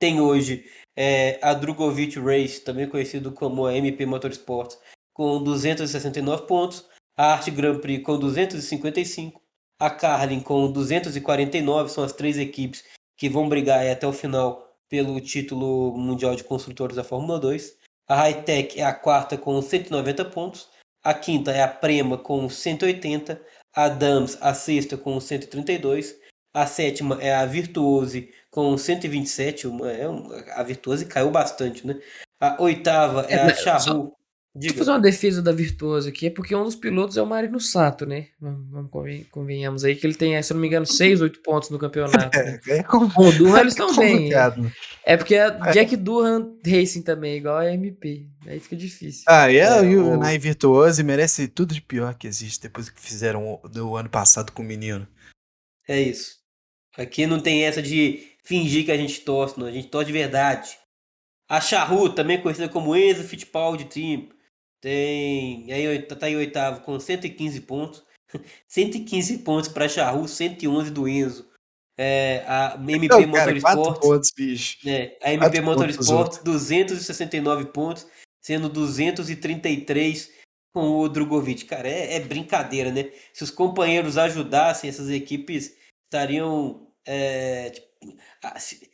tem 0.03 0.19
hoje 0.19 0.65
é, 0.97 1.39
a 1.41 1.53
Drogovic 1.53 2.19
Race, 2.19 2.59
também 2.59 2.89
conhecido 2.89 3.31
como 3.31 3.65
a 3.65 3.73
MP 3.73 4.05
Motorsports, 4.05 4.77
com 5.13 5.41
269 5.41 6.45
pontos. 6.45 6.85
A 7.15 7.33
Arte 7.33 7.49
Grand 7.51 7.79
Prix 7.79 8.03
com 8.03 8.19
255. 8.19 9.41
A 9.79 9.89
Carlin 9.89 10.41
com 10.41 10.69
249. 10.69 11.89
São 11.89 12.03
as 12.03 12.11
três 12.11 12.37
equipes 12.37 12.83
que 13.15 13.29
vão 13.29 13.47
brigar 13.47 13.87
até 13.87 14.05
o 14.05 14.11
final 14.11 14.67
pelo 14.89 15.21
título 15.21 15.97
mundial 15.97 16.35
de 16.35 16.43
construtores 16.43 16.95
da 16.95 17.03
Fórmula 17.03 17.39
2. 17.39 17.77
A 18.07 18.15
Hightech 18.15 18.79
é 18.79 18.83
a 18.83 18.93
quarta 18.93 19.37
com 19.37 19.61
190 19.61 20.25
pontos. 20.25 20.67
A 21.03 21.13
quinta 21.13 21.51
é 21.51 21.61
a 21.61 21.67
Prema 21.67 22.17
com 22.17 22.49
180. 22.49 23.41
A 23.75 23.89
Dams, 23.89 24.37
a 24.39 24.53
sexta, 24.53 24.95
com 24.95 25.19
132. 25.19 26.15
A 26.53 26.67
sétima 26.67 27.17
é 27.19 27.33
a 27.33 27.45
Virtuose 27.45 28.31
com 28.49 28.77
127. 28.77 29.67
Uma, 29.67 29.91
é 29.91 30.07
uma, 30.07 30.35
a 30.51 30.63
Virtuose 30.63 31.05
caiu 31.05 31.31
bastante, 31.31 31.85
né? 31.85 31.99
A 32.39 32.61
oitava 32.61 33.25
é, 33.27 33.33
é 33.33 33.69
a 33.69 33.79
Deixa 34.55 34.75
eu 34.75 34.77
fazer 34.77 34.91
uma 34.91 34.99
defesa 34.99 35.41
da 35.41 35.51
Virtuoso 35.51 36.07
aqui, 36.07 36.27
é 36.27 36.29
porque 36.29 36.55
um 36.55 36.63
dos 36.63 36.75
pilotos 36.75 37.17
é 37.17 37.21
o 37.23 37.25
Marino 37.25 37.59
Sato, 37.59 38.05
né? 38.05 38.27
Vamos, 38.39 38.91
convenhamos 39.31 39.83
aí 39.83 39.95
que 39.95 40.05
ele 40.05 40.13
tem, 40.13 40.41
se 40.43 40.53
não 40.53 40.61
me 40.61 40.67
engano, 40.67 40.85
6, 40.85 41.21
8 41.21 41.41
pontos 41.41 41.71
no 41.71 41.79
campeonato. 41.79 42.37
Né? 42.37 42.59
É, 42.67 42.77
é 42.77 42.83
com... 42.83 43.05
o 43.05 43.31
Durham 43.31 43.59
eles 43.61 43.73
estão 43.73 43.89
é 43.89 43.97
bem. 43.97 44.29
É 45.03 45.17
porque 45.17 45.35
a 45.35 45.59
é. 45.65 45.71
Jack 45.71 45.95
Durham 45.95 46.55
Racing 46.63 47.01
também, 47.01 47.37
igual 47.37 47.57
a 47.57 47.73
MP. 47.73 48.27
Aí 48.45 48.59
fica 48.59 48.75
difícil. 48.75 49.23
Ah, 49.27 49.51
e 49.51 49.57
é, 49.57 49.63
é 49.63 49.81
o 49.81 50.17
Nai 50.17 50.37
Virtuoso 50.37 51.03
merece 51.03 51.47
tudo 51.47 51.73
de 51.73 51.81
pior 51.81 52.13
que 52.13 52.27
existe 52.27 52.61
depois 52.61 52.89
que 52.89 53.01
fizeram 53.01 53.59
do 53.71 53.95
ano 53.95 54.09
passado 54.09 54.51
com 54.51 54.61
o 54.61 54.65
menino. 54.65 55.07
É 55.87 55.99
isso. 55.99 56.37
Aqui 56.95 57.25
não 57.25 57.39
tem 57.39 57.63
essa 57.63 57.81
de 57.81 58.23
fingir 58.43 58.85
que 58.85 58.91
a 58.91 58.97
gente 58.97 59.21
torce, 59.21 59.59
não. 59.59 59.65
A 59.65 59.71
gente 59.71 59.87
torce 59.87 60.07
de 60.07 60.13
verdade. 60.13 60.77
A 61.49 61.59
Charru, 61.59 62.09
também 62.09 62.39
conhecida 62.39 62.69
como 62.69 62.95
Enzo 62.95 63.23
Fittipaldi 63.23 63.85
Team 63.85 64.27
tem. 64.83 65.71
Aí 65.71 66.01
tá 66.03 66.29
em 66.29 66.35
oitavo 66.35 66.81
com 66.81 66.99
115 66.99 67.61
pontos. 67.61 68.03
115 68.67 69.37
pontos 69.39 69.69
para 69.69 69.87
Charru, 69.87 70.27
111 70.27 70.91
do 70.91 71.07
Enzo. 71.07 71.49
É, 71.97 72.43
a 72.45 72.75
MP 72.75 73.07
Não, 73.07 73.27
Motorsport. 73.27 74.01
pontos, 74.01 74.31
bicho. 74.35 74.77
É, 74.89 75.17
a 75.21 75.31
MP 75.31 75.61
Motorsport, 75.61 76.43
269 76.43 77.65
pontos, 77.65 78.05
sendo 78.41 78.67
233 78.67 80.29
com 80.73 80.99
o 80.99 81.07
Drogovic. 81.07 81.65
Cara, 81.65 81.87
é, 81.87 82.15
é, 82.15 82.19
brincadeira, 82.19 82.91
né? 82.91 83.09
Se 83.31 83.43
os 83.43 83.51
companheiros 83.51 84.17
ajudassem, 84.17 84.89
essas 84.89 85.09
equipes 85.09 85.77
estariam. 86.05 86.91
É, 87.05 87.69
tipo, 87.69 87.87
se, 88.57 88.89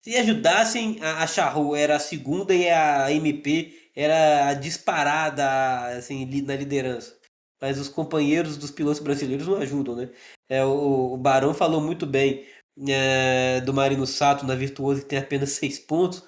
se, 0.00 0.16
ajudassem, 0.16 0.98
a, 1.02 1.22
a 1.22 1.26
Charru 1.26 1.74
era 1.74 1.96
a 1.96 2.00
segunda 2.00 2.54
e 2.54 2.70
a 2.70 3.12
MP 3.12 3.83
era 3.94 4.54
disparada 4.54 5.96
assim, 5.96 6.24
na 6.42 6.56
liderança. 6.56 7.16
Mas 7.60 7.78
os 7.78 7.88
companheiros 7.88 8.56
dos 8.56 8.70
pilotos 8.70 9.00
brasileiros 9.00 9.46
não 9.46 9.56
ajudam, 9.56 9.96
né? 9.96 10.10
É, 10.48 10.64
o, 10.64 11.14
o 11.14 11.16
Barão 11.16 11.54
falou 11.54 11.80
muito 11.80 12.06
bem 12.06 12.46
é, 12.88 13.60
do 13.60 13.72
Marino 13.72 14.06
Sato 14.06 14.44
na 14.44 14.54
Virtuoso, 14.54 15.02
que 15.02 15.08
tem 15.08 15.18
apenas 15.18 15.50
6 15.52 15.78
pontos. 15.80 16.22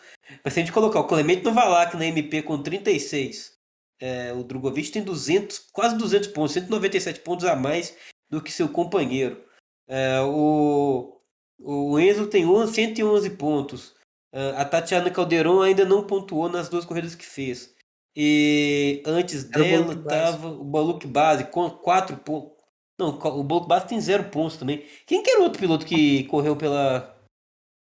Mas 0.44 0.54
se 0.54 0.60
a 0.60 0.62
gente 0.62 0.72
colocar 0.72 1.00
o 1.00 1.06
Clemente 1.06 1.44
Novalak 1.44 1.96
na 1.96 2.06
MP 2.06 2.42
com 2.42 2.62
36, 2.62 3.56
é, 4.00 4.32
o 4.32 4.42
Drogovic 4.42 4.90
tem 4.90 5.02
200, 5.02 5.58
quase 5.72 5.96
200 5.96 6.28
pontos, 6.28 6.52
197 6.52 7.20
pontos 7.20 7.44
a 7.44 7.56
mais 7.56 7.96
do 8.30 8.42
que 8.42 8.52
seu 8.52 8.68
companheiro. 8.68 9.42
É, 9.88 10.20
o, 10.20 11.20
o 11.58 11.98
Enzo 11.98 12.26
tem 12.26 12.46
11, 12.46 12.74
111 12.74 13.30
pontos. 13.30 13.95
Ah, 14.36 14.60
a 14.60 14.64
Tatiana 14.66 15.10
Calderon 15.10 15.62
ainda 15.62 15.86
não 15.86 16.06
pontuou 16.06 16.46
nas 16.50 16.68
duas 16.68 16.84
corridas 16.84 17.14
que 17.14 17.24
fez. 17.24 17.74
E 18.14 19.02
antes 19.06 19.48
Era 19.50 19.64
dela 19.64 19.94
estava 19.94 20.48
o 20.48 20.64
Baluque 20.64 21.06
Base 21.06 21.44
com 21.44 21.70
quatro 21.70 22.18
pontos. 22.18 22.52
Não, 22.98 23.08
o 23.08 23.42
Baluque 23.42 23.68
Base 23.68 23.86
tem 23.86 24.00
zero 24.00 24.24
pontos 24.24 24.58
também. 24.58 24.84
Quem 25.06 25.22
que 25.22 25.30
era 25.30 25.40
o 25.40 25.44
outro 25.44 25.58
piloto 25.58 25.86
que 25.86 26.24
correu 26.24 26.54
pela. 26.54 27.14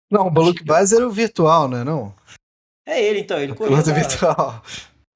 Não, 0.10 0.28
o 0.28 0.32
Baluque 0.32 0.64
Base 0.64 0.96
era 0.96 1.06
o 1.06 1.12
virtual, 1.12 1.68
né? 1.68 1.84
Não? 1.84 2.14
É 2.86 3.02
ele 3.02 3.20
então, 3.20 3.38
ele 3.38 3.52
o 3.52 3.56
correu. 3.56 3.72
Piloto 3.72 3.94
virtual. 3.94 4.64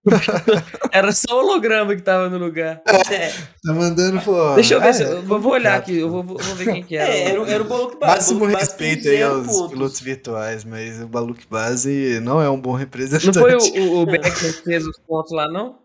Era 0.91 1.11
só 1.11 1.35
o 1.35 1.43
holograma 1.43 1.95
que 1.95 2.01
tava 2.01 2.27
no 2.27 2.37
lugar. 2.37 2.81
É. 2.87 3.29
Tá 3.29 3.73
mandando, 3.73 4.19
pô. 4.21 4.55
Deixa 4.55 4.73
eu 4.73 4.81
ver, 4.81 4.87
é, 4.87 4.93
se, 4.93 5.03
eu 5.03 5.21
vou 5.23 5.53
olhar 5.53 5.77
aqui, 5.77 5.97
eu 5.97 6.09
vou, 6.09 6.23
vou 6.23 6.37
ver 6.37 6.73
quem 6.73 6.83
que 6.83 6.97
era. 6.97 7.13
É, 7.13 7.29
era, 7.29 7.51
era 7.51 7.63
o 7.63 7.67
Baluque 7.67 7.99
Base. 7.99 8.15
Máximo 8.15 8.45
respeito 8.45 9.07
aí 9.07 9.21
aos 9.21 9.45
pontos. 9.45 9.71
pilotos 9.71 9.99
virtuais, 9.99 10.63
mas 10.63 10.99
o 11.01 11.07
Baluque 11.07 11.45
Base 11.47 12.19
não 12.21 12.41
é 12.41 12.49
um 12.49 12.59
bom 12.59 12.73
representante. 12.73 13.27
Não 13.27 13.33
foi 13.33 13.53
o, 13.53 13.59
o, 13.59 14.01
o 14.01 14.05
Beckman 14.09 14.53
que 14.53 14.63
fez 14.63 14.87
os 14.87 14.97
pontos 14.99 15.31
lá, 15.31 15.47
não? 15.47 15.79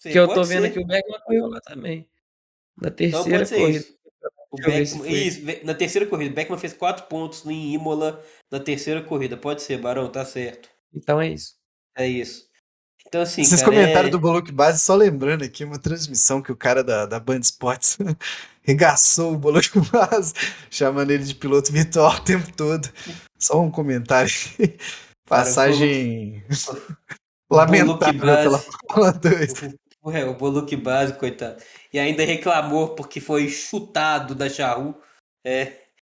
Sim, 0.00 0.10
que 0.10 0.18
eu 0.18 0.26
tô 0.26 0.42
vendo 0.42 0.66
aqui, 0.66 0.80
o 0.80 0.86
Beckman 0.86 1.20
correu 1.24 1.46
lá 1.46 1.60
também. 1.60 2.08
Na 2.76 2.88
então 2.88 3.22
terceira 3.22 3.44
então 3.44 3.58
corrida. 3.58 3.78
Isso. 3.78 3.94
O 4.50 4.56
Beckman, 4.56 5.12
isso, 5.12 5.40
na 5.64 5.74
terceira 5.74 6.06
corrida. 6.06 6.32
O 6.32 6.34
Beckman 6.34 6.58
fez 6.58 6.72
quatro 6.72 7.06
pontos 7.06 7.46
em 7.46 7.72
Imola 7.72 8.20
na 8.50 8.58
terceira 8.58 9.00
corrida. 9.00 9.36
Pode 9.36 9.62
ser, 9.62 9.78
Barão, 9.78 10.10
tá 10.10 10.24
certo. 10.24 10.68
Então 10.92 11.20
é 11.20 11.28
isso. 11.28 11.54
É 11.96 12.06
isso. 12.08 12.52
Então, 13.14 13.22
assim. 13.22 13.42
Esses 13.42 13.60
cara, 13.60 13.72
comentários 13.72 14.08
é... 14.08 14.10
do 14.10 14.18
Bolok 14.18 14.50
Base, 14.50 14.80
só 14.80 14.96
lembrando 14.96 15.44
aqui, 15.44 15.62
uma 15.62 15.78
transmissão 15.78 16.42
que 16.42 16.50
o 16.50 16.56
cara 16.56 16.82
da, 16.82 17.06
da 17.06 17.20
Band 17.20 17.38
Sports 17.38 17.96
regaçou 18.62 19.34
o 19.34 19.38
Bolok 19.38 19.70
Base, 19.92 20.34
chamando 20.68 21.12
ele 21.12 21.22
de 21.22 21.34
piloto 21.36 21.70
virtual 21.70 22.16
o 22.16 22.20
tempo 22.20 22.52
todo. 22.52 22.88
Só 23.38 23.60
um 23.60 23.70
comentário. 23.70 24.32
Passagem 25.28 26.44
lamentável 27.48 28.20
pela 28.20 28.58
Fórmula 28.58 29.12
2. 29.12 29.62
É, 30.12 30.24
o 30.24 30.34
Boluk 30.34 30.74
Base, 30.74 31.14
coitado. 31.14 31.62
E 31.92 32.00
ainda 32.00 32.24
reclamou 32.24 32.96
porque 32.96 33.20
foi 33.20 33.48
chutado 33.48 34.34
da 34.34 34.50
Charru. 34.50 35.00
É. 35.46 35.66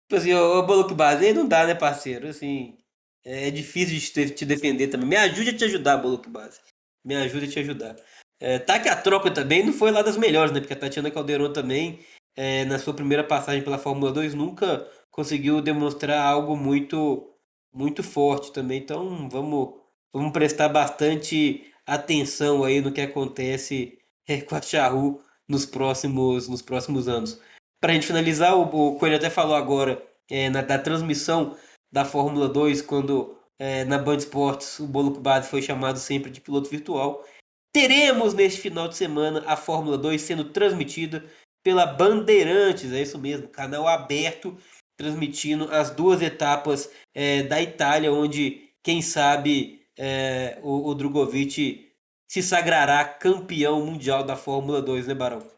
Tipo 0.07 0.15
assim, 0.15 0.33
o, 0.33 0.59
o 0.59 0.65
Boluk 0.65 0.93
Base, 0.93 1.25
aí 1.25 1.33
não 1.33 1.45
dá, 1.45 1.67
né, 1.67 1.75
parceiro? 1.75 2.29
Assim, 2.29 2.77
é 3.25 3.51
difícil 3.51 3.99
de 3.99 4.11
te, 4.11 4.29
te 4.33 4.45
defender 4.45 4.87
também. 4.87 5.09
Me 5.09 5.17
ajude 5.17 5.49
a 5.49 5.57
te 5.57 5.65
ajudar, 5.65 5.97
Boluk 5.97 6.29
Base 6.29 6.59
me 7.05 7.15
ajuda 7.15 7.45
a 7.45 7.49
te 7.49 7.59
ajudar. 7.59 7.95
É, 8.39 8.59
tá 8.59 8.79
que 8.79 8.89
a 8.89 8.95
troca 8.95 9.31
também 9.31 9.63
não 9.63 9.71
foi 9.71 9.91
lá 9.91 10.01
das 10.01 10.17
melhores, 10.17 10.51
né? 10.51 10.59
Porque 10.59 10.73
a 10.73 10.77
Tatiana 10.77 11.11
Calderon 11.11 11.53
também, 11.53 11.99
é, 12.35 12.65
na 12.65 12.79
sua 12.79 12.93
primeira 12.93 13.23
passagem 13.23 13.63
pela 13.63 13.77
Fórmula 13.77 14.11
2, 14.11 14.33
nunca 14.33 14.85
conseguiu 15.11 15.61
demonstrar 15.61 16.19
algo 16.25 16.57
muito 16.57 17.31
muito 17.73 18.03
forte 18.03 18.51
também. 18.51 18.79
Então 18.79 19.29
vamos, 19.29 19.75
vamos 20.13 20.31
prestar 20.31 20.69
bastante 20.69 21.71
atenção 21.85 22.63
aí 22.63 22.81
no 22.81 22.91
que 22.91 23.01
acontece 23.01 23.99
com 24.47 24.55
a 24.55 24.61
Charru 24.61 25.21
nos 25.47 25.65
próximos, 25.65 26.47
nos 26.47 26.61
próximos 26.61 27.07
anos. 27.07 27.39
Para 27.79 27.91
a 27.91 27.95
gente 27.95 28.07
finalizar, 28.07 28.55
o, 28.55 28.63
o 28.63 28.97
Coelho 28.97 29.17
até 29.17 29.29
falou 29.29 29.55
agora 29.55 30.01
é, 30.29 30.49
na, 30.49 30.61
da 30.61 30.79
transmissão 30.79 31.55
da 31.91 32.03
Fórmula 32.03 32.49
2, 32.49 32.81
quando 32.81 33.37
é, 33.59 33.85
na 33.85 33.97
Band 33.97 34.17
Esportes, 34.17 34.79
o 34.79 34.87
Bolo 34.87 35.11
Base 35.19 35.49
foi 35.49 35.61
chamado 35.61 35.99
sempre 35.99 36.29
de 36.29 36.41
piloto 36.41 36.69
virtual. 36.69 37.25
Teremos 37.73 38.33
neste 38.33 38.61
final 38.61 38.87
de 38.87 38.95
semana 38.95 39.43
a 39.45 39.57
Fórmula 39.57 39.97
2 39.97 40.21
sendo 40.21 40.45
transmitida 40.45 41.25
pela 41.63 41.85
Bandeirantes, 41.85 42.91
é 42.93 43.01
isso 43.01 43.17
mesmo, 43.17 43.47
canal 43.47 43.87
aberto, 43.87 44.57
transmitindo 44.97 45.69
as 45.71 45.89
duas 45.89 46.21
etapas 46.21 46.89
é, 47.13 47.43
da 47.43 47.61
Itália, 47.61 48.13
onde, 48.13 48.69
quem 48.83 49.01
sabe, 49.01 49.81
é, 49.97 50.59
o, 50.61 50.89
o 50.89 50.95
Drogovic 50.95 51.91
se 52.29 52.43
sagrará 52.43 53.03
campeão 53.03 53.85
mundial 53.85 54.23
da 54.23 54.35
Fórmula 54.35 54.81
2, 54.81 55.07
né, 55.07 55.13
Barão? 55.13 55.54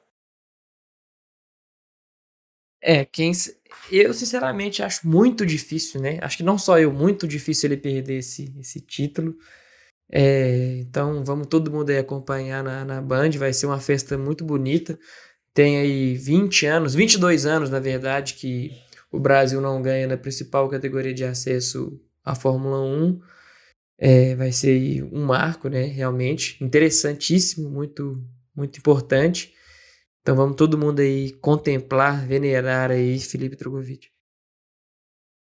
É, 2.87 3.03
quem. 3.03 3.33
Eu, 3.91 4.13
sinceramente, 4.13 4.81
acho 4.81 5.05
muito 5.05 5.45
difícil, 5.45 5.99
né? 5.99 6.19
Acho 6.21 6.37
que 6.37 6.43
não 6.43 6.57
só 6.57 6.79
eu, 6.79 6.91
muito 6.93 7.27
difícil 7.27 7.67
ele 7.67 7.75
perder 7.81 8.19
esse, 8.19 8.53
esse 8.57 8.79
título. 8.79 9.35
É, 10.09 10.77
então, 10.79 11.21
vamos 11.25 11.47
todo 11.47 11.69
mundo 11.69 11.89
aí 11.89 11.97
acompanhar 11.97 12.63
na, 12.63 12.85
na 12.85 13.01
Band, 13.01 13.31
vai 13.31 13.51
ser 13.51 13.65
uma 13.65 13.79
festa 13.81 14.17
muito 14.17 14.45
bonita. 14.45 14.97
Tem 15.53 15.79
aí 15.79 16.15
20 16.15 16.65
anos, 16.65 16.95
22 16.95 17.45
anos, 17.45 17.69
na 17.69 17.79
verdade, 17.79 18.35
que 18.35 18.71
o 19.11 19.19
Brasil 19.19 19.59
não 19.59 19.81
ganha 19.81 20.07
na 20.07 20.17
principal 20.17 20.69
categoria 20.69 21.13
de 21.13 21.25
acesso 21.25 21.99
à 22.23 22.35
Fórmula 22.35 22.79
1. 22.81 23.19
É, 23.99 24.35
vai 24.35 24.51
ser 24.53 25.03
um 25.11 25.25
marco, 25.25 25.67
né? 25.67 25.83
Realmente 25.87 26.63
interessantíssimo, 26.63 27.69
muito, 27.69 28.23
muito 28.55 28.79
importante. 28.79 29.56
Então 30.27 30.35
vamos 30.35 30.57
todo 30.57 30.77
mundo 30.77 30.99
aí 30.99 31.31
contemplar, 31.35 32.27
venerar 32.27 32.91
aí 32.91 33.17
Felipe 33.17 33.55
Drogovic. 33.55 34.09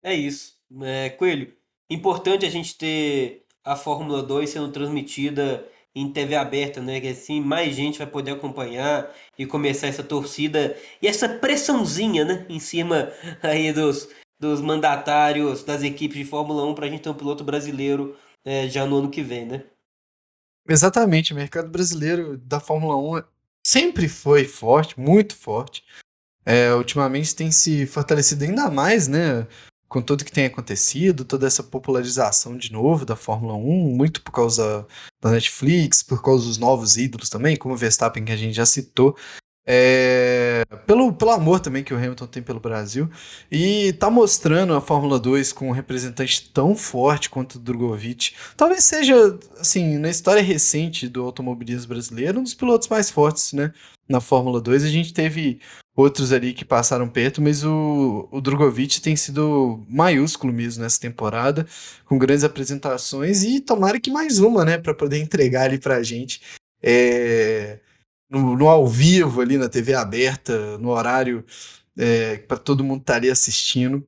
É 0.02 0.12
isso. 0.12 0.56
É, 0.82 1.08
Coelho, 1.10 1.54
importante 1.88 2.44
a 2.44 2.50
gente 2.50 2.76
ter 2.76 3.46
a 3.62 3.76
Fórmula 3.76 4.24
2 4.24 4.50
sendo 4.50 4.72
transmitida 4.72 5.64
em 5.94 6.12
TV 6.12 6.34
aberta, 6.34 6.80
né? 6.80 7.00
Que 7.00 7.06
assim 7.06 7.40
mais 7.40 7.76
gente 7.76 7.96
vai 7.96 8.08
poder 8.08 8.32
acompanhar 8.32 9.08
e 9.38 9.46
começar 9.46 9.86
essa 9.86 10.02
torcida 10.02 10.76
e 11.00 11.06
essa 11.06 11.28
pressãozinha, 11.28 12.24
né? 12.24 12.44
Em 12.48 12.58
cima 12.58 13.12
aí 13.40 13.72
dos, 13.72 14.08
dos 14.40 14.60
mandatários 14.60 15.62
das 15.62 15.84
equipes 15.84 16.18
de 16.18 16.24
Fórmula 16.24 16.66
1 16.66 16.74
para 16.74 16.86
a 16.86 16.90
gente 16.90 17.02
ter 17.02 17.10
um 17.10 17.14
piloto 17.14 17.44
brasileiro 17.44 18.16
é, 18.44 18.66
já 18.66 18.84
no 18.84 18.96
ano 18.96 19.10
que 19.10 19.22
vem, 19.22 19.46
né? 19.46 19.64
Exatamente, 20.68 21.32
o 21.32 21.36
mercado 21.36 21.70
brasileiro 21.70 22.36
da 22.36 22.58
Fórmula 22.58 22.96
1 22.96 23.32
sempre 23.64 24.08
foi 24.08 24.44
forte, 24.44 24.98
muito 24.98 25.36
forte. 25.36 25.84
É, 26.44 26.74
ultimamente 26.74 27.34
tem 27.34 27.52
se 27.52 27.86
fortalecido 27.86 28.44
ainda 28.44 28.70
mais, 28.70 29.06
né? 29.06 29.46
Com 29.88 30.02
tudo 30.02 30.24
que 30.24 30.32
tem 30.32 30.46
acontecido, 30.46 31.24
toda 31.24 31.46
essa 31.46 31.62
popularização 31.62 32.56
de 32.56 32.72
novo 32.72 33.04
da 33.04 33.14
Fórmula 33.14 33.54
1, 33.54 33.94
muito 33.94 34.22
por 34.22 34.32
causa 34.32 34.86
da 35.20 35.30
Netflix, 35.30 36.02
por 36.02 36.22
causa 36.22 36.46
dos 36.46 36.58
novos 36.58 36.96
ídolos 36.96 37.28
também, 37.28 37.56
como 37.56 37.74
o 37.74 37.76
Verstappen, 37.76 38.24
que 38.24 38.32
a 38.32 38.36
gente 38.36 38.54
já 38.54 38.66
citou. 38.66 39.16
É, 39.64 40.64
pelo, 40.86 41.12
pelo 41.12 41.30
amor 41.30 41.60
também 41.60 41.84
que 41.84 41.94
o 41.94 41.96
Hamilton 41.96 42.26
tem 42.26 42.42
pelo 42.42 42.60
Brasil. 42.60 43.08
E 43.50 43.92
tá 43.94 44.10
mostrando 44.10 44.74
a 44.74 44.80
Fórmula 44.80 45.18
2 45.18 45.52
com 45.52 45.68
um 45.68 45.72
representante 45.72 46.50
tão 46.50 46.74
forte 46.74 47.30
quanto 47.30 47.56
o 47.56 47.58
Drogovic. 47.58 48.32
Talvez 48.56 48.84
seja, 48.84 49.38
assim, 49.58 49.98
na 49.98 50.10
história 50.10 50.42
recente 50.42 51.08
do 51.08 51.22
automobilismo 51.22 51.88
brasileiro, 51.88 52.40
um 52.40 52.42
dos 52.42 52.54
pilotos 52.54 52.88
mais 52.88 53.10
fortes, 53.10 53.52
né? 53.52 53.72
Na 54.08 54.20
Fórmula 54.20 54.60
2. 54.60 54.84
A 54.84 54.88
gente 54.88 55.14
teve 55.14 55.60
outros 55.94 56.32
ali 56.32 56.52
que 56.54 56.64
passaram 56.64 57.08
perto, 57.08 57.40
mas 57.40 57.62
o, 57.64 58.28
o 58.32 58.40
Drogovic 58.40 59.00
tem 59.00 59.14
sido 59.14 59.84
maiúsculo 59.88 60.52
mesmo 60.52 60.82
nessa 60.82 60.98
temporada, 60.98 61.66
com 62.06 62.18
grandes 62.18 62.44
apresentações 62.44 63.44
e 63.44 63.60
tomara 63.60 64.00
que 64.00 64.10
mais 64.10 64.38
uma, 64.40 64.64
né? 64.64 64.78
para 64.78 64.94
poder 64.94 65.18
entregar 65.18 65.64
ali 65.64 65.78
pra 65.78 66.02
gente. 66.02 66.40
É 66.82 67.78
no, 68.32 68.56
no, 68.56 68.68
ao 68.68 68.88
vivo 68.88 69.42
ali 69.42 69.58
na 69.58 69.68
TV 69.68 69.94
aberta, 69.94 70.78
no 70.78 70.88
horário 70.88 71.44
é, 71.98 72.38
para 72.38 72.56
todo 72.56 72.82
mundo 72.82 73.00
estaria 73.00 73.30
assistindo. 73.30 74.02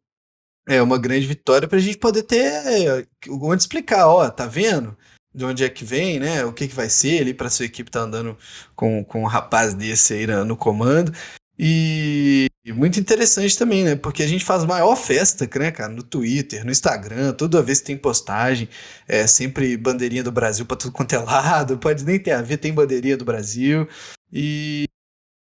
É 0.66 0.80
uma 0.80 0.98
grande 0.98 1.26
vitória 1.26 1.68
para 1.68 1.76
a 1.76 1.80
gente 1.80 1.98
poder 1.98 2.22
ter 2.22 3.06
onde 3.28 3.62
explicar, 3.62 4.08
ó, 4.08 4.28
tá 4.30 4.46
vendo? 4.46 4.96
De 5.34 5.44
onde 5.44 5.62
é 5.62 5.68
que 5.68 5.84
vem, 5.84 6.18
né? 6.18 6.42
O 6.44 6.54
que, 6.54 6.66
que 6.66 6.74
vai 6.74 6.88
ser 6.88 7.20
ali 7.20 7.34
para 7.34 7.50
sua 7.50 7.66
equipe 7.66 7.90
tá 7.90 8.00
andando 8.00 8.38
com, 8.74 9.04
com 9.04 9.22
um 9.22 9.26
rapaz 9.26 9.74
desse 9.74 10.14
aí 10.14 10.26
no 10.26 10.56
comando. 10.56 11.12
E, 11.58 12.48
muito 12.72 12.98
interessante 12.98 13.56
também, 13.56 13.84
né? 13.84 13.94
Porque 13.94 14.22
a 14.22 14.26
gente 14.26 14.44
faz 14.44 14.64
maior 14.64 14.96
festa, 14.96 15.48
né, 15.58 15.70
cara? 15.70 15.92
No 15.92 16.02
Twitter, 16.02 16.64
no 16.64 16.72
Instagram, 16.72 17.32
toda 17.32 17.62
vez 17.62 17.80
que 17.80 17.86
tem 17.86 17.96
postagem, 17.96 18.68
é 19.06 19.26
sempre 19.26 19.76
bandeirinha 19.76 20.24
do 20.24 20.32
Brasil 20.32 20.66
para 20.66 20.76
tudo 20.76 20.92
quanto 20.92 21.14
é 21.14 21.18
lado, 21.18 21.78
pode 21.78 22.04
nem 22.04 22.18
ter 22.18 22.32
a 22.32 22.42
ver, 22.42 22.56
tem 22.58 22.72
bandeirinha 22.72 23.16
do 23.16 23.24
Brasil. 23.24 23.88
E 24.32 24.86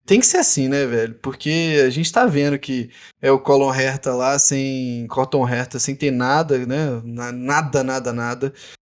tem 0.07 0.21
que 0.21 0.27
ser 0.27 0.39
assim, 0.39 0.69
né, 0.69 0.85
velho? 0.87 1.15
Porque 1.23 1.83
a 1.87 1.91
gente 1.91 2.13
tá 2.13 2.27
vendo 2.27 2.59
que 2.59 2.91
é 3.21 3.31
o 3.31 3.39
Colin 3.41 3.75
Herta 3.79 4.15
lá 4.15 4.39
sem. 4.39 5.07
Cotton 5.09 5.49
Herta 5.49 5.79
sem 5.79 5.95
ter 5.95 6.11
nada, 6.11 6.59
né? 6.67 7.01
Nada, 7.05 7.83
nada, 7.83 8.13
nada 8.13 8.53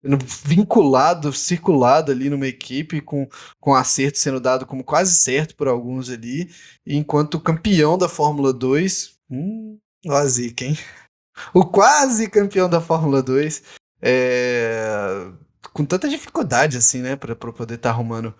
vinculado, 0.03 1.33
circulado 1.33 2.11
ali 2.11 2.29
numa 2.29 2.47
equipe, 2.47 3.01
com, 3.01 3.29
com 3.61 3.75
acerto 3.75 4.19
sendo 4.19 4.41
dado 4.41 4.67
como 4.67 4.83
quase 4.83 5.15
certo 5.15 5.55
por 5.55 5.69
alguns 5.69 6.11
ali, 6.11 6.51
enquanto 6.87 7.41
campeão 7.41 7.97
da 7.97 8.09
Fórmula 8.09 8.53
2, 8.53 9.15
hum, 9.31 9.79
ó 10.07 10.23
hein? 10.61 10.77
O 11.55 11.65
quase 11.65 12.29
campeão 12.29 12.69
da 12.69 12.81
Fórmula 12.81 13.23
2, 13.23 13.63
é, 14.03 15.29
com 15.73 15.85
tanta 15.85 16.09
dificuldade 16.09 16.77
assim, 16.77 17.01
né, 17.01 17.17
para 17.17 17.35
poder 17.37 17.75
estar 17.75 17.89
tá 17.89 17.95
arrumando 17.95 18.35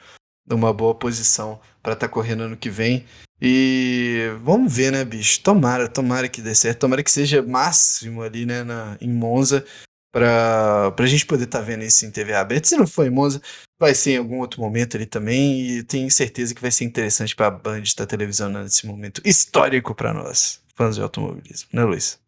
uma 0.51 0.73
boa 0.73 0.95
posição 0.95 1.61
para 1.83 1.95
estar 1.95 2.09
tá 2.09 2.13
correndo 2.13 2.43
ano 2.43 2.57
que 2.57 2.69
vem. 2.69 3.07
E 3.41 4.31
vamos 4.43 4.73
ver, 4.73 4.93
né, 4.93 5.05
bicho? 5.05 5.41
Tomara, 5.43 5.89
tomara 5.89 6.29
que 6.29 6.43
dê 6.43 6.55
certo, 6.55 6.81
tomara 6.81 7.03
que 7.03 7.11
seja 7.11 7.43
máximo 7.43 8.23
ali, 8.23 8.47
né, 8.47 8.63
na, 8.63 8.97
em 9.01 9.09
Monza, 9.13 9.65
para 10.13 10.95
a 10.97 11.07
gente 11.07 11.25
poder 11.25 11.45
estar 11.45 11.61
tá 11.61 11.65
vendo 11.65 11.83
isso 11.83 12.05
em 12.05 12.11
TV 12.11 12.35
aberta. 12.35 12.69
Se 12.69 12.77
não 12.77 12.87
for 12.87 13.07
em 13.07 13.11
Monza, 13.11 13.41
vai 13.81 13.95
ser 13.95 14.13
em 14.13 14.19
algum 14.19 14.41
outro 14.41 14.61
momento 14.61 14.97
ali 14.97 15.07
também. 15.07 15.63
E 15.63 15.83
tenho 15.83 16.11
certeza 16.11 16.55
que 16.55 16.61
vai 16.61 16.71
ser 16.71 16.85
interessante 16.85 17.35
para 17.35 17.47
a 17.47 17.51
Band 17.51 17.81
estar 17.81 18.07
televisionando 18.07 18.67
esse 18.67 18.87
momento 18.87 19.23
histórico 19.25 19.95
para 19.95 20.13
nós, 20.13 20.63
fãs 20.75 20.97
de 20.97 21.03
automobilismo, 21.03 21.71
né, 21.73 21.83
Luiz? 21.83 22.21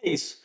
É 0.00 0.10
isso. 0.10 0.40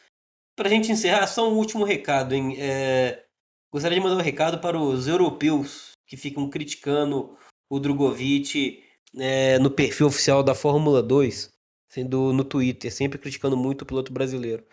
Para 0.55 0.67
a 0.67 0.71
gente 0.71 0.91
encerrar, 0.91 1.27
só 1.27 1.49
um 1.49 1.55
último 1.55 1.85
recado, 1.85 2.33
hein? 2.33 2.55
É... 2.59 3.23
Gostaria 3.71 3.97
de 3.97 4.03
mandar 4.03 4.17
um 4.17 4.25
recado 4.25 4.59
para 4.59 4.79
os 4.79 5.07
europeus 5.07 5.91
que 6.07 6.17
ficam 6.17 6.49
criticando 6.49 7.37
o 7.69 7.79
Drogovic 7.79 8.83
é, 9.17 9.57
no 9.57 9.71
perfil 9.71 10.07
oficial 10.07 10.43
da 10.43 10.53
Fórmula 10.53 11.01
2, 11.01 11.51
sendo 11.89 12.31
no 12.33 12.43
Twitter, 12.43 12.93
sempre 12.93 13.17
criticando 13.17 13.57
muito 13.57 13.81
o 13.81 13.85
piloto 13.85 14.13
brasileiro. 14.13 14.63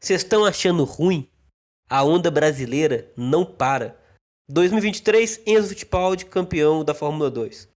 Vocês 0.00 0.22
estão 0.22 0.44
achando 0.44 0.84
ruim 0.84 1.28
a 1.94 2.02
onda 2.02 2.28
brasileira 2.28 3.08
não 3.16 3.44
para. 3.44 3.96
2023, 4.50 5.42
Enzo 5.46 5.68
Fittipaldi, 5.68 6.26
campeão 6.26 6.84
da 6.84 6.92
Fórmula 6.92 7.30
2. 7.30 7.68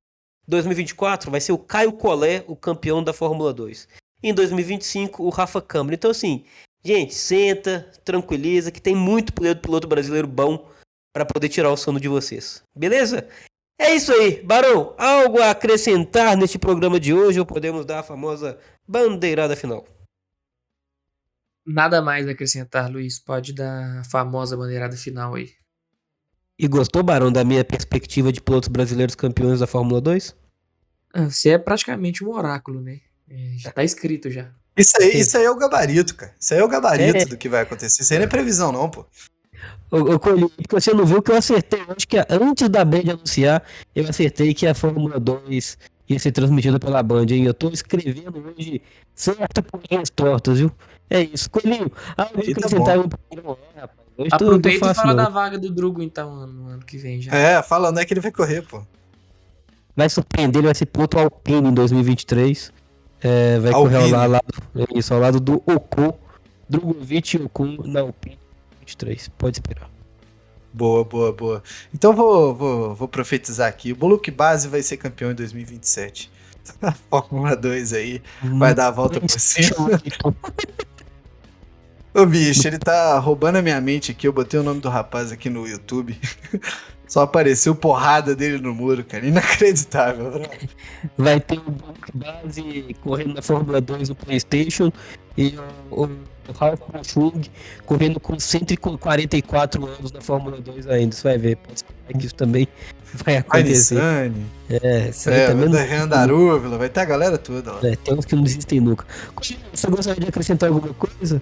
2024 0.49 1.31
vai 1.31 1.41
ser 1.41 1.53
o 1.53 1.59
Caio 1.59 1.93
Collet, 1.93 2.45
o 2.49 2.57
campeão 2.57 3.01
da 3.01 3.13
Fórmula 3.13 3.53
2. 3.53 3.87
Em 4.21 4.35
2025, 4.35 5.23
o 5.23 5.29
Rafa 5.29 5.63
Câmara. 5.63 5.95
Então, 5.95 6.11
assim, 6.11 6.45
gente, 6.85 7.15
senta, 7.15 7.93
tranquiliza, 8.05 8.73
que 8.73 8.83
tem 8.83 8.97
muito 8.97 9.33
piloto 9.33 9.87
brasileiro 9.87 10.27
bom 10.27 10.69
para 11.15 11.25
poder 11.25 11.49
tirar 11.49 11.71
o 11.71 11.77
sono 11.77 12.01
de 12.01 12.09
vocês. 12.09 12.61
Beleza? 12.77 13.29
É 13.81 13.95
isso 13.95 14.13
aí, 14.13 14.43
Barão. 14.43 14.97
Algo 14.99 15.41
a 15.41 15.53
acrescentar 15.53 16.37
neste 16.37 16.59
programa 16.59 16.99
de 16.99 17.15
hoje 17.15 17.39
ou 17.39 17.47
podemos 17.47 17.87
dar 17.87 18.01
a 18.01 18.03
famosa 18.03 18.59
bandeirada 18.85 19.55
final? 19.55 19.87
Nada 21.71 22.01
mais 22.01 22.27
a 22.27 22.31
acrescentar, 22.31 22.91
Luiz. 22.91 23.19
Pode 23.19 23.53
dar 23.53 24.01
a 24.01 24.05
famosa 24.05 24.57
bandeirada 24.57 24.97
final 24.97 25.35
aí. 25.35 25.51
E 26.59 26.67
gostou, 26.67 27.03
Barão, 27.03 27.31
da 27.31 27.45
minha 27.45 27.63
perspectiva 27.63 28.33
de 28.33 28.41
pilotos 28.41 28.69
brasileiros 28.69 29.15
campeões 29.15 29.61
da 29.61 29.67
Fórmula 29.67 30.01
2? 30.01 30.35
Ah, 31.13 31.25
você 31.25 31.51
é 31.51 31.59
praticamente 31.59 32.25
um 32.25 32.31
oráculo, 32.31 32.81
né? 32.81 33.01
É, 33.31 33.53
já 33.59 33.71
tá 33.71 33.85
escrito 33.85 34.31
já. 34.31 34.51
Isso 34.75 34.95
aí, 34.99 35.21
isso 35.21 35.37
aí 35.37 35.45
é 35.45 35.51
o 35.51 35.57
gabarito, 35.57 36.15
cara. 36.15 36.35
Isso 36.41 36.55
aí 36.55 36.61
é 36.61 36.65
o 36.65 36.69
gabarito 36.69 37.19
é. 37.19 37.25
do 37.27 37.37
que 37.37 37.51
vai 37.51 37.63
acontecer. 37.63 38.03
Isso 38.03 38.13
aí 38.15 38.19
não 38.19 38.25
é 38.25 38.29
previsão, 38.29 38.73
não, 38.73 38.89
pô. 38.89 39.05
Eu, 39.93 40.19
colhi, 40.19 40.49
porque 40.49 40.81
você 40.81 40.95
não 40.95 41.05
viu 41.05 41.21
que 41.21 41.31
eu 41.31 41.37
acertei. 41.37 41.83
Acho 41.89 42.09
que 42.09 42.17
antes 42.31 42.69
da 42.69 42.85
Band 42.85 43.13
anunciar, 43.13 43.63
eu 43.95 44.09
acertei 44.09 44.55
que 44.55 44.67
a 44.67 44.75
Fórmula 44.75 45.21
2 45.21 45.77
ia 46.09 46.19
ser 46.19 46.33
transmitida 46.33 46.79
pela 46.81 47.03
Band, 47.03 47.27
hein? 47.31 47.45
Eu 47.45 47.55
tô 47.55 47.69
escrevendo 47.71 48.55
hoje 48.57 48.81
certo 49.15 49.63
por 49.63 49.81
linhas 49.91 50.09
tortas, 50.11 50.59
viu? 50.59 50.73
É 51.11 51.21
isso. 51.21 51.51
Coelhinho, 51.51 51.91
ah, 52.17 52.29
eu 52.35 52.53
acrescentar 52.53 52.99
um 52.99 53.09
pouquinho, 53.09 53.59
rapaz. 53.77 54.09
Hoje 54.19 54.31
Aproveita 54.33 54.69
tô, 54.69 54.85
tô 54.85 54.91
e 54.91 54.95
fala 54.95 55.15
não. 55.15 55.25
da 55.25 55.29
vaga 55.31 55.57
do 55.57 55.71
Drugo, 55.71 56.03
então, 56.03 56.45
no 56.49 56.71
ano 56.71 56.85
que 56.85 56.99
vem 56.99 57.23
já. 57.23 57.33
É, 57.33 57.63
fala 57.63 57.91
onde 57.91 58.01
é 58.01 58.05
que 58.05 58.13
ele 58.13 58.21
vai 58.21 58.33
correr, 58.33 58.63
pô. 58.63 58.83
Vai 59.95 60.09
surpreender, 60.09 60.59
ele 60.59 60.67
vai 60.67 60.75
ser 60.75 60.87
piloto 60.87 61.19
Alpine 61.19 61.69
em 61.69 61.73
2023. 61.73 62.73
É, 63.21 63.61
vai 63.61 63.73
Alpine. 63.73 63.95
correr 63.95 64.15
ao 64.15 64.29
lado, 64.29 64.45
isso, 64.93 65.15
ao 65.15 65.21
lado 65.21 65.39
do 65.39 65.63
Oku, 65.65 66.19
Drogovic 66.69 67.37
e 67.37 67.43
Oku 67.43 67.65
na 67.87 68.01
Alpine 68.01 68.39
2023. 68.81 69.29
Pode 69.39 69.59
esperar. 69.59 69.89
Boa, 70.73 71.05
boa, 71.05 71.33
boa. 71.33 71.63
Então 71.95 72.13
vou, 72.13 72.55
vou, 72.55 72.95
vou 72.97 73.09
profetizar 73.09 73.69
aqui. 73.69 73.93
O 73.93 73.97
Boluque 73.97 74.33
Base 74.33 74.67
vai 74.67 74.83
ser 74.83 74.97
campeão 74.97 75.31
em 75.31 75.35
2027. 75.35 76.31
A 76.83 76.93
Fórmula 76.93 77.57
2 77.57 77.93
aí 77.93 78.23
vai 78.43 78.75
dar 78.75 78.89
a 78.89 78.91
volta 78.91 79.21
por 79.21 79.31
cima. 79.31 79.89
Ô 82.19 82.27
bicho, 82.27 82.67
ele 82.67 82.79
tá 82.79 83.17
roubando 83.21 83.59
a 83.59 83.63
minha 83.63 83.81
mente 83.81 84.11
aqui. 84.11 84.27
Eu 84.27 84.33
botei 84.33 84.59
o 84.59 84.63
nome 84.65 84.81
do 84.81 84.89
rapaz 84.89 85.31
aqui 85.31 85.49
no 85.49 85.65
YouTube. 85.69 86.19
Só 87.07 87.23
apareceu 87.23 87.77
porrada 87.77 88.35
dele 88.35 88.59
no 88.59 88.75
muro, 88.75 89.05
cara. 89.05 89.25
Inacreditável, 89.25 90.33
bro. 90.33 90.43
Vai 91.17 91.39
ter 91.39 91.59
o 91.59 91.71
Boluque 91.71 92.11
Base 92.13 92.97
correndo 93.05 93.35
na 93.35 93.43
Fórmula 93.43 93.81
2 93.81 94.09
no 94.09 94.15
PlayStation 94.17 94.91
e 95.37 95.57
o, 95.93 96.07
o 96.07 96.53
Ralph 96.59 96.81
correndo 97.87 98.19
com 98.19 98.39
144 98.39 99.87
anos 99.87 100.11
na 100.11 100.21
Fórmula 100.21 100.61
2 100.61 100.89
ainda. 100.89 101.15
Você 101.15 101.23
vai 101.23 101.39
ver, 101.39 101.57
pode 101.57 101.77
esperar 101.77 102.19
que 102.19 102.27
isso 102.27 102.35
também 102.35 102.67
vai 103.25 103.37
acontecer. 103.37 104.01
Arizane. 104.01 104.47
É, 104.69 105.09
isso 105.09 105.31
aí 105.31 105.37
É, 105.37 105.47
também 105.47 105.69
vai 105.69 105.87
ter 105.87 106.79
vai 106.79 106.89
ter 106.89 107.01
a 107.01 107.05
galera 107.05 107.39
toda 107.39 107.75
lá. 107.75 107.81
É, 107.85 107.95
tem 107.95 108.13
uns 108.13 108.25
que 108.25 108.35
não 108.35 108.43
desistem 108.43 108.81
nunca. 108.81 109.07
Você 109.73 109.87
gostaria 109.89 110.21
de 110.21 110.29
acrescentar 110.29 110.69
alguma 110.69 110.93
coisa? 110.93 111.41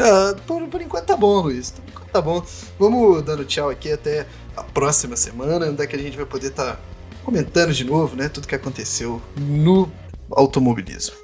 Ah, 0.00 0.34
por, 0.46 0.66
por 0.68 0.80
enquanto 0.80 1.04
tá 1.04 1.16
bom, 1.16 1.40
Luiz. 1.42 1.70
Por 1.70 1.88
enquanto 1.88 2.10
tá 2.10 2.20
bom. 2.20 2.42
Vamos 2.78 3.22
dando 3.22 3.44
tchau 3.44 3.68
aqui 3.68 3.92
até 3.92 4.26
a 4.56 4.62
próxima 4.62 5.14
semana, 5.14 5.66
onde 5.66 5.82
é 5.82 5.86
que 5.86 5.94
a 5.94 5.98
gente 5.98 6.16
vai 6.16 6.26
poder 6.26 6.48
estar 6.48 6.80
comentando 7.22 7.72
de 7.72 7.84
novo, 7.84 8.16
né? 8.16 8.28
Tudo 8.28 8.48
que 8.48 8.54
aconteceu 8.54 9.20
no 9.36 9.90
automobilismo. 10.30 11.16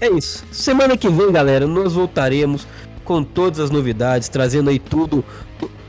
É 0.00 0.08
isso. 0.08 0.44
Semana 0.52 0.96
que 0.96 1.08
vem, 1.08 1.32
galera, 1.32 1.66
nós 1.66 1.92
voltaremos 1.92 2.66
com 3.04 3.24
todas 3.24 3.58
as 3.58 3.70
novidades, 3.70 4.28
trazendo 4.28 4.70
aí 4.70 4.78
tudo 4.78 5.24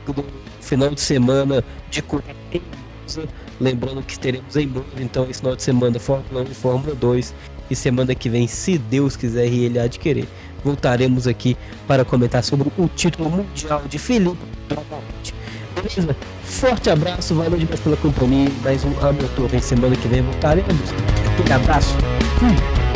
do, 0.04 0.24
final 0.60 0.90
de 0.90 1.00
semana 1.00 1.62
de 1.90 2.02
corrida. 2.02 2.34
Lembrando 3.60 4.02
que 4.02 4.18
teremos 4.18 4.56
em 4.56 4.66
breve, 4.66 5.02
então, 5.02 5.28
esse 5.28 5.40
final 5.40 5.54
de 5.54 5.62
semana, 5.62 5.98
Fórmula 5.98 6.42
1 6.42 6.44
e 6.44 6.54
Fórmula 6.54 6.94
2. 6.94 7.34
E 7.70 7.76
semana 7.76 8.14
que 8.16 8.28
vem, 8.28 8.48
se 8.48 8.78
Deus 8.78 9.16
quiser 9.16 9.46
e 9.46 9.64
Ele 9.64 9.88
querer, 9.90 10.26
voltaremos 10.64 11.26
aqui 11.26 11.56
para 11.86 12.04
comentar 12.04 12.42
sobre 12.42 12.70
o 12.76 12.88
título 12.88 13.30
mundial 13.30 13.82
de 13.88 13.98
Felipe. 13.98 14.38
Beleza? 15.74 16.16
Forte 16.44 16.90
abraço, 16.90 17.34
valeu 17.34 17.58
demais 17.58 17.80
pela 17.80 17.96
companhia. 17.96 18.50
Mais 18.62 18.84
um 18.84 18.90
Amotor 19.00 19.54
em 19.54 19.60
semana 19.60 19.96
que 19.96 20.08
vem 20.08 20.22
voltaremos. 20.22 20.90
Aquele 21.38 21.52
abraço. 21.52 21.96
Fui. 22.38 22.89